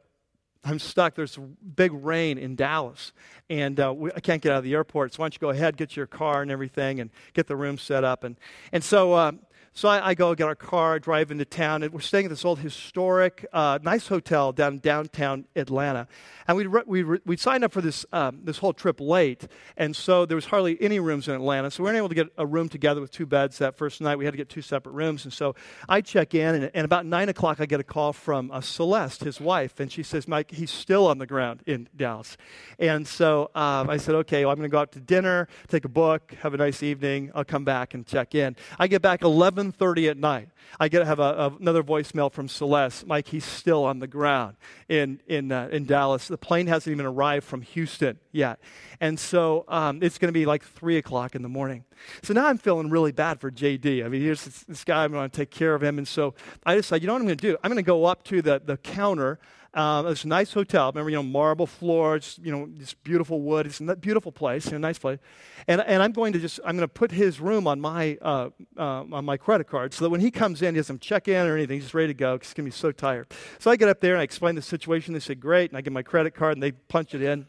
I'm 0.64 0.78
stuck. 0.78 1.14
There's 1.14 1.36
big 1.36 1.92
rain 1.92 2.38
in 2.38 2.56
Dallas, 2.56 3.12
and 3.50 3.78
uh, 3.78 3.92
we, 3.94 4.10
I 4.16 4.20
can't 4.20 4.42
get 4.42 4.52
out 4.52 4.58
of 4.58 4.64
the 4.64 4.74
airport. 4.74 5.14
So 5.14 5.20
why 5.20 5.24
don't 5.24 5.34
you 5.34 5.40
go 5.40 5.50
ahead, 5.50 5.76
get 5.76 5.96
your 5.96 6.06
car 6.06 6.42
and 6.42 6.50
everything, 6.50 7.00
and 7.00 7.10
get 7.34 7.46
the 7.46 7.56
room 7.56 7.78
set 7.78 8.02
up. 8.02 8.24
And, 8.24 8.36
and 8.72 8.82
so 8.82 9.12
uh, 9.12 9.32
so 9.76 9.88
I, 9.88 10.10
I, 10.10 10.14
go 10.14 10.32
get 10.36 10.46
our 10.46 10.54
car, 10.54 11.00
drive 11.00 11.32
into 11.32 11.44
town, 11.44 11.82
and 11.82 11.92
we're 11.92 11.98
staying 11.98 12.26
at 12.26 12.30
this 12.30 12.44
old 12.44 12.60
historic, 12.60 13.44
uh, 13.52 13.80
nice 13.82 14.06
hotel 14.06 14.52
down 14.52 14.78
downtown 14.78 15.46
Atlanta. 15.56 16.06
And 16.46 16.56
we 16.56 16.68
we 16.68 17.18
we 17.24 17.36
signed 17.36 17.64
up 17.64 17.72
for 17.72 17.80
this 17.80 18.06
um, 18.12 18.38
this 18.44 18.58
whole 18.58 18.72
trip 18.72 19.00
late, 19.00 19.48
and 19.76 19.96
so 19.96 20.26
there 20.26 20.36
was 20.36 20.44
hardly 20.44 20.80
any 20.80 21.00
rooms 21.00 21.26
in 21.26 21.34
Atlanta. 21.34 21.72
So 21.72 21.82
we 21.82 21.88
weren't 21.88 21.96
able 21.96 22.10
to 22.10 22.14
get 22.14 22.28
a 22.38 22.46
room 22.46 22.68
together 22.68 23.00
with 23.00 23.10
two 23.10 23.26
beds 23.26 23.58
that 23.58 23.76
first 23.76 24.00
night. 24.00 24.16
We 24.16 24.24
had 24.24 24.30
to 24.30 24.36
get 24.36 24.48
two 24.48 24.62
separate 24.62 24.92
rooms, 24.92 25.24
and 25.24 25.32
so 25.32 25.56
I 25.88 26.02
check 26.02 26.34
in, 26.34 26.54
and, 26.54 26.70
and 26.72 26.84
about 26.84 27.04
nine 27.04 27.28
o'clock, 27.28 27.60
I 27.60 27.66
get 27.66 27.80
a 27.80 27.84
call 27.84 28.12
from 28.12 28.52
uh, 28.52 28.60
Celeste, 28.60 29.24
his 29.24 29.40
wife, 29.40 29.80
and 29.80 29.90
she 29.90 30.04
says, 30.04 30.28
"Mike, 30.28 30.52
he's 30.52 30.70
still 30.70 31.08
on 31.08 31.18
the 31.18 31.26
ground 31.26 31.62
in 31.66 31.88
Dallas." 31.96 32.36
And 32.78 33.08
so 33.08 33.50
um, 33.56 33.90
I 33.90 33.96
said, 33.96 34.14
"Okay, 34.14 34.44
well, 34.44 34.52
I'm 34.52 34.58
going 34.58 34.70
to 34.70 34.72
go 34.72 34.78
out 34.78 34.92
to 34.92 35.00
dinner, 35.00 35.48
take 35.66 35.84
a 35.84 35.88
book, 35.88 36.32
have 36.42 36.54
a 36.54 36.58
nice 36.58 36.84
evening. 36.84 37.32
I'll 37.34 37.44
come 37.44 37.64
back 37.64 37.94
and 37.94 38.06
check 38.06 38.36
in." 38.36 38.54
I 38.78 38.86
get 38.86 39.02
back 39.02 39.24
11:30 39.72 40.10
at 40.10 40.16
night. 40.16 40.48
I 40.80 40.88
get 40.88 41.00
to 41.00 41.04
have 41.04 41.20
a, 41.20 41.22
a, 41.22 41.56
another 41.60 41.82
voicemail 41.82 42.32
from 42.32 42.48
Celeste. 42.48 43.06
Mike, 43.06 43.28
he's 43.28 43.44
still 43.44 43.84
on 43.84 43.98
the 43.98 44.06
ground 44.06 44.56
in 44.88 45.20
in 45.26 45.52
uh, 45.52 45.68
in 45.70 45.84
Dallas. 45.84 46.28
The 46.28 46.38
plane 46.38 46.66
hasn't 46.66 46.92
even 46.92 47.06
arrived 47.06 47.44
from 47.46 47.62
Houston 47.62 48.18
yet, 48.32 48.58
and 49.00 49.18
so 49.18 49.64
um, 49.68 50.02
it's 50.02 50.18
going 50.18 50.28
to 50.28 50.38
be 50.38 50.46
like 50.46 50.64
three 50.64 50.96
o'clock 50.96 51.34
in 51.34 51.42
the 51.42 51.48
morning. 51.48 51.84
So 52.22 52.34
now 52.34 52.46
I'm 52.46 52.58
feeling 52.58 52.90
really 52.90 53.12
bad 53.12 53.40
for 53.40 53.50
JD. 53.50 54.04
I 54.04 54.08
mean, 54.08 54.22
here's 54.22 54.44
this, 54.44 54.60
this 54.64 54.84
guy. 54.84 55.04
I'm 55.04 55.12
going 55.12 55.28
to 55.28 55.36
take 55.36 55.50
care 55.50 55.74
of 55.74 55.82
him, 55.82 55.98
and 55.98 56.06
so 56.06 56.34
I 56.64 56.74
decide, 56.74 57.02
you 57.02 57.06
know 57.06 57.14
what 57.14 57.20
I'm 57.20 57.26
going 57.26 57.38
to 57.38 57.48
do? 57.52 57.56
I'm 57.62 57.70
going 57.70 57.76
to 57.76 57.86
go 57.86 58.04
up 58.04 58.24
to 58.24 58.42
the 58.42 58.60
the 58.64 58.76
counter 58.76 59.38
um, 59.74 60.06
it's 60.06 60.22
a 60.22 60.28
nice 60.28 60.52
hotel. 60.52 60.92
Remember, 60.92 61.10
you 61.10 61.16
know, 61.16 61.22
marble 61.22 61.66
floors, 61.66 62.38
you 62.40 62.52
know, 62.52 62.68
this 62.70 62.94
beautiful 62.94 63.40
wood. 63.40 63.66
It's 63.66 63.80
a 63.80 63.96
beautiful 63.96 64.30
place, 64.30 64.66
you 64.66 64.72
know, 64.72 64.78
nice 64.78 64.98
place. 64.98 65.18
And, 65.66 65.80
and 65.80 66.00
I'm 66.02 66.12
going 66.12 66.32
to 66.32 66.38
just, 66.38 66.60
I'm 66.64 66.76
going 66.76 66.88
to 66.88 66.92
put 66.92 67.10
his 67.10 67.40
room 67.40 67.66
on 67.66 67.80
my, 67.80 68.16
uh, 68.22 68.50
uh, 68.78 69.04
on 69.10 69.24
my 69.24 69.36
credit 69.36 69.66
card 69.66 69.92
so 69.92 70.04
that 70.04 70.10
when 70.10 70.20
he 70.20 70.30
comes 70.30 70.62
in, 70.62 70.74
he 70.74 70.78
doesn't 70.78 71.00
check 71.00 71.26
in 71.26 71.46
or 71.46 71.56
anything. 71.56 71.76
He's 71.76 71.84
just 71.84 71.94
ready 71.94 72.08
to 72.08 72.14
go 72.14 72.36
because 72.36 72.48
he's 72.48 72.54
going 72.54 72.70
to 72.70 72.74
be 72.74 72.78
so 72.78 72.92
tired. 72.92 73.32
So 73.58 73.70
I 73.70 73.76
get 73.76 73.88
up 73.88 74.00
there 74.00 74.14
and 74.14 74.20
I 74.20 74.24
explain 74.24 74.54
the 74.54 74.62
situation. 74.62 75.12
They 75.12 75.20
say, 75.20 75.34
great. 75.34 75.70
And 75.70 75.78
I 75.78 75.80
give 75.80 75.92
my 75.92 76.02
credit 76.02 76.34
card 76.34 76.54
and 76.54 76.62
they 76.62 76.72
punch 76.72 77.14
it 77.14 77.22
in. 77.22 77.46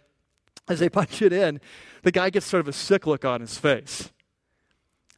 As 0.68 0.80
they 0.80 0.90
punch 0.90 1.22
it 1.22 1.32
in, 1.32 1.62
the 2.02 2.12
guy 2.12 2.32
gets 2.32 2.48
sort 2.48 2.62
of 2.62 2.68
a 2.68 2.74
sick 2.74 3.06
look 3.06 3.24
on 3.24 3.42
his 3.42 3.58
face. 3.58 4.10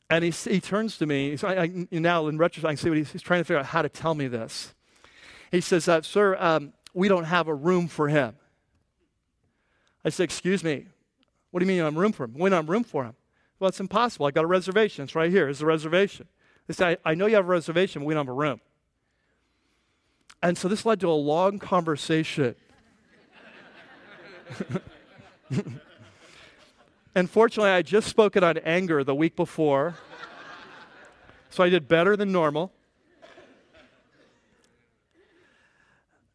And 0.09 0.23
he, 0.23 0.31
he 0.31 0.59
turns 0.59 0.97
to 0.97 1.05
me. 1.05 1.37
I, 1.41 1.63
I, 1.63 1.87
now, 1.91 2.27
in 2.27 2.37
retrospect, 2.37 2.69
I 2.69 2.73
can 2.73 2.77
see 2.77 2.89
what 2.89 2.97
he's, 2.97 3.11
he's, 3.11 3.21
trying 3.21 3.41
to 3.41 3.43
figure 3.45 3.59
out 3.59 3.67
how 3.67 3.81
to 3.81 3.89
tell 3.89 4.13
me 4.13 4.27
this. 4.27 4.73
He 5.51 5.61
says, 5.61 5.87
uh, 5.87 6.01
Sir, 6.01 6.35
um, 6.37 6.73
we 6.93 7.07
don't 7.07 7.25
have 7.25 7.47
a 7.47 7.53
room 7.53 7.87
for 7.87 8.07
him. 8.07 8.35
I 10.03 10.09
said, 10.09 10.23
Excuse 10.23 10.63
me, 10.63 10.87
what 11.51 11.59
do 11.59 11.65
you 11.65 11.67
mean 11.67 11.83
have 11.83 11.95
room 11.95 12.11
for 12.11 12.25
him? 12.25 12.33
We 12.33 12.49
don't 12.49 12.57
have 12.57 12.69
room 12.69 12.83
for 12.83 13.03
him. 13.03 13.15
Well, 13.59 13.67
it's 13.69 13.79
impossible. 13.79 14.25
I 14.25 14.31
got 14.31 14.43
a 14.43 14.47
reservation. 14.47 15.03
It's 15.03 15.15
right 15.15 15.31
here. 15.31 15.49
It's 15.49 15.61
a 15.61 15.65
reservation. 15.65 16.27
They 16.67 16.73
said, 16.73 16.99
I, 17.05 17.11
I 17.11 17.15
know 17.15 17.25
you 17.25 17.35
have 17.35 17.45
a 17.45 17.49
reservation, 17.49 18.01
but 18.01 18.05
we 18.07 18.13
don't 18.13 18.27
have 18.27 18.33
a 18.33 18.37
room. 18.37 18.61
And 20.43 20.57
so 20.57 20.67
this 20.67 20.85
led 20.85 20.99
to 20.99 21.09
a 21.09 21.11
long 21.11 21.57
conversation. 21.57 22.55
Unfortunately, 27.15 27.71
I 27.71 27.77
had 27.77 27.87
just 27.87 28.07
spoken 28.07 28.43
on 28.43 28.59
anger 28.59 29.03
the 29.03 29.15
week 29.15 29.35
before, 29.35 29.95
so 31.49 31.63
I 31.63 31.69
did 31.69 31.87
better 31.87 32.15
than 32.15 32.31
normal. 32.31 32.71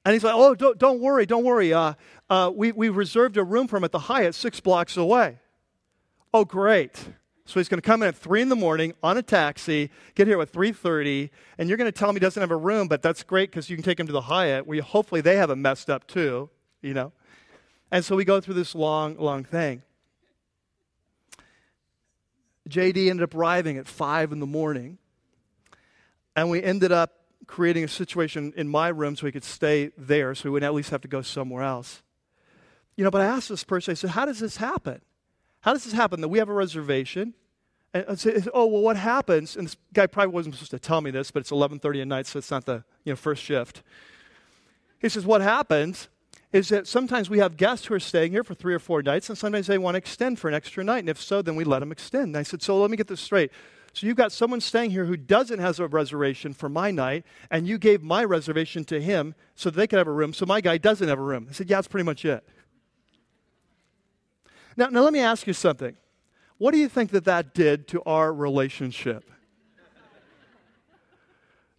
And 0.05 0.13
he's 0.13 0.25
like, 0.25 0.35
oh, 0.35 0.55
don't, 0.55 0.79
don't 0.79 1.01
worry, 1.01 1.27
don't 1.27 1.45
worry. 1.45 1.73
Uh, 1.73 1.95
uh, 2.29 2.51
we, 2.55 2.73
we 2.73 2.89
reserved 2.89 3.37
a 3.37 3.45
room 3.45 3.69
for 3.69 3.77
him 3.77 3.85
at 3.85 3.93
the 3.93 4.01
Hyatt 4.01 4.35
six 4.35 4.59
blocks 4.59 4.97
away. 4.97 5.39
Oh, 6.35 6.45
great. 6.45 6.97
So 7.45 7.61
he's 7.61 7.69
going 7.69 7.81
to 7.81 7.87
come 7.87 8.03
in 8.03 8.09
at 8.09 8.17
3 8.17 8.43
in 8.43 8.49
the 8.49 8.57
morning 8.57 8.95
on 9.03 9.19
a 9.19 9.23
taxi, 9.23 9.91
get 10.15 10.27
here 10.27 10.41
at 10.41 10.51
3.30, 10.51 11.31
and 11.59 11.69
you're 11.69 11.77
going 11.77 11.91
to 11.91 11.97
tell 11.97 12.09
him 12.09 12.17
he 12.17 12.21
doesn't 12.21 12.41
have 12.41 12.51
a 12.51 12.57
room, 12.57 12.89
but 12.89 13.03
that's 13.03 13.23
great 13.23 13.51
because 13.51 13.69
you 13.69 13.77
can 13.77 13.83
take 13.83 13.99
him 13.99 14.07
to 14.07 14.13
the 14.13 14.23
Hyatt, 14.23 14.67
where 14.67 14.81
hopefully 14.81 15.21
they 15.21 15.37
have 15.37 15.51
him 15.51 15.61
messed 15.61 15.91
up 15.91 16.07
too, 16.07 16.51
you 16.81 16.95
know. 16.95 17.13
And 17.91 18.05
so 18.05 18.17
we 18.17 18.25
go 18.25 18.41
through 18.41 18.55
this 18.55 18.75
long, 18.75 19.17
long 19.19 19.45
thing. 19.45 19.83
JD 22.69 23.11
ended 23.11 23.25
up 23.25 23.35
arriving 23.35 23.77
at 23.77 23.87
5 23.87 24.33
in 24.33 24.41
the 24.41 24.47
morning, 24.47 24.99
and 26.35 26.49
we 26.49 26.63
ended 26.63 26.93
up 26.93 27.22
creating 27.47 27.85
a 27.85 27.89
situation 27.89 28.53
in 28.57 28.69
my 28.69 28.89
room 28.89 29.17
so 29.17 29.27
he 29.27 29.33
could 29.33 29.45
stay 29.45 29.91
there 29.97 30.35
so 30.35 30.45
he 30.45 30.49
wouldn't 30.49 30.69
at 30.69 30.75
least 30.75 30.91
have 30.91 31.01
to 31.03 31.09
go 31.09 31.23
somewhere 31.23 31.63
else. 31.63 32.03
You 32.97 33.05
know, 33.05 33.11
but 33.11 33.21
I 33.21 33.27
asked 33.27 33.49
this 33.49 33.65
person, 33.65 33.93
I 33.93 33.95
said, 33.95 34.11
How 34.11 34.25
does 34.25 34.39
this 34.39 34.57
happen? 34.57 35.01
How 35.63 35.73
does 35.73 35.85
this 35.85 35.93
happen 35.93 36.21
that 36.21 36.29
we 36.29 36.39
have 36.39 36.49
a 36.49 36.55
reservation? 36.55 37.35
And 37.95 38.05
I 38.09 38.15
said, 38.15 38.49
oh, 38.55 38.67
well, 38.67 38.83
what 38.83 38.97
happens? 38.97 39.55
And 39.57 39.67
this 39.67 39.77
guy 39.93 40.07
probably 40.07 40.33
wasn't 40.33 40.55
supposed 40.55 40.71
to 40.71 40.79
tell 40.79 41.01
me 41.01 41.11
this, 41.11 41.31
but 41.31 41.41
it's 41.41 41.51
11.30 41.51 42.03
at 42.03 42.09
night, 42.09 42.27
so 42.27 42.39
it's 42.39 42.51
not 42.51 42.65
the 42.65 42.85
you 43.05 43.13
know, 43.13 43.17
first 43.17 43.43
shift. 43.43 43.83
He 44.99 45.09
says, 45.09 45.27
what 45.27 45.41
happens 45.41 46.09
is 46.53 46.69
that 46.71 46.87
sometimes 46.87 47.29
we 47.29 47.39
have 47.39 47.57
guests 47.57 47.87
who 47.87 47.95
are 47.95 48.01
staying 48.01 48.33
here 48.33 48.45
for 48.45 48.55
three 48.55 48.75
or 48.75 48.79
four 48.79 49.03
nights, 49.03 49.29
and 49.29 49.37
sometimes 49.37 49.67
they 49.67 49.79
want 49.79 49.95
to 49.95 49.99
extend 49.99 50.39
for 50.39 50.49
an 50.49 50.55
extra 50.55 50.83
night. 50.83 51.01
And 51.01 51.09
if 51.11 51.21
so, 51.21 51.43
then 51.43 51.55
we 51.55 51.65
let 51.65 51.81
them 51.81 51.93
extend. 51.93 52.29
And 52.29 52.37
I 52.37 52.43
said, 52.43 52.63
so 52.63 52.79
let 52.81 52.91
me 52.91 52.97
get 52.97 53.09
this 53.09 53.21
straight. 53.21 53.53
So 53.93 54.07
you've 54.07 54.17
got 54.17 54.33
someone 54.33 54.61
staying 54.61 54.91
here 54.91 55.05
who 55.05 55.17
doesn't 55.17 55.59
have 55.59 55.79
a 55.79 55.87
reservation 55.87 56.55
for 56.55 56.69
my 56.69 56.91
night, 56.91 57.25
and 57.51 57.67
you 57.67 57.77
gave 57.77 58.03
my 58.03 58.25
reservation 58.25 58.85
to 58.85 59.01
him 59.01 59.35
so 59.55 59.69
that 59.71 59.77
they 59.77 59.87
could 59.87 59.99
have 59.99 60.09
a 60.09 60.13
room, 60.13 60.33
so 60.33 60.47
my 60.47 60.61
guy 60.61 60.79
doesn't 60.79 61.09
have 61.09 61.19
a 61.19 61.23
room. 61.23 61.47
I 61.51 61.53
said, 61.53 61.69
yeah, 61.69 61.77
that's 61.77 61.89
pretty 61.89 62.05
much 62.05 62.25
it. 62.25 62.43
Now, 64.77 64.87
now 64.87 65.03
let 65.03 65.13
me 65.13 65.21
ask 65.21 65.47
you 65.47 65.53
something. 65.53 65.95
What 66.57 66.73
do 66.73 66.79
you 66.79 66.89
think 66.89 67.11
that 67.11 67.25
that 67.25 67.55
did 67.55 67.87
to 67.89 68.03
our 68.07 68.33
relationship? 68.33 69.31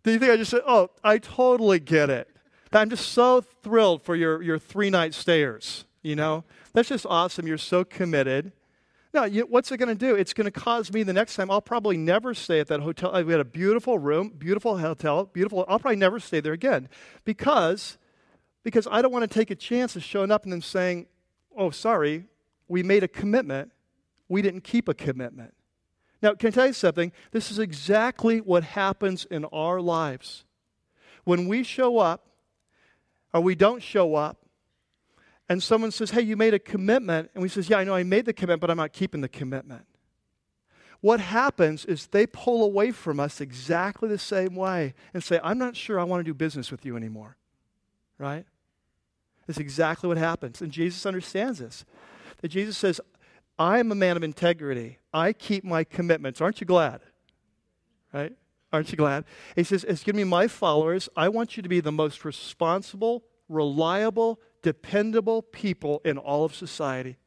do 0.03 0.11
you 0.11 0.19
think 0.19 0.31
I 0.31 0.37
just 0.37 0.51
said, 0.51 0.61
oh, 0.67 0.89
I 1.03 1.17
totally 1.17 1.79
get 1.79 2.09
it. 2.09 2.29
I'm 2.71 2.89
just 2.89 3.09
so 3.09 3.41
thrilled 3.41 4.01
for 4.01 4.15
your, 4.15 4.41
your 4.41 4.59
three 4.59 4.89
night 4.89 5.13
stayers, 5.13 5.85
you 6.01 6.15
know? 6.15 6.43
That's 6.73 6.89
just 6.89 7.05
awesome. 7.07 7.47
You're 7.47 7.57
so 7.57 7.83
committed. 7.83 8.51
Now, 9.13 9.25
you, 9.25 9.43
what's 9.43 9.71
it 9.71 9.77
going 9.77 9.89
to 9.89 9.95
do? 9.95 10.15
It's 10.15 10.33
going 10.33 10.45
to 10.45 10.51
cause 10.51 10.91
me 10.91 11.03
the 11.03 11.13
next 11.13 11.35
time, 11.35 11.51
I'll 11.51 11.61
probably 11.61 11.97
never 11.97 12.33
stay 12.33 12.59
at 12.59 12.67
that 12.67 12.79
hotel. 12.79 13.11
We 13.23 13.31
had 13.31 13.39
a 13.39 13.45
beautiful 13.45 13.99
room, 13.99 14.29
beautiful 14.35 14.79
hotel, 14.79 15.25
beautiful. 15.25 15.65
I'll 15.67 15.77
probably 15.77 15.97
never 15.97 16.19
stay 16.19 16.39
there 16.39 16.53
again 16.53 16.89
because, 17.23 17.99
because 18.63 18.87
I 18.89 19.03
don't 19.03 19.11
want 19.11 19.29
to 19.29 19.33
take 19.33 19.51
a 19.51 19.55
chance 19.55 19.95
of 19.95 20.03
showing 20.03 20.31
up 20.31 20.45
and 20.45 20.51
then 20.51 20.61
saying, 20.61 21.05
oh, 21.55 21.69
sorry, 21.69 22.25
we 22.67 22.81
made 22.81 23.03
a 23.03 23.07
commitment, 23.07 23.71
we 24.29 24.41
didn't 24.41 24.63
keep 24.63 24.89
a 24.89 24.95
commitment. 24.95 25.53
Now, 26.23 26.33
can 26.33 26.47
I 26.47 26.51
tell 26.51 26.67
you 26.67 26.73
something? 26.73 27.11
This 27.31 27.51
is 27.51 27.59
exactly 27.59 28.41
what 28.41 28.63
happens 28.63 29.25
in 29.25 29.45
our 29.45 29.79
lives. 29.79 30.43
When 31.23 31.47
we 31.47 31.61
show 31.63 31.99
up 31.99 32.29
or 33.31 33.41
we 33.41 33.53
don't 33.53 33.83
show 33.83 34.15
up, 34.15 34.42
and 35.53 35.61
someone 35.61 35.91
says, 35.91 36.09
Hey, 36.09 36.21
you 36.23 36.35
made 36.35 36.55
a 36.55 36.59
commitment, 36.59 37.29
and 37.35 37.43
we 37.43 37.47
says, 37.47 37.69
Yeah, 37.69 37.77
I 37.77 37.83
know 37.83 37.93
I 37.93 38.01
made 38.01 38.25
the 38.25 38.33
commitment, 38.33 38.59
but 38.59 38.71
I'm 38.71 38.77
not 38.77 38.91
keeping 38.91 39.21
the 39.21 39.29
commitment. 39.29 39.85
What 40.99 41.19
happens 41.19 41.85
is 41.85 42.07
they 42.07 42.25
pull 42.25 42.63
away 42.63 42.89
from 42.89 43.19
us 43.19 43.39
exactly 43.39 44.09
the 44.09 44.17
same 44.17 44.55
way 44.55 44.95
and 45.13 45.23
say, 45.23 45.39
I'm 45.43 45.59
not 45.59 45.75
sure 45.75 45.99
I 45.99 46.05
want 46.05 46.21
to 46.21 46.23
do 46.23 46.33
business 46.33 46.71
with 46.71 46.83
you 46.87 46.97
anymore. 46.97 47.37
Right? 48.17 48.47
That's 49.45 49.59
exactly 49.59 50.07
what 50.07 50.17
happens. 50.17 50.59
And 50.59 50.71
Jesus 50.71 51.05
understands 51.05 51.59
this 51.59 51.85
that 52.41 52.47
Jesus 52.47 52.75
says, 52.75 52.99
I 53.59 53.77
am 53.77 53.91
a 53.91 53.95
man 53.95 54.17
of 54.17 54.23
integrity. 54.23 54.97
I 55.13 55.33
keep 55.33 55.63
my 55.63 55.83
commitments. 55.83 56.41
Aren't 56.41 56.61
you 56.61 56.65
glad? 56.65 57.01
Right? 58.11 58.33
Aren't 58.71 58.89
you 58.89 58.97
glad? 58.97 59.25
He 59.55 59.63
says, 59.63 59.83
It's 59.83 60.03
going 60.03 60.15
to 60.15 60.21
be 60.21 60.23
my 60.23 60.47
followers, 60.47 61.09
I 61.15 61.29
want 61.29 61.57
you 61.57 61.61
to 61.61 61.69
be 61.69 61.79
the 61.79 61.91
most 61.91 62.25
responsible, 62.25 63.23
reliable, 63.49 64.39
dependable 64.63 65.43
people 65.43 66.01
in 66.03 66.17
all 66.17 66.43
of 66.43 66.55
society. 66.55 67.17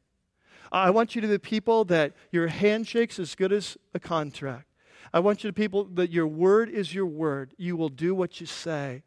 I 0.71 0.89
want 0.89 1.15
you 1.15 1.21
to 1.21 1.27
be 1.27 1.37
people 1.37 1.85
that 1.85 2.13
your 2.31 2.47
handshake's 2.47 3.19
as 3.19 3.35
good 3.35 3.53
as 3.53 3.77
a 3.93 3.99
contract. 3.99 4.65
I 5.13 5.21
want 5.21 5.43
you 5.43 5.49
to 5.49 5.53
people 5.53 5.85
that 5.93 6.11
your 6.11 6.27
word 6.27 6.69
is 6.69 6.93
your 6.93 7.05
word. 7.05 7.53
You 7.57 7.77
will 7.77 7.89
do 7.89 8.13
what 8.13 8.41
you 8.41 8.45
say. 8.45 9.03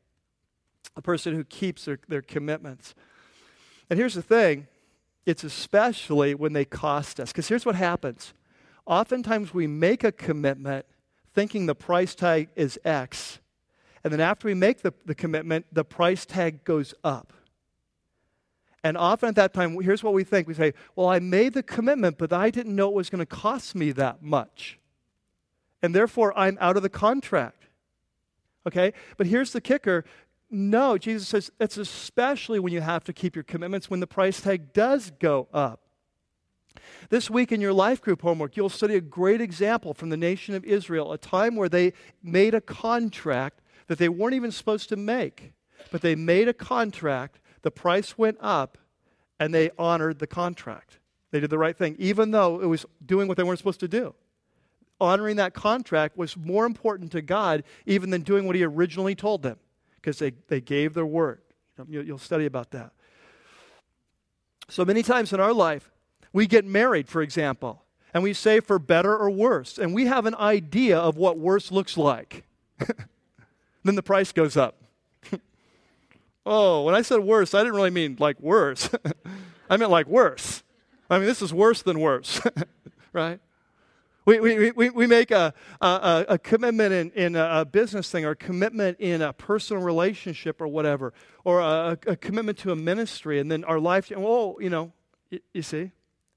A 0.97 1.03
person 1.03 1.35
who 1.35 1.45
keeps 1.45 1.85
their, 1.85 1.99
their 2.09 2.22
commitments. 2.22 2.95
And 3.91 3.99
here's 3.99 4.14
the 4.14 4.22
thing 4.22 4.66
it's 5.26 5.45
especially 5.45 6.35
when 6.35 6.55
they 6.55 6.64
cost 6.64 7.20
us. 7.20 7.31
Because 7.31 7.49
here's 7.49 7.66
what 7.66 7.74
happens 7.74 8.33
oftentimes 8.87 9.53
we 9.53 9.66
make 9.66 10.03
a 10.03 10.12
commitment 10.12 10.87
thinking 11.35 11.66
the 11.66 11.74
price 11.74 12.14
tag 12.14 12.49
is 12.57 12.78
X. 12.85 13.39
And 14.03 14.12
then 14.12 14.20
after 14.20 14.49
we 14.49 14.55
make 14.55 14.81
the, 14.81 14.95
the 15.05 15.14
commitment, 15.14 15.66
the 15.70 15.85
price 15.85 16.24
tag 16.24 16.64
goes 16.64 16.95
up. 17.05 17.35
And 18.83 18.97
often 18.97 19.28
at 19.28 19.35
that 19.35 19.53
time, 19.53 19.78
here's 19.81 20.03
what 20.03 20.14
we 20.14 20.24
think 20.24 20.49
we 20.49 20.55
say, 20.55 20.72
Well, 20.97 21.09
I 21.09 21.18
made 21.18 21.53
the 21.55 21.62
commitment, 21.62 22.18
but 22.18 22.33
I 22.33 22.51
didn't 22.51 22.74
know 22.74 22.89
it 22.89 22.95
was 22.95 23.11
going 23.11 23.20
to 23.20 23.26
cost 23.26 23.74
me 23.74 23.93
that 23.93 24.22
much. 24.22 24.78
And 25.83 25.95
therefore, 25.95 26.37
I'm 26.39 26.59
out 26.61 26.76
of 26.76 26.83
the 26.83 26.89
contract. 26.89 27.64
Okay? 28.66 28.93
But 29.16 29.26
here's 29.26 29.53
the 29.53 29.61
kicker 29.61 30.05
no, 30.51 30.99
Jesus 30.99 31.28
says 31.28 31.51
it's 31.61 31.76
especially 31.76 32.59
when 32.59 32.72
you 32.72 32.81
have 32.81 33.05
to 33.05 33.12
keep 33.12 33.37
your 33.37 33.45
commitments 33.45 33.89
when 33.89 34.01
the 34.01 34.07
price 34.07 34.41
tag 34.41 34.72
does 34.72 35.12
go 35.20 35.47
up. 35.55 35.81
This 37.09 37.31
week 37.31 37.53
in 37.53 37.61
your 37.61 37.72
life 37.72 38.01
group 38.01 38.22
homework, 38.22 38.57
you'll 38.57 38.68
study 38.68 38.97
a 38.97 39.01
great 39.01 39.41
example 39.41 39.95
from 39.95 40.09
the 40.09 40.16
nation 40.16 40.55
of 40.55 40.64
Israel, 40.64 41.12
a 41.12 41.18
time 41.18 41.55
where 41.55 41.68
they 41.68 41.93
made 42.22 42.55
a 42.55 42.61
contract 42.61 43.61
that 43.87 43.99
they 43.99 44.09
weren't 44.09 44.35
even 44.35 44.51
supposed 44.51 44.89
to 44.89 44.97
make, 44.97 45.53
but 45.93 46.01
they 46.01 46.14
made 46.14 46.49
a 46.49 46.55
contract, 46.55 47.41
the 47.62 47.70
price 47.70 48.16
went 48.16 48.38
up, 48.40 48.78
and 49.38 49.54
they 49.54 49.70
honored 49.78 50.18
the 50.18 50.26
contract. 50.26 50.98
They 51.30 51.40
did 51.40 51.50
the 51.50 51.58
right 51.58 51.76
thing, 51.76 51.96
even 51.98 52.30
though 52.30 52.61
it 52.61 52.66
was 52.66 52.84
doing 53.04 53.28
what 53.28 53.36
they 53.36 53.42
weren't 53.42 53.58
supposed 53.58 53.80
to 53.80 53.88
do. 53.88 54.14
Honoring 55.00 55.36
that 55.36 55.54
contract 55.54 56.16
was 56.16 56.36
more 56.36 56.66
important 56.66 57.12
to 57.12 57.22
God 57.22 57.64
even 57.86 58.11
than 58.11 58.22
doing 58.22 58.46
what 58.46 58.56
He 58.56 58.64
originally 58.64 59.14
told 59.14 59.42
them 59.42 59.58
because 59.96 60.18
they, 60.18 60.32
they 60.48 60.61
gave 60.61 60.94
their 60.94 61.06
word. 61.06 61.40
You'll 61.88 62.18
study 62.18 62.46
about 62.46 62.72
that. 62.72 62.92
So 64.68 64.84
many 64.84 65.02
times 65.02 65.32
in 65.32 65.40
our 65.40 65.52
life, 65.52 65.90
we 66.32 66.46
get 66.46 66.64
married, 66.64 67.08
for 67.08 67.22
example, 67.22 67.82
and 68.12 68.22
we 68.22 68.32
say 68.34 68.61
for 68.61 68.78
better 68.78 69.16
or 69.16 69.30
worse, 69.30 69.78
and 69.78 69.94
we 69.94 70.06
have 70.06 70.26
an 70.26 70.34
idea 70.34 70.98
of 70.98 71.16
what 71.16 71.38
worse 71.38 71.72
looks 71.72 71.96
like. 71.96 72.44
then 73.84 73.94
the 73.94 74.02
price 74.02 74.32
goes 74.32 74.56
up. 74.56 74.80
Oh, 76.47 76.82
when 76.82 76.95
I 76.95 77.03
said 77.03 77.20
worse, 77.20 77.55
I 77.55 77.61
didn't 77.61 77.74
really 77.74 77.91
mean 77.91 78.16
like 78.18 78.41
worse. 78.41 78.88
I 79.70 79.76
meant 79.76 79.91
like 79.91 80.07
worse. 80.07 80.62
I 81.09 81.18
mean, 81.18 81.26
this 81.26 81.43
is 81.43 81.53
worse 81.53 81.82
than 81.82 82.01
worse, 82.01 82.41
right? 83.12 83.41
We, 84.26 84.38
we, 84.38 84.70
we, 84.70 84.91
we 84.91 85.07
make 85.07 85.30
a, 85.30 85.55
a, 85.80 86.24
a 86.28 86.38
commitment 86.38 86.93
in, 86.93 87.11
in 87.12 87.36
a 87.36 87.64
business 87.64 88.11
thing 88.11 88.24
or 88.24 88.30
a 88.30 88.36
commitment 88.36 89.01
in 89.01 89.22
a 89.22 89.32
personal 89.32 89.82
relationship 89.82 90.61
or 90.61 90.68
whatever, 90.68 91.12
or 91.43 91.61
a, 91.61 91.99
a 92.07 92.16
commitment 92.16 92.59
to 92.59 92.70
a 92.70 92.76
ministry, 92.76 93.41
and 93.41 93.51
then 93.51 93.64
our 93.64 93.80
life, 93.80 94.12
oh, 94.14 94.59
you 94.61 94.70
know, 94.70 94.93
you, 95.30 95.41
you 95.55 95.62
see? 95.62 95.91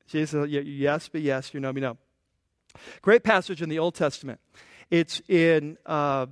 Jesus, 0.08 0.50
yes, 0.50 1.10
but 1.10 1.22
yes, 1.22 1.54
you 1.54 1.60
know 1.60 1.72
me, 1.72 1.82
no. 1.82 1.98
Great 3.02 3.24
passage 3.24 3.62
in 3.62 3.70
the 3.70 3.80
Old 3.80 3.96
Testament. 3.96 4.40
It's 4.90 5.22
in 5.28 5.78
uh, 5.86 6.28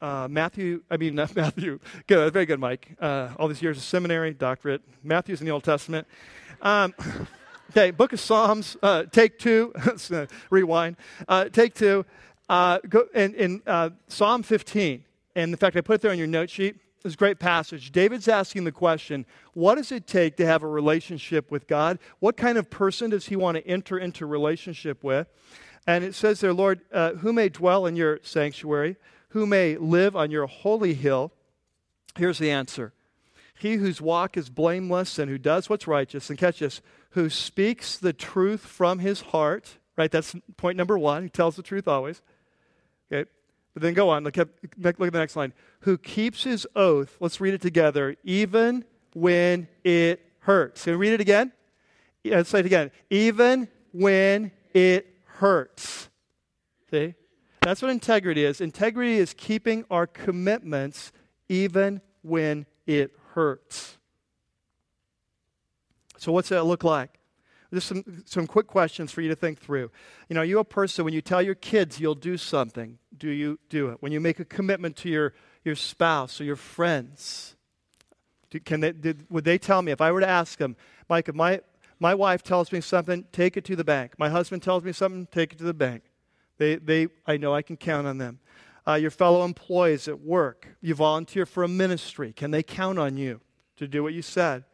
uh, 0.00 0.28
Matthew, 0.30 0.82
I 0.90 0.96
mean, 0.96 1.14
not 1.16 1.34
Matthew. 1.34 1.78
Good, 2.06 2.32
very 2.32 2.46
good, 2.46 2.60
Mike. 2.60 2.96
Uh, 3.00 3.30
all 3.38 3.48
these 3.48 3.62
years 3.62 3.76
of 3.76 3.82
seminary, 3.82 4.34
doctorate. 4.34 4.82
Matthew's 5.02 5.40
in 5.40 5.46
the 5.46 5.52
Old 5.52 5.64
Testament. 5.64 6.06
Um, 6.62 6.94
Okay, 7.76 7.90
Book 7.90 8.12
of 8.12 8.20
Psalms, 8.20 8.76
uh, 8.84 9.02
take 9.10 9.36
two. 9.36 9.72
Rewind. 10.50 10.96
Uh, 11.26 11.46
take 11.46 11.74
two. 11.74 12.06
Uh, 12.48 12.78
go 12.88 13.06
in, 13.12 13.34
in 13.34 13.62
uh, 13.66 13.90
Psalm 14.06 14.44
15. 14.44 15.02
And 15.34 15.50
in 15.50 15.56
fact, 15.56 15.76
I 15.76 15.80
put 15.80 15.94
it 15.94 16.00
there 16.02 16.12
on 16.12 16.18
your 16.18 16.28
note 16.28 16.50
sheet. 16.50 16.76
A 17.04 17.10
great 17.10 17.40
passage. 17.40 17.90
David's 17.90 18.28
asking 18.28 18.62
the 18.62 18.70
question 18.70 19.26
what 19.54 19.74
does 19.74 19.90
it 19.90 20.06
take 20.06 20.36
to 20.36 20.46
have 20.46 20.62
a 20.62 20.68
relationship 20.68 21.50
with 21.50 21.66
God? 21.66 21.98
What 22.20 22.36
kind 22.36 22.58
of 22.58 22.70
person 22.70 23.10
does 23.10 23.26
he 23.26 23.34
want 23.34 23.56
to 23.56 23.66
enter 23.66 23.98
into 23.98 24.24
relationship 24.24 25.02
with? 25.02 25.26
And 25.86 26.04
it 26.04 26.14
says 26.14 26.40
there, 26.40 26.54
Lord, 26.54 26.80
who 27.18 27.32
may 27.32 27.48
dwell 27.48 27.86
in 27.86 27.96
your 27.96 28.20
sanctuary? 28.22 28.96
Who 29.34 29.46
may 29.46 29.76
live 29.76 30.14
on 30.14 30.30
your 30.30 30.46
holy 30.46 30.94
hill? 30.94 31.32
Here's 32.16 32.38
the 32.38 32.52
answer 32.52 32.92
He 33.58 33.74
whose 33.74 34.00
walk 34.00 34.36
is 34.36 34.48
blameless 34.48 35.18
and 35.18 35.28
who 35.28 35.38
does 35.38 35.68
what's 35.68 35.88
righteous, 35.88 36.30
and 36.30 36.38
catch 36.38 36.60
this, 36.60 36.80
who 37.10 37.28
speaks 37.28 37.98
the 37.98 38.12
truth 38.12 38.60
from 38.60 39.00
his 39.00 39.20
heart, 39.20 39.78
right? 39.96 40.10
That's 40.10 40.36
point 40.56 40.76
number 40.76 40.96
one. 40.96 41.24
He 41.24 41.28
tells 41.28 41.56
the 41.56 41.64
truth 41.64 41.88
always. 41.88 42.22
Okay. 43.12 43.28
But 43.74 43.82
then 43.82 43.92
go 43.94 44.08
on. 44.08 44.22
Look 44.22 44.38
at, 44.38 44.50
look 44.78 45.00
at 45.00 45.12
the 45.12 45.18
next 45.18 45.34
line. 45.34 45.52
Who 45.80 45.98
keeps 45.98 46.44
his 46.44 46.64
oath, 46.76 47.16
let's 47.18 47.40
read 47.40 47.54
it 47.54 47.60
together, 47.60 48.14
even 48.22 48.84
when 49.14 49.66
it 49.82 50.24
hurts. 50.38 50.84
Can 50.84 50.92
we 50.92 51.08
read 51.08 51.14
it 51.14 51.20
again? 51.20 51.50
Let's 52.24 52.50
say 52.50 52.60
it 52.60 52.66
again. 52.66 52.92
Even 53.10 53.66
when 53.90 54.52
it 54.72 55.08
hurts. 55.24 56.08
See? 56.92 57.14
That's 57.64 57.80
what 57.80 57.90
integrity 57.90 58.44
is. 58.44 58.60
Integrity 58.60 59.16
is 59.16 59.34
keeping 59.34 59.84
our 59.90 60.06
commitments 60.06 61.12
even 61.48 62.02
when 62.22 62.66
it 62.86 63.12
hurts. 63.32 63.96
So, 66.18 66.30
what's 66.30 66.50
that 66.50 66.64
look 66.64 66.84
like? 66.84 67.18
Just 67.72 67.88
some, 67.88 68.22
some 68.24 68.46
quick 68.46 68.66
questions 68.66 69.10
for 69.10 69.20
you 69.20 69.28
to 69.28 69.34
think 69.34 69.58
through. 69.58 69.90
You 70.28 70.34
know, 70.34 70.42
you 70.42 70.58
a 70.58 70.64
person, 70.64 71.04
when 71.04 71.14
you 71.14 71.20
tell 71.20 71.42
your 71.42 71.56
kids 71.56 71.98
you'll 71.98 72.14
do 72.14 72.36
something, 72.36 72.98
do 73.16 73.30
you 73.30 73.58
do 73.68 73.88
it? 73.88 73.96
When 74.00 74.12
you 74.12 74.20
make 74.20 74.38
a 74.38 74.44
commitment 74.44 74.94
to 74.96 75.08
your, 75.08 75.34
your 75.64 75.74
spouse 75.74 76.40
or 76.40 76.44
your 76.44 76.56
friends? 76.56 77.56
Do, 78.50 78.60
can 78.60 78.80
they, 78.80 78.92
did, 78.92 79.26
would 79.28 79.44
they 79.44 79.58
tell 79.58 79.82
me, 79.82 79.90
if 79.90 80.00
I 80.00 80.12
were 80.12 80.20
to 80.20 80.28
ask 80.28 80.58
them, 80.58 80.76
Mike, 81.08 81.28
if 81.28 81.34
my, 81.34 81.60
my 81.98 82.14
wife 82.14 82.42
tells 82.42 82.70
me 82.70 82.80
something, 82.80 83.24
take 83.32 83.56
it 83.56 83.64
to 83.64 83.74
the 83.74 83.84
bank. 83.84 84.12
My 84.18 84.28
husband 84.28 84.62
tells 84.62 84.84
me 84.84 84.92
something, 84.92 85.26
take 85.32 85.52
it 85.52 85.58
to 85.58 85.64
the 85.64 85.74
bank. 85.74 86.04
They, 86.58 86.76
they, 86.76 87.08
I 87.26 87.36
know 87.36 87.54
I 87.54 87.62
can 87.62 87.76
count 87.76 88.06
on 88.06 88.18
them. 88.18 88.40
Uh, 88.86 88.94
your 88.94 89.10
fellow 89.10 89.44
employees 89.44 90.08
at 90.08 90.20
work, 90.20 90.68
you 90.80 90.94
volunteer 90.94 91.46
for 91.46 91.64
a 91.64 91.68
ministry. 91.68 92.32
Can 92.32 92.50
they 92.50 92.62
count 92.62 92.98
on 92.98 93.16
you 93.16 93.40
to 93.76 93.88
do 93.88 94.02
what 94.02 94.12
you 94.12 94.22
said? 94.22 94.64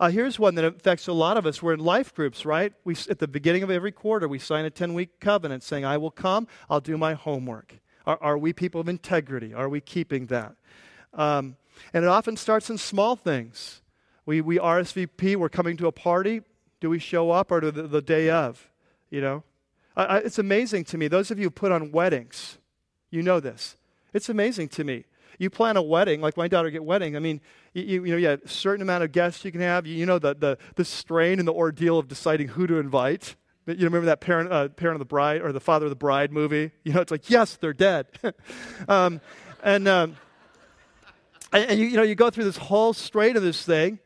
Uh, 0.00 0.08
here's 0.08 0.38
one 0.40 0.56
that 0.56 0.64
affects 0.64 1.06
a 1.06 1.12
lot 1.12 1.36
of 1.36 1.46
us. 1.46 1.62
We're 1.62 1.74
in 1.74 1.80
life 1.80 2.12
groups, 2.14 2.44
right? 2.44 2.72
We, 2.84 2.96
at 3.08 3.20
the 3.20 3.28
beginning 3.28 3.62
of 3.62 3.70
every 3.70 3.92
quarter, 3.92 4.26
we 4.26 4.40
sign 4.40 4.64
a 4.64 4.70
10 4.70 4.92
week 4.92 5.20
covenant 5.20 5.62
saying, 5.62 5.84
I 5.84 5.98
will 5.98 6.10
come, 6.10 6.48
I'll 6.68 6.80
do 6.80 6.98
my 6.98 7.14
homework. 7.14 7.78
Are, 8.06 8.18
are 8.20 8.38
we 8.38 8.52
people 8.52 8.80
of 8.80 8.88
integrity? 8.88 9.54
Are 9.54 9.68
we 9.68 9.80
keeping 9.80 10.26
that? 10.26 10.56
Um, 11.12 11.56
and 11.92 12.04
it 12.04 12.08
often 12.08 12.36
starts 12.36 12.70
in 12.70 12.78
small 12.78 13.14
things. 13.14 13.82
We, 14.26 14.40
we 14.40 14.58
RSVP, 14.58 15.36
we're 15.36 15.48
coming 15.48 15.76
to 15.76 15.86
a 15.86 15.92
party. 15.92 16.42
Do 16.80 16.90
we 16.90 16.98
show 16.98 17.30
up 17.30 17.52
or 17.52 17.60
the, 17.60 17.70
the 17.70 18.02
day 18.02 18.30
of? 18.30 18.68
You 19.10 19.20
know? 19.20 19.44
I, 19.96 20.18
it's 20.18 20.38
amazing 20.38 20.84
to 20.84 20.98
me. 20.98 21.08
Those 21.08 21.30
of 21.30 21.38
you 21.38 21.44
who 21.44 21.50
put 21.50 21.72
on 21.72 21.92
weddings, 21.92 22.58
you 23.10 23.22
know 23.22 23.40
this. 23.40 23.76
It's 24.12 24.28
amazing 24.28 24.68
to 24.70 24.84
me. 24.84 25.04
You 25.38 25.50
plan 25.50 25.76
a 25.76 25.82
wedding, 25.82 26.20
like 26.20 26.36
my 26.36 26.48
daughter 26.48 26.70
get 26.70 26.84
wedding. 26.84 27.16
I 27.16 27.18
mean, 27.18 27.40
you, 27.72 28.04
you 28.04 28.12
know, 28.12 28.16
you 28.16 28.26
have 28.28 28.42
a 28.42 28.48
certain 28.48 28.82
amount 28.82 29.02
of 29.04 29.12
guests 29.12 29.44
you 29.44 29.52
can 29.52 29.60
have. 29.60 29.86
You, 29.86 29.96
you 29.96 30.06
know 30.06 30.18
the, 30.18 30.34
the, 30.34 30.58
the 30.76 30.84
strain 30.84 31.38
and 31.38 31.48
the 31.48 31.52
ordeal 31.52 31.98
of 31.98 32.08
deciding 32.08 32.48
who 32.48 32.66
to 32.66 32.76
invite. 32.76 33.36
You 33.66 33.84
remember 33.86 34.06
that 34.06 34.20
parent, 34.20 34.52
uh, 34.52 34.68
parent 34.68 34.96
of 34.96 34.98
the 35.00 35.06
bride 35.06 35.40
or 35.40 35.50
the 35.52 35.60
father 35.60 35.86
of 35.86 35.90
the 35.90 35.96
bride 35.96 36.32
movie? 36.32 36.70
You 36.84 36.92
know, 36.92 37.00
it's 37.00 37.10
like, 37.10 37.30
yes, 37.30 37.56
they're 37.56 37.72
dead. 37.72 38.06
um, 38.88 39.20
and, 39.62 39.88
um, 39.88 40.16
and, 41.52 41.78
you, 41.78 41.86
you 41.86 41.96
know, 41.96 42.02
you 42.02 42.14
go 42.14 42.30
through 42.30 42.44
this 42.44 42.56
whole 42.56 42.92
strain 42.92 43.36
of 43.36 43.42
this 43.42 43.64
thing. 43.64 43.98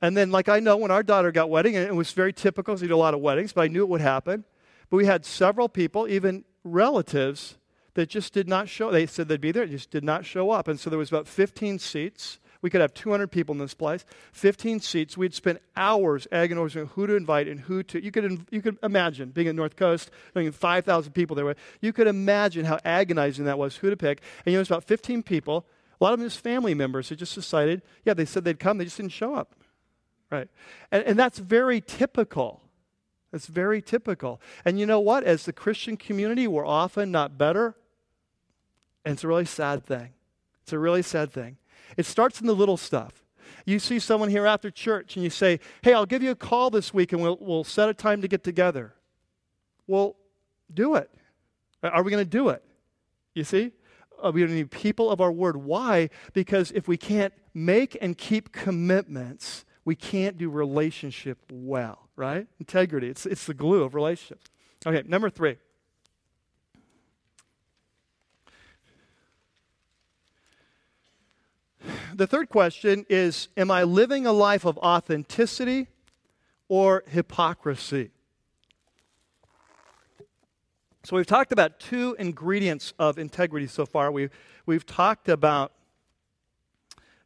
And 0.00 0.16
then, 0.16 0.30
like 0.30 0.48
I 0.48 0.60
know 0.60 0.78
when 0.78 0.90
our 0.90 1.02
daughter 1.02 1.30
got 1.30 1.50
wedding, 1.50 1.76
and 1.76 1.86
it 1.86 1.94
was 1.94 2.12
very 2.12 2.32
typical 2.32 2.72
because 2.72 2.82
we 2.82 2.88
did 2.88 2.94
a 2.94 2.96
lot 2.96 3.12
of 3.12 3.20
weddings, 3.20 3.52
but 3.52 3.62
I 3.62 3.68
knew 3.68 3.82
it 3.82 3.88
would 3.88 4.00
happen. 4.00 4.44
But 4.90 4.96
we 4.98 5.06
had 5.06 5.24
several 5.24 5.68
people, 5.68 6.08
even 6.08 6.44
relatives, 6.64 7.56
that 7.94 8.08
just 8.08 8.32
did 8.32 8.48
not 8.48 8.68
show. 8.68 8.90
They 8.90 9.06
said 9.06 9.28
they'd 9.28 9.40
be 9.40 9.52
there, 9.52 9.66
just 9.66 9.90
did 9.90 10.04
not 10.04 10.24
show 10.24 10.50
up. 10.50 10.68
And 10.68 10.78
so 10.78 10.90
there 10.90 10.98
was 10.98 11.10
about 11.10 11.26
15 11.26 11.78
seats. 11.78 12.38
We 12.62 12.68
could 12.68 12.82
have 12.82 12.92
200 12.92 13.28
people 13.28 13.54
in 13.54 13.58
this 13.58 13.72
place, 13.72 14.04
15 14.32 14.80
seats. 14.80 15.16
We'd 15.16 15.32
spend 15.32 15.60
hours 15.76 16.26
agonizing 16.30 16.86
who 16.88 17.06
to 17.06 17.16
invite 17.16 17.48
and 17.48 17.60
who 17.60 17.82
to. 17.84 18.02
You 18.02 18.10
could, 18.10 18.46
you 18.50 18.60
could 18.60 18.76
imagine 18.82 19.30
being 19.30 19.48
at 19.48 19.54
North 19.54 19.76
Coast, 19.76 20.10
knowing 20.34 20.52
5,000 20.52 21.12
people 21.12 21.34
there. 21.34 21.54
You 21.80 21.92
could 21.92 22.06
imagine 22.06 22.66
how 22.66 22.78
agonizing 22.84 23.46
that 23.46 23.58
was, 23.58 23.76
who 23.76 23.88
to 23.88 23.96
pick. 23.96 24.20
And 24.44 24.52
you 24.52 24.52
know, 24.52 24.58
it 24.58 24.62
was 24.62 24.70
about 24.70 24.84
15 24.84 25.22
people. 25.22 25.66
A 26.00 26.04
lot 26.04 26.12
of 26.12 26.18
them 26.18 26.28
just 26.28 26.40
family 26.40 26.74
members 26.74 27.08
who 27.08 27.16
just 27.16 27.34
decided, 27.34 27.82
yeah, 28.04 28.14
they 28.14 28.26
said 28.26 28.44
they'd 28.44 28.58
come, 28.60 28.78
they 28.78 28.84
just 28.84 28.98
didn't 28.98 29.12
show 29.12 29.34
up. 29.34 29.54
Right? 30.30 30.48
And, 30.92 31.02
and 31.04 31.18
that's 31.18 31.38
very 31.38 31.80
typical. 31.80 32.62
That's 33.32 33.46
very 33.46 33.80
typical. 33.80 34.40
And 34.64 34.78
you 34.78 34.86
know 34.86 35.00
what? 35.00 35.24
As 35.24 35.44
the 35.44 35.52
Christian 35.52 35.96
community, 35.96 36.46
we're 36.48 36.66
often 36.66 37.10
not 37.10 37.38
better. 37.38 37.76
And 39.04 39.14
it's 39.14 39.24
a 39.24 39.28
really 39.28 39.44
sad 39.44 39.84
thing. 39.84 40.10
It's 40.62 40.72
a 40.72 40.78
really 40.78 41.02
sad 41.02 41.32
thing. 41.32 41.56
It 41.96 42.06
starts 42.06 42.40
in 42.40 42.46
the 42.46 42.54
little 42.54 42.76
stuff. 42.76 43.24
You 43.64 43.78
see 43.78 43.98
someone 43.98 44.30
here 44.30 44.46
after 44.46 44.70
church 44.70 45.16
and 45.16 45.24
you 45.24 45.30
say, 45.30 45.60
Hey, 45.82 45.92
I'll 45.92 46.06
give 46.06 46.22
you 46.22 46.30
a 46.30 46.36
call 46.36 46.70
this 46.70 46.94
week 46.94 47.12
and 47.12 47.22
we'll, 47.22 47.38
we'll 47.40 47.64
set 47.64 47.88
a 47.88 47.94
time 47.94 48.22
to 48.22 48.28
get 48.28 48.42
together. 48.44 48.94
Well, 49.86 50.16
do 50.72 50.94
it. 50.94 51.10
Are 51.82 52.02
we 52.02 52.10
going 52.10 52.24
to 52.24 52.30
do 52.30 52.50
it? 52.50 52.62
You 53.34 53.44
see? 53.44 53.72
Uh, 54.22 54.30
we 54.32 54.44
need 54.44 54.70
people 54.70 55.10
of 55.10 55.20
our 55.20 55.32
word. 55.32 55.56
Why? 55.56 56.10
Because 56.32 56.70
if 56.72 56.86
we 56.86 56.96
can't 56.96 57.32
make 57.54 57.96
and 58.00 58.16
keep 58.16 58.52
commitments, 58.52 59.64
we 59.84 59.96
can't 59.96 60.36
do 60.36 60.50
relationship 60.50 61.38
well, 61.50 62.08
right? 62.20 62.46
Integrity. 62.60 63.08
It's, 63.08 63.24
it's 63.24 63.46
the 63.46 63.54
glue 63.54 63.82
of 63.82 63.94
relationship. 63.94 64.40
Okay, 64.86 65.02
number 65.08 65.30
three. 65.30 65.56
The 72.14 72.26
third 72.26 72.50
question 72.50 73.06
is 73.08 73.48
Am 73.56 73.70
I 73.70 73.84
living 73.84 74.26
a 74.26 74.32
life 74.32 74.66
of 74.66 74.76
authenticity 74.78 75.88
or 76.68 77.04
hypocrisy? 77.08 78.10
So, 81.04 81.16
we've 81.16 81.26
talked 81.26 81.52
about 81.52 81.80
two 81.80 82.14
ingredients 82.18 82.92
of 82.98 83.18
integrity 83.18 83.66
so 83.66 83.86
far. 83.86 84.12
We've, 84.12 84.30
we've 84.66 84.84
talked 84.84 85.30
about 85.30 85.72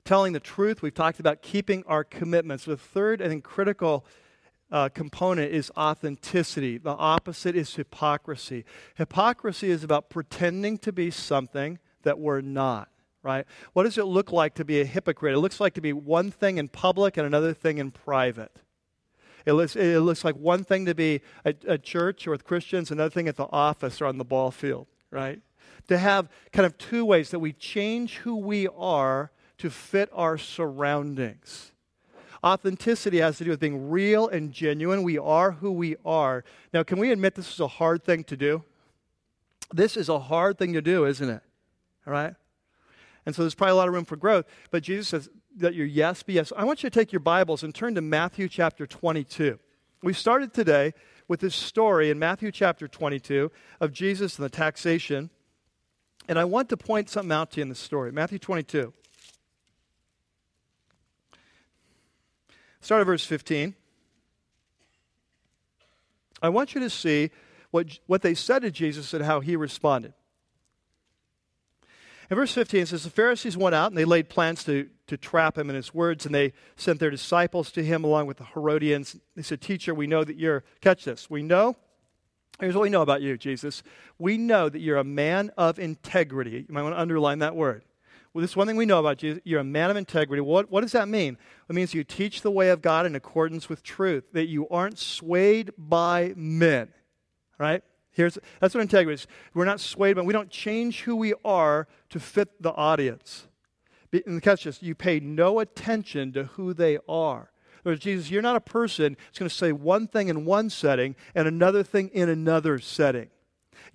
telling 0.05 0.32
the 0.32 0.40
truth, 0.40 0.82
we've 0.82 0.95
talked 0.95 1.18
about 1.18 1.42
keeping 1.42 1.82
our 1.88 2.05
commitments. 2.05 2.64
The 2.64 2.76
third 2.76 3.20
and 3.20 3.42
critical 3.42 4.07
uh, 4.74 4.88
component 4.88 5.52
is 5.52 5.70
authenticity. 5.76 6.78
The 6.78 6.90
opposite 6.90 7.54
is 7.54 7.76
hypocrisy. 7.76 8.64
Hypocrisy 8.96 9.70
is 9.70 9.84
about 9.84 10.10
pretending 10.10 10.78
to 10.78 10.92
be 10.92 11.12
something 11.12 11.78
that 12.02 12.18
we're 12.18 12.40
not, 12.40 12.88
right? 13.22 13.46
What 13.72 13.84
does 13.84 13.98
it 13.98 14.06
look 14.06 14.32
like 14.32 14.56
to 14.56 14.64
be 14.64 14.80
a 14.80 14.84
hypocrite? 14.84 15.32
It 15.32 15.38
looks 15.38 15.60
like 15.60 15.74
to 15.74 15.80
be 15.80 15.92
one 15.92 16.32
thing 16.32 16.58
in 16.58 16.66
public 16.66 17.16
and 17.16 17.24
another 17.24 17.54
thing 17.54 17.78
in 17.78 17.92
private. 17.92 18.50
It 19.46 19.52
looks, 19.52 19.76
it 19.76 20.00
looks 20.00 20.24
like 20.24 20.34
one 20.34 20.64
thing 20.64 20.86
to 20.86 20.94
be 20.94 21.20
a 21.44 21.78
church 21.78 22.26
or 22.26 22.32
with 22.32 22.42
Christians, 22.42 22.90
another 22.90 23.10
thing 23.10 23.28
at 23.28 23.36
the 23.36 23.46
office 23.52 24.00
or 24.00 24.06
on 24.06 24.18
the 24.18 24.24
ball 24.24 24.50
field, 24.50 24.88
right? 25.12 25.40
To 25.86 25.98
have 25.98 26.28
kind 26.50 26.66
of 26.66 26.76
two 26.78 27.04
ways 27.04 27.30
that 27.30 27.38
we 27.38 27.52
change 27.52 28.16
who 28.16 28.34
we 28.34 28.66
are 28.76 29.30
to 29.58 29.70
fit 29.70 30.08
our 30.12 30.36
surroundings. 30.36 31.70
Authenticity 32.45 33.18
has 33.18 33.38
to 33.38 33.45
do 33.45 33.51
with 33.51 33.61
being 33.61 33.90
real 33.90 34.28
and 34.28 34.53
genuine. 34.53 35.03
We 35.03 35.16
are 35.16 35.53
who 35.53 35.72
we 35.72 35.97
are. 36.05 36.45
Now, 36.74 36.82
can 36.82 36.99
we 36.99 37.11
admit 37.11 37.34
this 37.34 37.51
is 37.51 37.61
a 37.61 37.66
hard 37.66 38.05
thing 38.05 38.22
to 38.24 38.36
do? 38.36 38.62
This 39.72 39.97
is 39.97 40.11
a 40.11 40.18
hard 40.18 40.59
thing 40.59 40.74
to 40.74 40.82
do, 40.82 41.07
isn't 41.07 41.28
it? 41.28 41.42
All 42.07 42.12
right? 42.12 42.34
And 43.24 43.34
so 43.34 43.42
there's 43.42 43.55
probably 43.55 43.72
a 43.72 43.76
lot 43.76 43.88
of 43.88 43.95
room 43.95 44.05
for 44.05 44.16
growth. 44.16 44.45
But 44.70 44.82
Jesus 44.82 45.09
says 45.09 45.30
that 45.57 45.74
your 45.74 45.86
yes 45.86 46.22
be 46.22 46.34
yes. 46.34 46.53
I 46.55 46.64
want 46.64 46.82
you 46.82 46.90
to 46.90 46.95
take 46.95 47.12
your 47.12 47.20
Bibles 47.20 47.62
and 47.62 47.74
turn 47.74 47.95
to 47.95 48.03
Matthew 48.03 48.49
chapter 48.49 48.86
22. 48.86 49.59
We 50.03 50.12
started 50.12 50.53
today 50.53 50.92
with 51.28 51.40
this 51.40 51.55
story 51.55 52.11
in 52.11 52.18
Matthew 52.18 52.53
chapter 52.53 52.86
22 52.86 53.51
of 53.80 53.92
Jesus 53.92 54.38
and 54.38 54.45
the 54.45 54.51
taxation. 54.51 55.30
And 56.28 56.38
I 56.38 56.45
want 56.45 56.68
to 56.68 56.76
point 56.76 57.09
something 57.09 57.32
out 57.32 57.53
to 57.53 57.61
you 57.61 57.62
in 57.62 57.70
the 57.70 57.74
story. 57.74 58.12
Matthew 58.12 58.38
22. 58.38 58.92
Start 62.85 63.01
at 63.01 63.07
verse 63.07 63.24
15. 63.24 63.74
I 66.43 66.51
want 66.51 66.74
you 66.74 66.82
to 66.82 66.91
see 66.91 67.30
what, 67.70 67.99
what 68.07 68.20
they 68.20 68.35
said 68.35 68.61
to 68.61 68.70
Jesus 68.70 69.14
and 69.14 69.24
how 69.24 69.41
he 69.41 69.57
responded. 69.57 70.12
In 72.28 72.37
verse 72.37 72.53
15, 72.53 72.82
it 72.82 72.89
says, 72.89 73.05
The 73.05 73.09
Pharisees 73.09 73.57
went 73.57 73.74
out 73.74 73.91
and 73.91 73.97
they 73.97 74.05
laid 74.05 74.28
plans 74.28 74.64
to, 74.64 74.91
to 75.07 75.16
trap 75.16 75.57
him 75.57 75.70
in 75.70 75.76
his 75.76 75.95
words, 75.95 76.26
and 76.26 76.35
they 76.35 76.53
sent 76.76 77.01
their 77.01 77.09
disciples 77.09 77.72
to 77.72 77.82
him 77.82 78.05
along 78.05 78.26
with 78.26 78.37
the 78.37 78.45
Herodians. 78.45 79.16
They 79.35 79.41
said, 79.41 79.62
Teacher, 79.62 79.95
we 79.95 80.07
know 80.07 80.22
that 80.22 80.37
you're, 80.37 80.62
catch 80.82 81.05
this, 81.05 81.30
we 81.30 81.43
know, 81.43 81.76
here's 82.61 82.74
what 82.74 82.82
we 82.82 82.91
know 82.91 83.01
about 83.01 83.22
you, 83.22 83.39
Jesus. 83.39 83.82
We 84.18 84.37
know 84.37 84.68
that 84.68 84.80
you're 84.80 84.99
a 84.99 85.05
man 85.05 85.53
of 85.57 85.78
integrity. 85.78 86.66
You 86.68 86.74
might 86.74 86.82
want 86.82 86.97
to 86.97 87.01
underline 87.01 87.39
that 87.39 87.57
word. 87.57 87.82
Well, 88.35 88.43
this 88.43 88.51
is 88.51 88.57
one 88.57 88.66
thing 88.66 88.76
we 88.76 88.85
know 88.85 88.99
about 88.99 89.22
you. 89.22 89.41
You're 89.45 89.61
a 89.61 89.64
man 89.64 89.93
of 89.93 89.97
integrity. 89.97 90.41
What, 90.41 90.68
what 90.68 90.80
does 90.80 90.91
that 90.91 91.07
mean? 91.09 91.39
It 91.70 91.72
means 91.72 91.95
you 91.95 92.03
teach 92.03 92.43
the 92.43 92.51
way 92.51 92.70
of 92.70 92.82
God 92.82 93.07
in 93.07 93.14
accordance 93.14 93.68
with 93.68 93.85
truth, 93.85 94.24
that 94.32 94.49
you 94.49 94.68
aren't 94.68 94.99
swayed 94.99 95.70
by 95.78 96.35
men. 96.35 96.89
Right? 97.59 97.85
Here's, 98.11 98.37
that's 98.59 98.74
what 98.74 98.80
integrity 98.80 99.22
is. 99.22 99.28
We're 99.55 99.64
not 99.64 99.78
swayed 99.78 100.16
by, 100.16 100.22
we 100.22 100.32
don't 100.32 100.51
change 100.51 101.03
who 101.03 101.14
we 101.14 101.35
are 101.45 101.87
to 102.11 102.18
fit 102.18 102.61
the 102.61 102.72
audience. 102.72 103.47
And 104.12 104.43
catch 104.43 104.64
this, 104.64 104.82
you 104.82 104.97
pay 104.97 105.20
no 105.20 105.61
attention 105.61 106.32
to 106.32 106.45
who 106.45 106.74
they 106.74 106.99
are. 107.09 107.53
Whereas 107.85 108.01
Jesus, 108.01 108.30
you're 108.30 108.43
not 108.43 108.57
a 108.57 108.61
person 108.61 109.16
that's 109.26 109.39
going 109.39 109.49
to 109.49 109.55
say 109.55 109.70
one 109.70 110.09
thing 110.09 110.28
in 110.28 110.45
one 110.45 110.70
setting 110.70 111.14
and 111.37 111.47
another 111.47 111.85
thing 111.85 112.09
in 112.09 112.28
another 112.28 112.80
setting. 112.80 113.28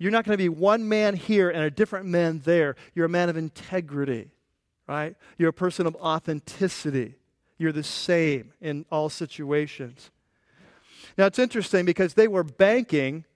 You're 0.00 0.10
not 0.10 0.24
going 0.24 0.32
to 0.32 0.42
be 0.42 0.48
one 0.48 0.88
man 0.88 1.14
here 1.14 1.50
and 1.50 1.62
a 1.62 1.70
different 1.70 2.06
man 2.06 2.40
there. 2.46 2.74
You're 2.94 3.04
a 3.04 3.10
man 3.10 3.28
of 3.28 3.36
integrity, 3.36 4.30
right? 4.88 5.14
You're 5.36 5.50
a 5.50 5.52
person 5.52 5.86
of 5.86 5.94
authenticity. 5.96 7.16
You're 7.58 7.70
the 7.70 7.84
same 7.84 8.54
in 8.62 8.86
all 8.90 9.10
situations. 9.10 10.10
Now, 11.18 11.26
it's 11.26 11.38
interesting 11.38 11.84
because 11.84 12.14
they 12.14 12.28
were 12.28 12.42
banking, 12.42 13.26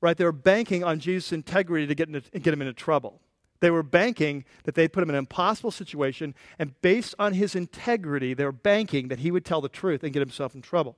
right? 0.00 0.16
They 0.16 0.24
were 0.24 0.32
banking 0.32 0.82
on 0.82 1.00
Jesus' 1.00 1.32
integrity 1.32 1.86
to 1.86 1.94
get, 1.94 2.08
into, 2.08 2.22
get 2.30 2.54
him 2.54 2.62
into 2.62 2.72
trouble. 2.72 3.20
They 3.60 3.70
were 3.70 3.82
banking 3.82 4.46
that 4.64 4.74
they'd 4.74 4.90
put 4.90 5.02
him 5.02 5.10
in 5.10 5.16
an 5.16 5.18
impossible 5.18 5.70
situation, 5.70 6.34
and 6.58 6.80
based 6.80 7.14
on 7.18 7.34
his 7.34 7.54
integrity, 7.54 8.32
they 8.32 8.44
were 8.46 8.52
banking 8.52 9.08
that 9.08 9.18
he 9.18 9.30
would 9.30 9.44
tell 9.44 9.60
the 9.60 9.68
truth 9.68 10.02
and 10.02 10.14
get 10.14 10.20
himself 10.20 10.54
in 10.54 10.62
trouble. 10.62 10.96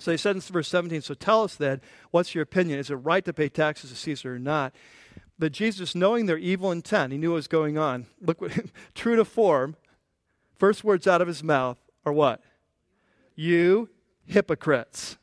So 0.00 0.10
he 0.10 0.16
said 0.16 0.34
in 0.34 0.40
verse 0.40 0.68
17, 0.68 1.02
So 1.02 1.14
tell 1.14 1.44
us 1.44 1.54
then, 1.54 1.80
what's 2.10 2.34
your 2.34 2.42
opinion? 2.42 2.78
Is 2.78 2.90
it 2.90 2.94
right 2.94 3.24
to 3.24 3.32
pay 3.32 3.48
taxes 3.48 3.90
to 3.90 3.96
Caesar 3.96 4.34
or 4.34 4.38
not? 4.38 4.74
But 5.38 5.52
Jesus, 5.52 5.94
knowing 5.94 6.26
their 6.26 6.38
evil 6.38 6.70
intent, 6.70 7.12
he 7.12 7.18
knew 7.18 7.30
what 7.30 7.36
was 7.36 7.48
going 7.48 7.78
on. 7.78 8.06
Look 8.20 8.42
true 8.94 9.16
to 9.16 9.24
form, 9.24 9.76
first 10.58 10.84
words 10.84 11.06
out 11.06 11.22
of 11.22 11.28
his 11.28 11.42
mouth 11.42 11.78
are 12.04 12.12
what? 12.12 12.42
You 13.34 13.88
hypocrites. 14.26 15.18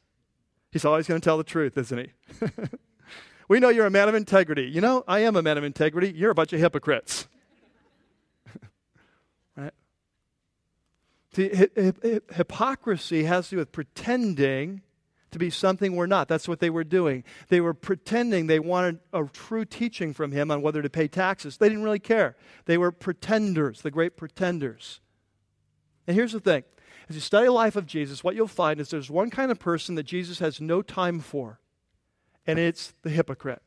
He's 0.71 0.85
always 0.85 1.07
going 1.07 1.19
to 1.21 1.25
tell 1.25 1.37
the 1.37 1.43
truth, 1.43 1.77
isn't 1.77 1.97
he? 1.97 2.11
we 3.47 3.59
know 3.59 3.69
you're 3.69 3.85
a 3.85 3.91
man 3.91 4.09
of 4.09 4.15
integrity. 4.15 4.63
You 4.63 4.81
know, 4.81 5.03
I 5.07 5.19
am 5.19 5.35
a 5.35 5.41
man 5.41 5.57
of 5.57 5.63
integrity. 5.63 6.11
You're 6.15 6.31
a 6.31 6.35
bunch 6.35 6.53
of 6.53 6.59
hypocrites. 6.59 7.27
right? 9.55 9.73
See, 11.26 11.26
hi- 11.26 11.26
hi- 11.26 11.26
hypocrisy 11.43 13.23
has 13.23 13.49
to 13.49 13.55
do 13.55 13.59
with 13.59 13.71
pretending 13.71 14.81
to 15.31 15.39
be 15.39 15.49
something 15.49 15.95
we're 15.95 16.07
not. 16.07 16.27
That's 16.27 16.47
what 16.47 16.59
they 16.59 16.69
were 16.69 16.83
doing. 16.83 17.23
They 17.49 17.61
were 17.61 17.73
pretending 17.73 18.47
they 18.47 18.59
wanted 18.59 18.99
a 19.13 19.25
true 19.25 19.65
teaching 19.65 20.13
from 20.13 20.31
him 20.31 20.51
on 20.51 20.61
whether 20.61 20.81
to 20.81 20.89
pay 20.89 21.07
taxes. 21.07 21.57
They 21.57 21.69
didn't 21.69 21.83
really 21.83 21.99
care. 21.99 22.35
They 22.65 22.77
were 22.77 22.91
pretenders, 22.91 23.81
the 23.81 23.91
great 23.91 24.17
pretenders. 24.17 25.01
And 26.07 26.15
here's 26.15 26.31
the 26.31 26.39
thing 26.39 26.63
as 27.09 27.15
you 27.15 27.21
study 27.21 27.45
the 27.45 27.51
life 27.51 27.75
of 27.75 27.85
Jesus, 27.85 28.23
what 28.23 28.35
you'll 28.35 28.47
find 28.47 28.79
is 28.79 28.89
there's 28.89 29.09
one 29.09 29.29
kind 29.29 29.51
of 29.51 29.59
person 29.59 29.95
that 29.95 30.03
Jesus 30.03 30.39
has 30.39 30.59
no 30.59 30.81
time 30.81 31.19
for, 31.19 31.59
and 32.45 32.59
it's 32.59 32.93
the 33.03 33.09
hypocrite. 33.09 33.61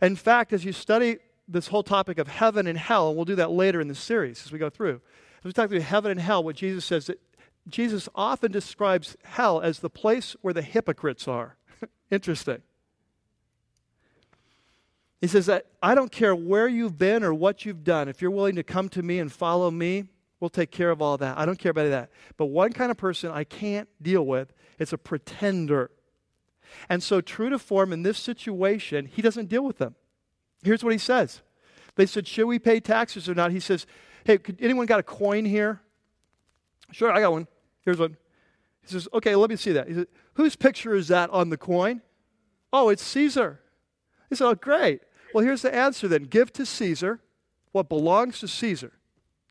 In 0.00 0.16
fact, 0.16 0.52
as 0.52 0.64
you 0.64 0.72
study 0.72 1.18
this 1.48 1.68
whole 1.68 1.82
topic 1.82 2.18
of 2.18 2.28
heaven 2.28 2.66
and 2.66 2.78
hell, 2.78 3.08
and 3.08 3.16
we'll 3.16 3.24
do 3.24 3.36
that 3.36 3.50
later 3.50 3.80
in 3.80 3.88
the 3.88 3.94
series 3.94 4.44
as 4.44 4.52
we 4.52 4.58
go 4.58 4.70
through, 4.70 5.00
we 5.44 5.52
talk 5.52 5.70
through 5.70 5.80
heaven 5.80 6.10
and 6.10 6.20
hell, 6.20 6.42
what 6.42 6.56
Jesus 6.56 6.84
says 6.84 7.06
that 7.06 7.20
Jesus 7.68 8.08
often 8.14 8.50
describes 8.50 9.16
hell 9.24 9.60
as 9.60 9.80
the 9.80 9.90
place 9.90 10.34
where 10.40 10.54
the 10.54 10.62
hypocrites 10.62 11.28
are. 11.28 11.56
Interesting. 12.10 12.62
He 15.20 15.26
says 15.26 15.46
that 15.46 15.66
I 15.82 15.94
don't 15.94 16.12
care 16.12 16.34
where 16.34 16.68
you've 16.68 16.98
been 16.98 17.22
or 17.22 17.34
what 17.34 17.64
you've 17.64 17.84
done. 17.84 18.08
If 18.08 18.22
you're 18.22 18.30
willing 18.30 18.54
to 18.56 18.62
come 18.62 18.88
to 18.90 19.02
me 19.02 19.18
and 19.18 19.30
follow 19.30 19.70
me, 19.70 20.04
we'll 20.40 20.48
take 20.48 20.70
care 20.70 20.90
of 20.90 21.02
all 21.02 21.18
that. 21.18 21.36
I 21.36 21.44
don't 21.44 21.58
care 21.58 21.70
about 21.70 21.90
that. 21.90 22.10
But 22.36 22.46
one 22.46 22.72
kind 22.72 22.90
of 22.90 22.96
person 22.96 23.30
I 23.30 23.44
can't 23.44 23.88
deal 24.00 24.24
with, 24.24 24.52
it's 24.78 24.92
a 24.92 24.98
pretender. 24.98 25.90
And 26.88 27.02
so, 27.02 27.20
true 27.20 27.50
to 27.50 27.58
form 27.58 27.92
in 27.92 28.02
this 28.02 28.18
situation, 28.18 29.06
he 29.06 29.22
doesn't 29.22 29.48
deal 29.48 29.64
with 29.64 29.78
them. 29.78 29.96
Here's 30.62 30.84
what 30.84 30.92
he 30.92 30.98
says 30.98 31.42
They 31.96 32.06
said, 32.06 32.28
Should 32.28 32.46
we 32.46 32.58
pay 32.58 32.78
taxes 32.78 33.28
or 33.28 33.34
not? 33.34 33.50
He 33.50 33.60
says, 33.60 33.86
Hey, 34.28 34.36
could, 34.36 34.58
anyone 34.60 34.84
got 34.84 35.00
a 35.00 35.02
coin 35.02 35.46
here? 35.46 35.80
Sure, 36.92 37.10
I 37.10 37.20
got 37.20 37.32
one. 37.32 37.48
Here's 37.80 37.98
one. 37.98 38.18
He 38.82 38.88
says, 38.88 39.08
Okay, 39.14 39.34
let 39.34 39.48
me 39.48 39.56
see 39.56 39.72
that. 39.72 39.88
He 39.88 39.94
said, 39.94 40.06
Whose 40.34 40.54
picture 40.54 40.94
is 40.94 41.08
that 41.08 41.30
on 41.30 41.48
the 41.48 41.56
coin? 41.56 42.02
Oh, 42.70 42.90
it's 42.90 43.02
Caesar. 43.02 43.58
He 44.28 44.36
said, 44.36 44.46
Oh, 44.46 44.54
great. 44.54 45.00
Well, 45.32 45.42
here's 45.42 45.62
the 45.62 45.74
answer 45.74 46.08
then 46.08 46.24
give 46.24 46.52
to 46.52 46.66
Caesar 46.66 47.20
what 47.72 47.88
belongs 47.88 48.40
to 48.40 48.48
Caesar, 48.48 48.92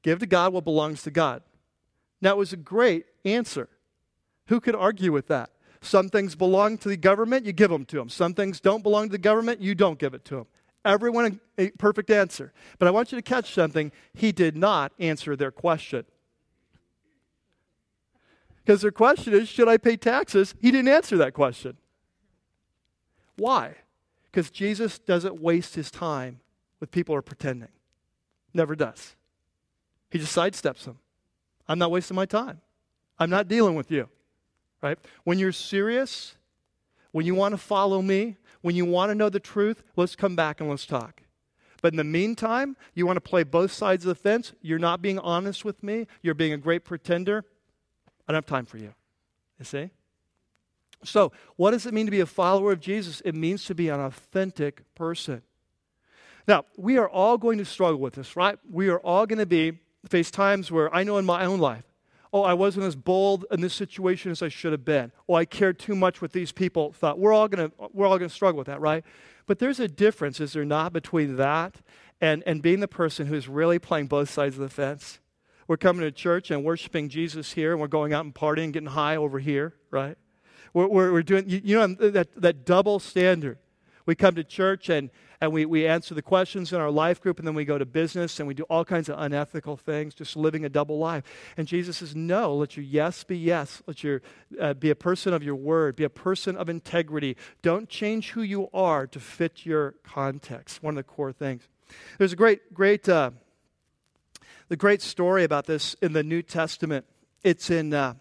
give 0.03 0.19
to 0.19 0.27
God 0.27 0.53
what 0.53 0.63
belongs 0.63 1.01
to 1.03 1.11
God. 1.11 1.41
Now, 2.21 2.33
it 2.33 2.37
was 2.37 2.53
a 2.53 2.57
great 2.57 3.05
answer. 3.25 3.69
Who 4.45 4.59
could 4.59 4.75
argue 4.75 5.11
with 5.11 5.27
that? 5.27 5.49
Some 5.81 6.09
things 6.09 6.35
belong 6.35 6.77
to 6.79 6.89
the 6.89 6.97
government, 6.97 7.47
you 7.47 7.51
give 7.51 7.71
them 7.71 7.85
to 7.85 7.95
them. 7.95 8.09
Some 8.09 8.35
things 8.35 8.59
don't 8.59 8.83
belong 8.83 9.07
to 9.07 9.11
the 9.13 9.17
government, 9.17 9.59
you 9.59 9.73
don't 9.73 9.97
give 9.97 10.13
it 10.13 10.23
to 10.25 10.35
them. 10.35 10.45
Everyone 10.87 11.41
a 11.57 11.69
perfect 11.71 12.09
answer. 12.09 12.53
But 12.79 12.87
I 12.87 12.91
want 12.91 13.11
you 13.11 13.17
to 13.17 13.21
catch 13.21 13.53
something. 13.53 13.91
He 14.13 14.31
did 14.31 14.55
not 14.55 14.93
answer 14.99 15.35
their 15.35 15.51
question. 15.51 16.05
Because 18.63 18.81
their 18.81 18.91
question 18.91 19.33
is, 19.33 19.49
should 19.49 19.67
I 19.67 19.77
pay 19.77 19.97
taxes? 19.97 20.55
He 20.61 20.71
didn't 20.71 20.87
answer 20.87 21.17
that 21.17 21.33
question. 21.33 21.77
Why? 23.35 23.75
Because 24.25 24.49
Jesus 24.49 24.97
doesn't 24.97 25.41
waste 25.41 25.75
his 25.75 25.91
time 25.91 26.39
with 26.79 26.91
people 26.91 27.13
who 27.13 27.19
are 27.19 27.23
pretending. 27.23 27.69
Never 28.53 28.75
does. 28.75 29.15
He 30.09 30.19
just 30.19 30.35
sidesteps 30.35 30.85
them. 30.85 30.99
I'm 31.67 31.79
not 31.79 31.91
wasting 31.91 32.15
my 32.15 32.25
time. 32.25 32.61
I'm 33.19 33.29
not 33.29 33.47
dealing 33.47 33.75
with 33.75 33.91
you. 33.91 34.07
Right? 34.81 34.97
When 35.25 35.37
you're 35.37 35.51
serious, 35.51 36.35
when 37.11 37.25
you 37.25 37.35
want 37.35 37.53
to 37.53 37.57
follow 37.57 38.01
me, 38.01 38.37
when 38.61 38.75
you 38.75 38.85
want 38.85 39.09
to 39.11 39.15
know 39.15 39.29
the 39.29 39.39
truth, 39.39 39.83
let's 39.95 40.15
come 40.15 40.35
back 40.35 40.59
and 40.59 40.69
let's 40.69 40.85
talk. 40.85 41.21
But 41.81 41.93
in 41.93 41.97
the 41.97 42.03
meantime, 42.03 42.75
you 42.95 43.05
want 43.05 43.17
to 43.17 43.21
play 43.21 43.43
both 43.43 43.71
sides 43.71 44.05
of 44.05 44.09
the 44.09 44.15
fence. 44.15 44.53
You're 44.61 44.79
not 44.79 45.01
being 45.01 45.19
honest 45.19 45.63
with 45.63 45.83
me. 45.83 46.07
You're 46.21 46.33
being 46.33 46.53
a 46.53 46.57
great 46.57 46.83
pretender. 46.83 47.45
I 48.27 48.31
don't 48.31 48.37
have 48.37 48.45
time 48.45 48.65
for 48.65 48.77
you. 48.77 48.93
You 49.59 49.65
see? 49.65 49.89
So, 51.03 51.31
what 51.55 51.71
does 51.71 51.85
it 51.85 51.93
mean 51.93 52.07
to 52.07 52.11
be 52.11 52.19
a 52.19 52.25
follower 52.25 52.71
of 52.71 52.79
Jesus? 52.79 53.21
It 53.23 53.35
means 53.35 53.65
to 53.65 53.75
be 53.75 53.89
an 53.89 53.99
authentic 53.99 54.83
person. 54.95 55.43
Now, 56.47 56.65
we 56.75 56.97
are 56.97 57.09
all 57.09 57.37
going 57.37 57.57
to 57.59 57.65
struggle 57.65 57.99
with 57.99 58.15
this, 58.15 58.35
right? 58.35 58.57
We 58.69 58.89
are 58.89 58.99
all 58.99 59.25
going 59.25 59.39
to 59.39 59.45
be 59.45 59.79
face 60.07 60.31
times 60.31 60.71
where 60.71 60.93
I 60.93 61.03
know 61.03 61.17
in 61.17 61.25
my 61.25 61.45
own 61.45 61.59
life, 61.59 61.83
oh, 62.37 62.43
I 62.43 62.53
wasn't 62.53 62.85
as 62.85 62.95
bold 62.95 63.45
in 63.51 63.61
this 63.61 63.73
situation 63.73 64.31
as 64.31 64.41
I 64.41 64.49
should 64.49 64.71
have 64.71 64.85
been. 64.85 65.11
Oh, 65.27 65.35
I 65.35 65.45
cared 65.45 65.79
too 65.79 65.95
much 65.95 66.21
what 66.21 66.31
these 66.31 66.51
people 66.51 66.93
thought. 66.93 67.19
We're 67.19 67.33
all 67.33 67.49
to 67.49 67.71
we're 67.93 68.07
all 68.07 68.19
to 68.19 68.29
struggle 68.29 68.57
with 68.57 68.67
that, 68.67 68.79
right? 68.79 69.03
But 69.45 69.59
there's 69.59 69.79
a 69.79 69.87
difference, 69.87 70.39
is 70.39 70.53
there 70.53 70.65
not, 70.65 70.93
between 70.93 71.37
that 71.37 71.77
and, 72.19 72.43
and 72.45 72.61
being 72.61 72.81
the 72.81 72.87
person 72.87 73.27
who's 73.27 73.47
really 73.47 73.79
playing 73.79 74.07
both 74.07 74.29
sides 74.29 74.55
of 74.55 74.61
the 74.61 74.69
fence? 74.69 75.19
We're 75.67 75.77
coming 75.77 76.01
to 76.01 76.11
church 76.11 76.51
and 76.51 76.63
worshiping 76.63 77.09
Jesus 77.09 77.53
here, 77.53 77.71
and 77.71 77.81
we're 77.81 77.87
going 77.87 78.13
out 78.13 78.25
and 78.25 78.33
partying, 78.33 78.71
getting 78.71 78.89
high 78.89 79.15
over 79.15 79.39
here, 79.39 79.73
right? 79.89 80.17
We're, 80.73 80.87
we're, 80.87 81.11
we're 81.11 81.23
doing, 81.23 81.49
you, 81.49 81.61
you 81.63 81.75
know, 81.77 81.87
that, 82.09 82.29
that 82.41 82.65
double 82.65 82.99
standard. 82.99 83.57
We 84.05 84.15
come 84.15 84.35
to 84.35 84.43
church 84.43 84.89
and, 84.89 85.09
and 85.39 85.51
we, 85.51 85.65
we 85.65 85.85
answer 85.85 86.15
the 86.15 86.21
questions 86.21 86.73
in 86.73 86.79
our 86.79 86.89
life 86.89 87.21
group, 87.21 87.37
and 87.37 87.47
then 87.47 87.53
we 87.53 87.63
go 87.63 87.77
to 87.77 87.85
business 87.85 88.39
and 88.39 88.47
we 88.47 88.53
do 88.53 88.63
all 88.63 88.83
kinds 88.83 89.07
of 89.07 89.19
unethical 89.19 89.77
things, 89.77 90.15
just 90.15 90.35
living 90.35 90.65
a 90.65 90.69
double 90.69 90.97
life. 90.97 91.23
And 91.57 91.67
Jesus 91.67 91.97
says, 91.97 92.15
No, 92.15 92.55
let 92.55 92.75
your 92.75 92.83
yes 92.83 93.23
be 93.23 93.37
yes. 93.37 93.83
Let 93.85 94.03
your 94.03 94.21
uh, 94.59 94.73
be 94.73 94.89
a 94.89 94.95
person 94.95 95.33
of 95.33 95.43
your 95.43 95.55
word, 95.55 95.95
be 95.95 96.03
a 96.03 96.09
person 96.09 96.55
of 96.57 96.69
integrity. 96.69 97.37
Don't 97.61 97.87
change 97.87 98.31
who 98.31 98.41
you 98.41 98.69
are 98.73 99.05
to 99.07 99.19
fit 99.19 99.65
your 99.65 99.91
context. 100.03 100.81
One 100.81 100.97
of 100.97 100.97
the 100.97 101.03
core 101.03 101.31
things. 101.31 101.67
There's 102.17 102.33
a 102.33 102.37
great, 102.37 102.73
great. 102.73 103.07
Uh, 103.07 103.31
the 104.69 104.75
great 104.75 105.01
story 105.01 105.43
about 105.43 105.65
this 105.65 105.93
in 106.01 106.13
the 106.13 106.23
New 106.23 106.41
Testament. 106.41 107.05
It's 107.43 107.69
in 107.69 107.93
uh, 107.93 108.15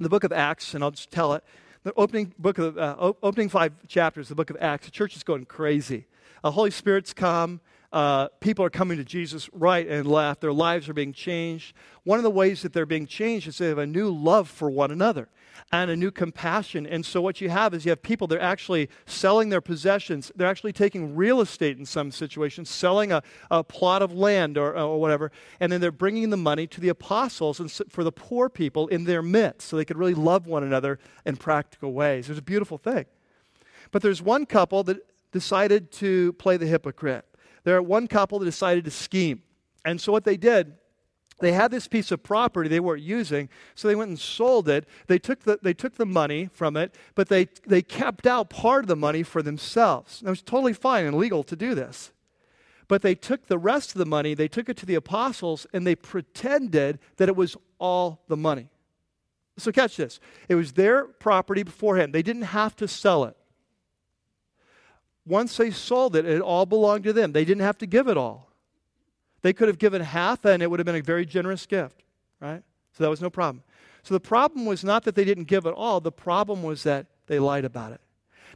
the 0.00 0.08
book 0.08 0.24
of 0.24 0.32
Acts, 0.32 0.74
and 0.74 0.82
I'll 0.82 0.90
just 0.90 1.10
tell 1.10 1.34
it. 1.34 1.44
The 1.82 1.92
opening 1.96 2.34
book 2.38 2.58
of 2.58 2.76
uh, 2.76 3.12
opening 3.22 3.48
five 3.48 3.72
chapters, 3.86 4.28
the 4.28 4.34
book 4.34 4.50
of 4.50 4.56
Acts. 4.60 4.86
The 4.86 4.90
church 4.90 5.16
is 5.16 5.22
going 5.22 5.44
crazy. 5.44 6.06
Holy 6.44 6.70
Spirit's 6.70 7.12
come. 7.12 7.60
Uh, 7.92 8.28
people 8.38 8.64
are 8.64 8.70
coming 8.70 8.96
to 8.98 9.04
Jesus 9.04 9.50
right 9.52 9.86
and 9.86 10.06
left. 10.06 10.40
Their 10.40 10.52
lives 10.52 10.88
are 10.88 10.94
being 10.94 11.12
changed. 11.12 11.74
One 12.04 12.18
of 12.18 12.22
the 12.22 12.30
ways 12.30 12.62
that 12.62 12.72
they're 12.72 12.86
being 12.86 13.06
changed 13.06 13.48
is 13.48 13.58
they 13.58 13.66
have 13.66 13.78
a 13.78 13.86
new 13.86 14.10
love 14.10 14.48
for 14.48 14.70
one 14.70 14.92
another 14.92 15.28
and 15.72 15.90
a 15.90 15.96
new 15.96 16.12
compassion. 16.12 16.86
And 16.86 17.04
so, 17.04 17.20
what 17.20 17.40
you 17.40 17.48
have 17.50 17.74
is 17.74 17.84
you 17.84 17.90
have 17.90 18.02
people, 18.02 18.28
they're 18.28 18.40
actually 18.40 18.88
selling 19.06 19.48
their 19.48 19.60
possessions. 19.60 20.30
They're 20.36 20.48
actually 20.48 20.72
taking 20.72 21.16
real 21.16 21.40
estate 21.40 21.78
in 21.78 21.84
some 21.84 22.12
situations, 22.12 22.70
selling 22.70 23.10
a, 23.10 23.22
a 23.50 23.64
plot 23.64 24.02
of 24.02 24.12
land 24.12 24.56
or, 24.56 24.76
or 24.76 25.00
whatever, 25.00 25.32
and 25.58 25.72
then 25.72 25.80
they're 25.80 25.90
bringing 25.90 26.30
the 26.30 26.36
money 26.36 26.68
to 26.68 26.80
the 26.80 26.88
apostles 26.88 27.58
and 27.58 27.70
for 27.90 28.04
the 28.04 28.12
poor 28.12 28.48
people 28.48 28.86
in 28.86 29.04
their 29.04 29.22
midst 29.22 29.68
so 29.68 29.76
they 29.76 29.84
could 29.84 29.98
really 29.98 30.14
love 30.14 30.46
one 30.46 30.62
another 30.62 31.00
in 31.26 31.36
practical 31.36 31.92
ways. 31.92 32.30
It's 32.30 32.38
a 32.38 32.42
beautiful 32.42 32.78
thing. 32.78 33.06
But 33.90 34.02
there's 34.02 34.22
one 34.22 34.46
couple 34.46 34.84
that 34.84 34.98
decided 35.32 35.92
to 35.92 36.32
play 36.34 36.56
the 36.56 36.66
hypocrite. 36.66 37.24
There 37.64 37.76
are 37.76 37.82
one 37.82 38.08
couple 38.08 38.38
that 38.38 38.44
decided 38.44 38.84
to 38.84 38.90
scheme. 38.90 39.42
And 39.84 40.00
so, 40.00 40.12
what 40.12 40.24
they 40.24 40.36
did 40.36 40.74
they 41.40 41.52
had 41.52 41.70
this 41.70 41.88
piece 41.88 42.10
of 42.10 42.22
property 42.22 42.68
they 42.68 42.80
weren't 42.80 43.02
using, 43.02 43.48
so 43.74 43.88
they 43.88 43.94
went 43.94 44.10
and 44.10 44.18
sold 44.18 44.68
it. 44.68 44.86
They 45.06 45.18
took 45.18 45.40
the, 45.40 45.58
they 45.62 45.74
took 45.74 45.96
the 45.96 46.06
money 46.06 46.48
from 46.52 46.76
it, 46.76 46.94
but 47.14 47.28
they, 47.28 47.48
they 47.66 47.82
kept 47.82 48.26
out 48.26 48.50
part 48.50 48.84
of 48.84 48.88
the 48.88 48.96
money 48.96 49.22
for 49.22 49.42
themselves. 49.42 50.20
And 50.20 50.28
it 50.28 50.30
was 50.30 50.42
totally 50.42 50.74
fine 50.74 51.06
and 51.06 51.16
legal 51.16 51.42
to 51.44 51.56
do 51.56 51.74
this. 51.74 52.12
But 52.88 53.02
they 53.02 53.14
took 53.14 53.46
the 53.46 53.58
rest 53.58 53.92
of 53.92 53.98
the 53.98 54.06
money, 54.06 54.34
they 54.34 54.48
took 54.48 54.68
it 54.68 54.76
to 54.78 54.86
the 54.86 54.96
apostles, 54.96 55.66
and 55.72 55.86
they 55.86 55.94
pretended 55.94 56.98
that 57.16 57.28
it 57.28 57.36
was 57.36 57.56
all 57.78 58.22
the 58.28 58.36
money. 58.36 58.68
So, 59.56 59.72
catch 59.72 59.96
this 59.96 60.20
it 60.48 60.54
was 60.54 60.72
their 60.72 61.04
property 61.04 61.62
beforehand, 61.62 62.14
they 62.14 62.22
didn't 62.22 62.42
have 62.42 62.76
to 62.76 62.88
sell 62.88 63.24
it. 63.24 63.36
Once 65.30 65.56
they 65.56 65.70
sold 65.70 66.16
it, 66.16 66.26
it 66.26 66.40
all 66.40 66.66
belonged 66.66 67.04
to 67.04 67.12
them. 67.12 67.30
They 67.30 67.44
didn't 67.44 67.62
have 67.62 67.78
to 67.78 67.86
give 67.86 68.08
it 68.08 68.16
all. 68.16 68.50
They 69.42 69.52
could 69.52 69.68
have 69.68 69.78
given 69.78 70.02
half 70.02 70.44
and 70.44 70.60
it 70.60 70.68
would 70.68 70.80
have 70.80 70.86
been 70.86 70.96
a 70.96 71.00
very 71.00 71.24
generous 71.24 71.66
gift, 71.66 72.02
right? 72.40 72.62
So 72.92 73.04
that 73.04 73.10
was 73.10 73.20
no 73.20 73.30
problem. 73.30 73.62
So 74.02 74.12
the 74.12 74.20
problem 74.20 74.66
was 74.66 74.82
not 74.82 75.04
that 75.04 75.14
they 75.14 75.24
didn't 75.24 75.44
give 75.44 75.66
it 75.66 75.74
all, 75.74 76.00
the 76.00 76.10
problem 76.10 76.64
was 76.64 76.82
that 76.82 77.06
they 77.28 77.38
lied 77.38 77.64
about 77.64 77.92
it. 77.92 78.00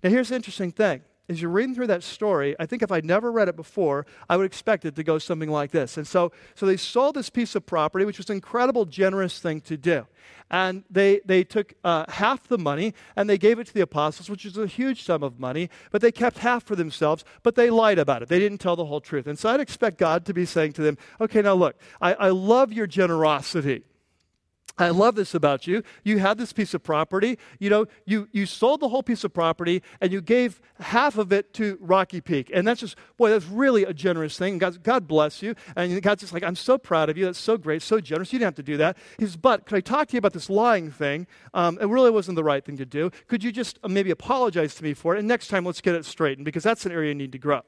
Now, 0.02 0.10
here's 0.10 0.30
the 0.30 0.34
interesting 0.34 0.72
thing 0.72 1.02
as 1.28 1.40
you're 1.40 1.50
reading 1.50 1.74
through 1.74 1.86
that 1.86 2.02
story, 2.02 2.54
I 2.58 2.66
think 2.66 2.82
if 2.82 2.92
I'd 2.92 3.04
never 3.04 3.32
read 3.32 3.48
it 3.48 3.56
before, 3.56 4.04
I 4.28 4.36
would 4.36 4.44
expect 4.44 4.84
it 4.84 4.94
to 4.96 5.02
go 5.02 5.18
something 5.18 5.48
like 5.48 5.70
this. 5.70 5.96
And 5.96 6.06
so, 6.06 6.32
so 6.54 6.66
they 6.66 6.76
sold 6.76 7.16
this 7.16 7.30
piece 7.30 7.54
of 7.54 7.64
property, 7.64 8.04
which 8.04 8.18
was 8.18 8.28
an 8.28 8.36
incredible, 8.36 8.84
generous 8.84 9.38
thing 9.38 9.62
to 9.62 9.78
do. 9.78 10.06
And 10.50 10.84
they, 10.90 11.22
they 11.24 11.42
took 11.42 11.72
uh, 11.82 12.04
half 12.08 12.46
the 12.46 12.58
money 12.58 12.92
and 13.16 13.28
they 13.28 13.38
gave 13.38 13.58
it 13.58 13.66
to 13.68 13.74
the 13.74 13.80
apostles, 13.80 14.28
which 14.28 14.44
was 14.44 14.58
a 14.58 14.66
huge 14.66 15.02
sum 15.02 15.22
of 15.22 15.40
money, 15.40 15.70
but 15.90 16.02
they 16.02 16.12
kept 16.12 16.38
half 16.38 16.62
for 16.64 16.76
themselves, 16.76 17.24
but 17.42 17.54
they 17.54 17.70
lied 17.70 17.98
about 17.98 18.22
it. 18.22 18.28
They 18.28 18.38
didn't 18.38 18.58
tell 18.58 18.76
the 18.76 18.84
whole 18.84 19.00
truth. 19.00 19.26
And 19.26 19.38
so 19.38 19.48
I'd 19.48 19.60
expect 19.60 19.96
God 19.96 20.26
to 20.26 20.34
be 20.34 20.44
saying 20.44 20.74
to 20.74 20.82
them, 20.82 20.98
okay, 21.22 21.40
now 21.40 21.54
look, 21.54 21.76
I, 22.02 22.14
I 22.14 22.28
love 22.28 22.72
your 22.72 22.86
generosity. 22.86 23.84
I 24.76 24.88
love 24.88 25.14
this 25.14 25.34
about 25.34 25.68
you. 25.68 25.84
You 26.02 26.18
had 26.18 26.36
this 26.36 26.52
piece 26.52 26.74
of 26.74 26.82
property. 26.82 27.38
You 27.60 27.70
know, 27.70 27.86
you, 28.06 28.28
you 28.32 28.44
sold 28.44 28.80
the 28.80 28.88
whole 28.88 29.04
piece 29.04 29.22
of 29.22 29.32
property 29.32 29.82
and 30.00 30.10
you 30.10 30.20
gave 30.20 30.60
half 30.80 31.16
of 31.16 31.32
it 31.32 31.54
to 31.54 31.78
Rocky 31.80 32.20
Peak. 32.20 32.50
And 32.52 32.66
that's 32.66 32.80
just, 32.80 32.96
boy, 33.16 33.30
that's 33.30 33.46
really 33.46 33.84
a 33.84 33.94
generous 33.94 34.36
thing. 34.36 34.58
God, 34.58 34.82
God 34.82 35.06
bless 35.06 35.42
you. 35.42 35.54
And 35.76 36.02
God's 36.02 36.22
just 36.22 36.32
like, 36.32 36.42
I'm 36.42 36.56
so 36.56 36.76
proud 36.76 37.08
of 37.08 37.16
you. 37.16 37.24
That's 37.24 37.38
so 37.38 37.56
great, 37.56 37.82
so 37.82 38.00
generous. 38.00 38.32
You 38.32 38.40
didn't 38.40 38.48
have 38.48 38.56
to 38.56 38.62
do 38.64 38.76
that. 38.78 38.96
He 39.16 39.26
says, 39.26 39.36
but 39.36 39.64
could 39.64 39.76
I 39.76 39.80
talk 39.80 40.08
to 40.08 40.14
you 40.14 40.18
about 40.18 40.32
this 40.32 40.50
lying 40.50 40.90
thing? 40.90 41.28
Um, 41.52 41.78
it 41.80 41.86
really 41.86 42.10
wasn't 42.10 42.34
the 42.34 42.44
right 42.44 42.64
thing 42.64 42.76
to 42.78 42.86
do. 42.86 43.12
Could 43.28 43.44
you 43.44 43.52
just 43.52 43.78
uh, 43.84 43.88
maybe 43.88 44.10
apologize 44.10 44.74
to 44.76 44.82
me 44.82 44.92
for 44.92 45.14
it? 45.14 45.20
And 45.20 45.28
next 45.28 45.48
time, 45.48 45.64
let's 45.64 45.80
get 45.80 45.94
it 45.94 46.04
straightened 46.04 46.44
because 46.44 46.64
that's 46.64 46.84
an 46.84 46.90
area 46.90 47.10
you 47.10 47.14
need 47.14 47.32
to 47.32 47.38
grow. 47.38 47.60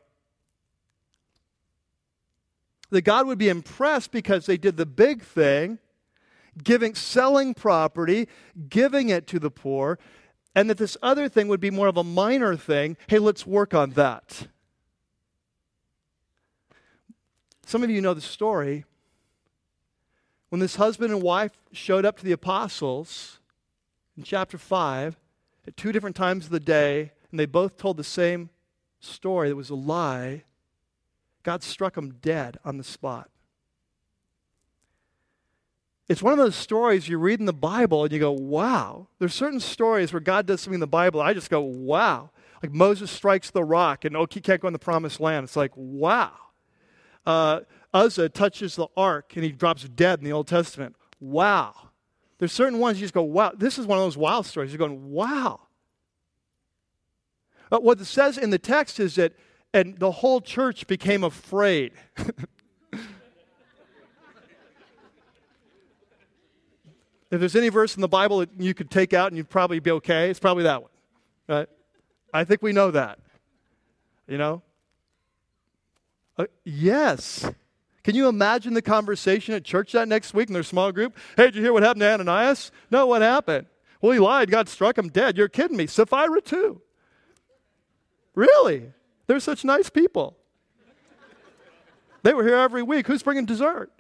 That 2.91 3.03
God 3.03 3.29
would 3.29 3.39
be 3.39 3.49
impressed 3.49 4.11
because 4.11 4.47
they 4.47 4.57
did 4.57 4.77
the 4.77 4.87
big 4.87 5.23
thing 5.23 5.79
giving, 6.63 6.95
selling 6.95 7.55
property, 7.55 8.29
giving 8.69 9.09
it 9.09 9.27
to 9.29 9.39
the 9.39 9.51
poor, 9.51 9.99
and 10.55 10.71
that 10.71 10.79
this 10.79 10.97
other 11.03 11.29
thing 11.29 11.49
would 11.49 11.61
be 11.61 11.71
more 11.71 11.87
of 11.87 11.97
a 11.97 12.05
minor 12.05 12.57
thing. 12.57 12.97
Hey, 13.09 13.19
let's 13.19 13.47
work 13.47 13.75
on 13.75 13.91
that. 13.91 14.49
Some 17.67 17.83
of 17.83 17.91
you 17.91 18.01
know 18.01 18.15
the 18.15 18.21
story. 18.21 18.85
When 20.49 20.61
this 20.61 20.77
husband 20.77 21.13
and 21.13 21.23
wife 21.23 21.53
showed 21.73 22.05
up 22.05 22.17
to 22.19 22.25
the 22.25 22.33
apostles 22.33 23.41
in 24.17 24.23
chapter 24.23 24.57
5 24.57 25.17
at 25.67 25.77
two 25.77 25.93
different 25.93 26.17
times 26.17 26.45
of 26.45 26.53
the 26.53 26.61
day, 26.61 27.13
and 27.31 27.41
they 27.41 27.47
both 27.47 27.77
told 27.77 27.97
the 27.97 28.05
same 28.05 28.51
story 29.01 29.49
that 29.49 29.57
was 29.57 29.71
a 29.71 29.75
lie, 29.75 30.45
God 31.43 31.63
struck 31.63 31.95
them 31.95 32.15
dead 32.23 32.57
on 32.65 32.79
the 32.79 32.85
spot. 32.85 33.31
It's 36.09 36.23
one 36.23 36.33
of 36.33 36.39
those 36.39 36.55
stories 36.55 37.09
you 37.09 37.19
read 37.19 37.41
in 37.41 37.47
the 37.47 37.53
Bible 37.53 38.05
and 38.05 38.13
you 38.13 38.21
go, 38.21 38.31
wow. 38.31 39.09
There's 39.19 39.35
certain 39.35 39.59
stories 39.59 40.13
where 40.13 40.21
God 40.21 40.47
does 40.47 40.61
something 40.61 40.75
in 40.75 40.81
the 40.81 40.87
Bible, 40.87 41.21
I 41.21 41.35
just 41.35 41.51
go, 41.51 41.61
wow. 41.61 42.31
Like 42.63 42.73
Moses 42.73 43.11
strikes 43.11 43.51
the 43.51 43.65
rock 43.65 44.05
and 44.05 44.17
oh, 44.17 44.27
he 44.31 44.41
can't 44.41 44.61
go 44.61 44.69
in 44.69 44.73
the 44.73 44.79
promised 44.79 45.21
land. 45.21 45.45
It's 45.45 45.57
like, 45.57 45.73
wow. 45.75 46.33
Uh, 47.25 47.61
Uzzah 47.93 48.29
touches 48.29 48.77
the 48.77 48.87
ark 48.97 49.33
and 49.35 49.45
he 49.45 49.51
drops 49.51 49.85
dead 49.85 50.21
in 50.21 50.25
the 50.25 50.33
Old 50.33 50.47
Testament. 50.47 50.95
Wow. 51.19 51.75
There's 52.39 52.53
certain 52.53 52.79
ones 52.79 52.99
you 52.99 53.05
just 53.05 53.15
go, 53.15 53.23
wow. 53.23 53.53
This 53.57 53.79
is 53.79 53.87
one 53.87 53.99
of 53.99 54.05
those 54.05 54.17
wow 54.17 54.43
stories. 54.43 54.71
You're 54.71 54.79
going, 54.79 55.11
wow. 55.11 55.61
But 57.69 57.83
what 57.83 58.01
it 58.01 58.05
says 58.05 58.39
in 58.39 58.51
the 58.51 58.59
text 58.59 59.01
is 59.01 59.17
that, 59.17 59.33
and 59.75 59.99
the 59.99 60.13
whole 60.13 60.41
church 60.41 60.87
became 60.87 61.25
afraid. 61.25 61.93
If 67.31 67.41
there's 67.41 67.57
any 67.57 67.69
verse 67.69 67.97
in 67.97 68.03
the 68.03 68.09
Bible 68.09 68.39
that 68.39 68.51
you 68.59 68.73
could 68.73 68.91
take 68.91 69.13
out 69.13 69.29
and 69.29 69.37
you'd 69.37 69.49
probably 69.49 69.81
be 69.81 69.91
okay, 69.93 70.31
it's 70.31 70.39
probably 70.39 70.65
that 70.65 70.83
one. 70.83 70.91
Right? 71.49 71.69
I 72.33 72.45
think 72.45 72.63
we 72.63 72.73
know 72.73 72.91
that. 72.93 73.19
You 74.29 74.39
know? 74.39 74.63
Uh, 76.39 76.47
yes. 76.65 77.51
Can 78.05 78.15
you 78.15 78.29
imagine 78.29 78.75
the 78.75 78.83
conversation 78.83 79.55
at 79.55 79.65
church 79.65 79.93
that 79.93 80.07
next 80.07 80.35
week 80.35 80.49
in 80.49 80.55
their 80.55 80.63
small 80.63 80.93
group? 80.93 81.17
Hey, 81.37 81.47
did 81.47 81.57
you 81.57 81.63
hear 81.63 81.73
what 81.73 81.83
happened 81.83 82.03
to 82.03 82.13
Ananias? 82.13 82.71
No, 82.91 83.07
what 83.07 83.23
happened? 83.23 83.67
Well, 84.01 84.13
he 84.13 84.19
lied. 84.19 84.51
God 84.51 84.69
struck 84.69 84.97
him 84.97 85.09
dead. 85.09 85.37
You're 85.37 85.49
kidding 85.49 85.77
me. 85.77 85.87
Sapphira, 85.87 86.41
too. 86.41 86.81
Really? 88.35 88.93
They're 89.27 89.41
such 89.41 89.65
nice 89.65 89.91
people. 89.91 90.37
They 92.23 92.35
were 92.35 92.45
here 92.45 92.57
every 92.57 92.83
week. 92.83 93.07
Who's 93.07 93.23
bringing 93.23 93.47
dessert? 93.47 93.91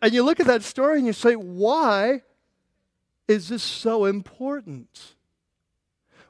And 0.00 0.12
you 0.12 0.22
look 0.22 0.40
at 0.40 0.46
that 0.46 0.62
story 0.62 0.98
and 0.98 1.06
you 1.06 1.12
say, 1.12 1.34
why 1.34 2.22
is 3.26 3.48
this 3.48 3.62
so 3.62 4.04
important? 4.04 5.14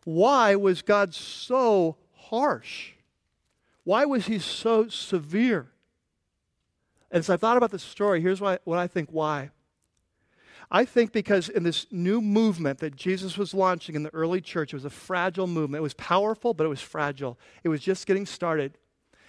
Why 0.05 0.57
was 0.57 0.83
God 0.83 1.15
so 1.15 1.97
harsh? 2.15 2.93
Why 3.85 4.05
was 4.05 4.27
he 4.27 4.39
so 4.39 4.89
severe? 4.89 5.69
And 7.11 7.21
as 7.21 7.31
I 7.31 7.37
thought 7.37 7.57
about 7.57 7.71
the 7.71 7.79
story, 7.79 8.21
here's 8.21 8.41
why, 8.41 8.59
what 8.65 8.79
I 8.79 8.87
think 8.87 9.11
why. 9.11 9.51
I 10.71 10.85
think 10.85 11.13
because 11.13 11.49
in 11.49 11.63
this 11.63 11.87
new 11.91 12.21
movement 12.21 12.79
that 12.81 12.95
Jesus 12.95 13.39
was 13.39 13.55
launching 13.55 13.95
in 13.95 14.03
the 14.03 14.13
early 14.13 14.43
church, 14.43 14.73
it 14.73 14.77
was 14.77 14.85
a 14.85 14.91
fragile 14.91 15.47
movement. 15.47 15.81
It 15.81 15.83
was 15.83 15.95
powerful, 15.95 16.53
but 16.53 16.65
it 16.65 16.69
was 16.69 16.83
fragile. 16.83 17.39
It 17.65 17.71
was 17.71 17.81
just 17.81 18.07
getting 18.07 18.27
started. 18.27 18.77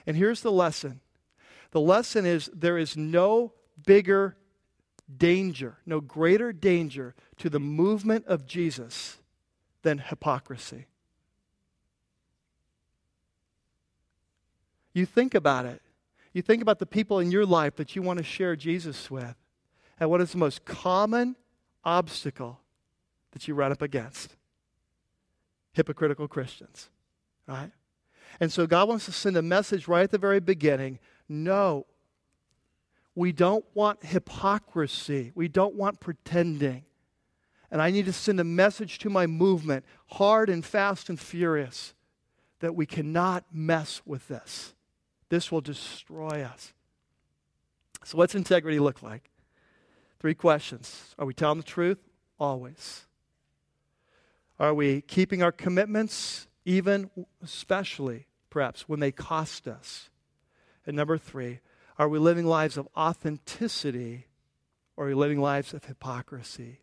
And 0.05 0.17
here's 0.17 0.41
the 0.41 0.51
lesson 0.51 1.01
the 1.71 1.79
lesson 1.79 2.25
is 2.25 2.49
there 2.53 2.77
is 2.77 2.97
no 2.97 3.53
bigger 3.85 4.35
danger, 5.17 5.77
no 5.85 5.99
greater 6.01 6.53
danger 6.53 7.15
to 7.37 7.49
the 7.49 7.59
movement 7.59 8.25
of 8.27 8.45
Jesus 8.45 9.17
than 9.81 9.97
hypocrisy. 9.97 10.85
You 14.93 15.05
think 15.05 15.33
about 15.33 15.65
it. 15.65 15.81
You 16.33 16.41
think 16.41 16.61
about 16.61 16.79
the 16.79 16.85
people 16.85 17.19
in 17.19 17.31
your 17.31 17.45
life 17.45 17.75
that 17.77 17.95
you 17.95 18.01
want 18.01 18.17
to 18.19 18.23
share 18.23 18.55
Jesus 18.55 19.09
with, 19.09 19.35
and 19.99 20.09
what 20.09 20.21
is 20.21 20.31
the 20.31 20.37
most 20.37 20.63
common 20.65 21.35
obstacle 21.83 22.59
that 23.31 23.47
you 23.47 23.55
run 23.55 23.71
up 23.71 23.81
against? 23.81 24.35
Hypocritical 25.73 26.27
Christians, 26.27 26.89
right? 27.47 27.71
And 28.39 28.51
so 28.51 28.67
God 28.67 28.87
wants 28.87 29.05
to 29.05 29.11
send 29.11 29.37
a 29.37 29.41
message 29.41 29.87
right 29.87 30.03
at 30.03 30.11
the 30.11 30.17
very 30.17 30.39
beginning 30.39 30.99
no, 31.31 31.85
we 33.15 33.31
don't 33.31 33.65
want 33.73 34.03
hypocrisy. 34.05 35.31
We 35.35 35.47
don't 35.47 35.75
want 35.75 35.99
pretending. 35.99 36.83
And 37.71 37.81
I 37.81 37.91
need 37.91 38.05
to 38.05 38.13
send 38.13 38.39
a 38.39 38.43
message 38.43 38.97
to 38.99 39.09
my 39.09 39.27
movement, 39.27 39.85
hard 40.07 40.49
and 40.49 40.65
fast 40.65 41.09
and 41.09 41.19
furious, 41.19 41.93
that 42.59 42.75
we 42.75 42.85
cannot 42.85 43.45
mess 43.51 44.01
with 44.05 44.27
this. 44.27 44.73
This 45.29 45.51
will 45.51 45.61
destroy 45.61 46.41
us. 46.41 46.73
So, 48.03 48.17
what's 48.17 48.33
integrity 48.33 48.79
look 48.79 49.03
like? 49.03 49.29
Three 50.19 50.33
questions 50.33 51.15
Are 51.17 51.25
we 51.25 51.33
telling 51.33 51.59
the 51.59 51.63
truth? 51.63 51.99
Always. 52.39 53.05
Are 54.59 54.73
we 54.73 55.01
keeping 55.01 55.41
our 55.41 55.53
commitments, 55.53 56.47
even, 56.65 57.09
especially, 57.41 58.27
perhaps, 58.49 58.89
when 58.89 58.99
they 58.99 59.11
cost 59.11 59.67
us? 59.67 60.09
And 60.85 60.97
number 60.97 61.17
three, 61.17 61.59
are 61.99 62.07
we 62.07 62.17
living 62.17 62.45
lives 62.45 62.77
of 62.77 62.87
authenticity 62.95 64.27
or 64.95 65.05
are 65.05 65.09
we 65.09 65.13
living 65.13 65.41
lives 65.41 65.73
of 65.73 65.83
hypocrisy? 65.83 66.79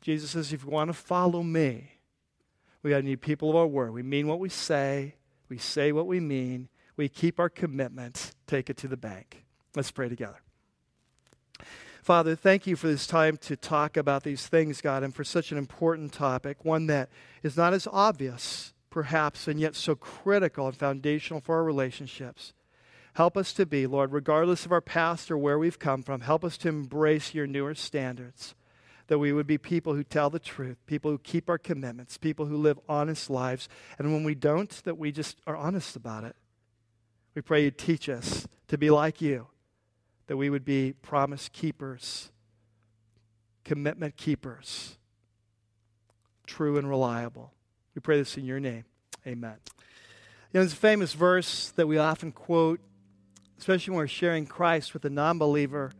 Jesus 0.00 0.30
says, 0.30 0.52
if 0.52 0.64
you 0.64 0.70
want 0.70 0.88
to 0.88 0.94
follow 0.94 1.42
me, 1.42 1.92
we 2.82 2.90
got 2.90 2.96
to 2.96 3.02
need 3.02 3.20
people 3.20 3.50
of 3.50 3.56
our 3.56 3.66
word. 3.66 3.92
We 3.92 4.02
mean 4.02 4.26
what 4.26 4.40
we 4.40 4.48
say, 4.48 5.14
we 5.50 5.58
say 5.58 5.92
what 5.92 6.06
we 6.06 6.18
mean, 6.18 6.68
we 6.96 7.08
keep 7.08 7.38
our 7.38 7.50
commitments, 7.50 8.34
take 8.46 8.70
it 8.70 8.76
to 8.78 8.88
the 8.88 8.96
bank. 8.96 9.44
Let's 9.76 9.90
pray 9.90 10.08
together. 10.08 10.40
Father, 12.02 12.34
thank 12.34 12.66
you 12.66 12.76
for 12.76 12.86
this 12.86 13.06
time 13.06 13.36
to 13.38 13.56
talk 13.56 13.96
about 13.96 14.24
these 14.24 14.46
things, 14.46 14.80
God, 14.80 15.02
and 15.02 15.14
for 15.14 15.24
such 15.24 15.52
an 15.52 15.58
important 15.58 16.12
topic, 16.12 16.64
one 16.64 16.86
that 16.86 17.08
is 17.42 17.56
not 17.56 17.72
as 17.72 17.88
obvious, 17.90 18.74
perhaps, 18.90 19.48
and 19.48 19.58
yet 19.58 19.74
so 19.74 19.94
critical 19.94 20.66
and 20.66 20.76
foundational 20.76 21.40
for 21.40 21.56
our 21.56 21.64
relationships. 21.64 22.52
Help 23.14 23.36
us 23.36 23.52
to 23.52 23.64
be, 23.64 23.86
Lord, 23.86 24.12
regardless 24.12 24.66
of 24.66 24.72
our 24.72 24.80
past 24.80 25.30
or 25.30 25.38
where 25.38 25.58
we've 25.58 25.78
come 25.78 26.02
from, 26.02 26.20
help 26.22 26.44
us 26.44 26.58
to 26.58 26.68
embrace 26.68 27.32
your 27.32 27.46
newer 27.46 27.74
standards. 27.74 28.54
That 29.06 29.18
we 29.18 29.32
would 29.32 29.46
be 29.46 29.58
people 29.58 29.94
who 29.94 30.02
tell 30.02 30.30
the 30.30 30.40
truth, 30.40 30.78
people 30.86 31.10
who 31.10 31.18
keep 31.18 31.48
our 31.48 31.58
commitments, 31.58 32.18
people 32.18 32.46
who 32.46 32.56
live 32.56 32.80
honest 32.88 33.30
lives. 33.30 33.68
And 33.98 34.12
when 34.12 34.24
we 34.24 34.34
don't, 34.34 34.70
that 34.84 34.98
we 34.98 35.12
just 35.12 35.38
are 35.46 35.56
honest 35.56 35.94
about 35.94 36.24
it. 36.24 36.34
We 37.34 37.42
pray 37.42 37.64
you 37.64 37.70
teach 37.70 38.08
us 38.08 38.48
to 38.68 38.78
be 38.78 38.90
like 38.90 39.20
you, 39.20 39.46
that 40.26 40.36
we 40.36 40.50
would 40.50 40.64
be 40.64 40.94
promise 41.02 41.48
keepers, 41.52 42.32
commitment 43.64 44.16
keepers, 44.16 44.96
true 46.46 46.78
and 46.78 46.88
reliable. 46.88 47.52
We 47.94 48.00
pray 48.00 48.18
this 48.18 48.36
in 48.36 48.44
your 48.44 48.60
name. 48.60 48.84
Amen. 49.26 49.56
You 50.52 50.60
know, 50.60 50.60
there's 50.60 50.72
a 50.72 50.76
famous 50.76 51.12
verse 51.12 51.70
that 51.76 51.86
we 51.86 51.98
often 51.98 52.32
quote 52.32 52.80
especially 53.64 53.92
when 53.92 54.00
we're 54.00 54.06
sharing 54.06 54.44
Christ 54.44 54.92
with 54.92 55.06
a 55.06 55.10
non 55.10 55.38
believer, 55.38 55.90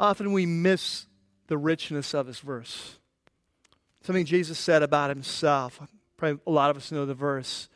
often 0.00 0.32
we 0.32 0.46
miss 0.46 1.04
the 1.46 1.58
richness 1.58 2.14
of 2.14 2.26
his 2.26 2.40
verse. 2.40 2.96
Something 4.00 4.24
Jesus 4.24 4.58
said 4.58 4.82
about 4.82 5.10
himself. 5.10 5.80
Probably 6.16 6.40
a 6.46 6.50
lot 6.50 6.70
of 6.70 6.78
us 6.78 6.90
know 6.90 7.04
the 7.04 7.12
verse. 7.12 7.68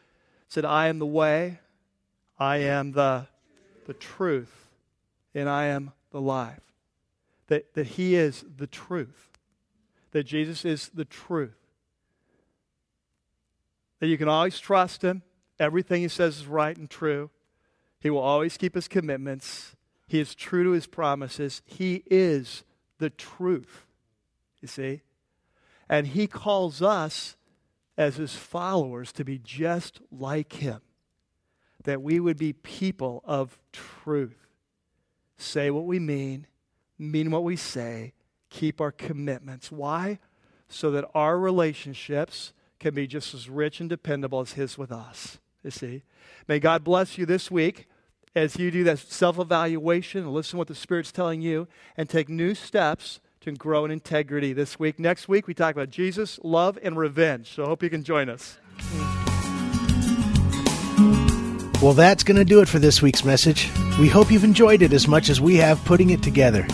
Said, 0.48 0.64
I 0.64 0.86
am 0.86 0.98
the 0.98 1.04
way, 1.04 1.58
I 2.38 2.56
am 2.58 2.92
the, 2.92 3.26
the 3.86 3.92
truth, 3.92 4.70
and 5.34 5.46
I 5.46 5.66
am 5.66 5.92
the 6.10 6.20
life. 6.20 6.62
That, 7.48 7.74
that 7.74 7.88
he 7.88 8.14
is 8.14 8.46
the 8.56 8.66
truth. 8.66 9.28
That 10.12 10.24
Jesus 10.24 10.64
is 10.64 10.88
the 10.88 11.04
truth. 11.04 11.58
That 14.00 14.06
you 14.06 14.16
can 14.16 14.28
always 14.28 14.58
trust 14.58 15.02
him. 15.02 15.20
Everything 15.58 16.00
he 16.00 16.08
says 16.08 16.38
is 16.38 16.46
right 16.46 16.74
and 16.78 16.88
true. 16.88 17.28
He 18.02 18.10
will 18.10 18.18
always 18.18 18.56
keep 18.56 18.74
his 18.74 18.88
commitments. 18.88 19.76
He 20.08 20.18
is 20.18 20.34
true 20.34 20.64
to 20.64 20.70
his 20.72 20.88
promises. 20.88 21.62
He 21.64 22.02
is 22.06 22.64
the 22.98 23.10
truth. 23.10 23.86
You 24.60 24.66
see? 24.66 25.02
And 25.88 26.08
he 26.08 26.26
calls 26.26 26.82
us 26.82 27.36
as 27.96 28.16
his 28.16 28.34
followers 28.34 29.12
to 29.12 29.24
be 29.24 29.38
just 29.38 30.00
like 30.10 30.54
him. 30.54 30.80
That 31.84 32.02
we 32.02 32.18
would 32.18 32.38
be 32.38 32.52
people 32.52 33.22
of 33.24 33.56
truth. 33.72 34.48
Say 35.36 35.70
what 35.70 35.84
we 35.84 36.00
mean, 36.00 36.48
mean 36.98 37.30
what 37.30 37.44
we 37.44 37.54
say, 37.54 38.14
keep 38.50 38.80
our 38.80 38.92
commitments. 38.92 39.70
Why? 39.70 40.18
So 40.68 40.90
that 40.90 41.08
our 41.14 41.38
relationships 41.38 42.52
can 42.80 42.94
be 42.94 43.06
just 43.06 43.32
as 43.32 43.48
rich 43.48 43.78
and 43.78 43.88
dependable 43.88 44.40
as 44.40 44.54
his 44.54 44.76
with 44.76 44.90
us. 44.90 45.38
You 45.62 45.70
see? 45.70 46.02
May 46.48 46.58
God 46.58 46.82
bless 46.82 47.16
you 47.16 47.26
this 47.26 47.48
week 47.48 47.86
as 48.34 48.56
you 48.56 48.70
do 48.70 48.84
that 48.84 48.98
self 48.98 49.38
evaluation, 49.38 50.32
listen 50.32 50.52
to 50.52 50.56
what 50.58 50.68
the 50.68 50.74
Spirit's 50.74 51.12
telling 51.12 51.42
you, 51.42 51.68
and 51.96 52.08
take 52.08 52.28
new 52.28 52.54
steps 52.54 53.20
to 53.40 53.52
grow 53.52 53.84
in 53.84 53.90
integrity 53.90 54.52
this 54.52 54.78
week. 54.78 54.98
Next 54.98 55.28
week, 55.28 55.46
we 55.46 55.54
talk 55.54 55.74
about 55.74 55.90
Jesus, 55.90 56.38
love, 56.42 56.78
and 56.82 56.96
revenge. 56.96 57.54
So 57.54 57.64
I 57.64 57.66
hope 57.66 57.82
you 57.82 57.90
can 57.90 58.04
join 58.04 58.28
us. 58.28 58.58
Well, 61.82 61.94
that's 61.94 62.22
going 62.22 62.36
to 62.36 62.44
do 62.44 62.60
it 62.60 62.68
for 62.68 62.78
this 62.78 63.02
week's 63.02 63.24
message. 63.24 63.68
We 63.98 64.08
hope 64.08 64.30
you've 64.30 64.44
enjoyed 64.44 64.82
it 64.82 64.92
as 64.92 65.08
much 65.08 65.28
as 65.28 65.40
we 65.40 65.56
have 65.56 65.84
putting 65.84 66.10
it 66.10 66.22
together. 66.22 66.64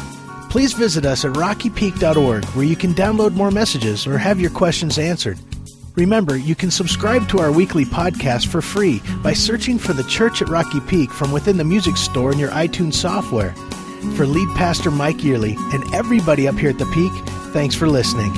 Please 0.50 0.74
visit 0.74 1.06
us 1.06 1.24
at 1.24 1.32
rockypeak.org 1.32 2.44
where 2.46 2.64
you 2.64 2.76
can 2.76 2.92
download 2.92 3.34
more 3.34 3.50
messages 3.50 4.06
or 4.06 4.18
have 4.18 4.38
your 4.38 4.50
questions 4.50 4.98
answered. 4.98 5.38
Remember, 5.98 6.36
you 6.36 6.54
can 6.54 6.70
subscribe 6.70 7.28
to 7.30 7.40
our 7.40 7.50
weekly 7.50 7.84
podcast 7.84 8.46
for 8.46 8.62
free 8.62 9.02
by 9.20 9.32
searching 9.32 9.80
for 9.80 9.92
the 9.92 10.04
Church 10.04 10.40
at 10.40 10.48
Rocky 10.48 10.78
Peak 10.78 11.10
from 11.10 11.32
within 11.32 11.56
the 11.56 11.64
music 11.64 11.96
store 11.96 12.30
in 12.30 12.38
your 12.38 12.50
iTunes 12.50 12.94
software. 12.94 13.52
For 14.14 14.24
lead 14.24 14.48
pastor 14.54 14.92
Mike 14.92 15.24
Yearley 15.24 15.56
and 15.74 15.92
everybody 15.92 16.46
up 16.46 16.54
here 16.54 16.70
at 16.70 16.78
the 16.78 16.86
Peak, 16.86 17.10
thanks 17.52 17.74
for 17.74 17.88
listening. 17.88 18.32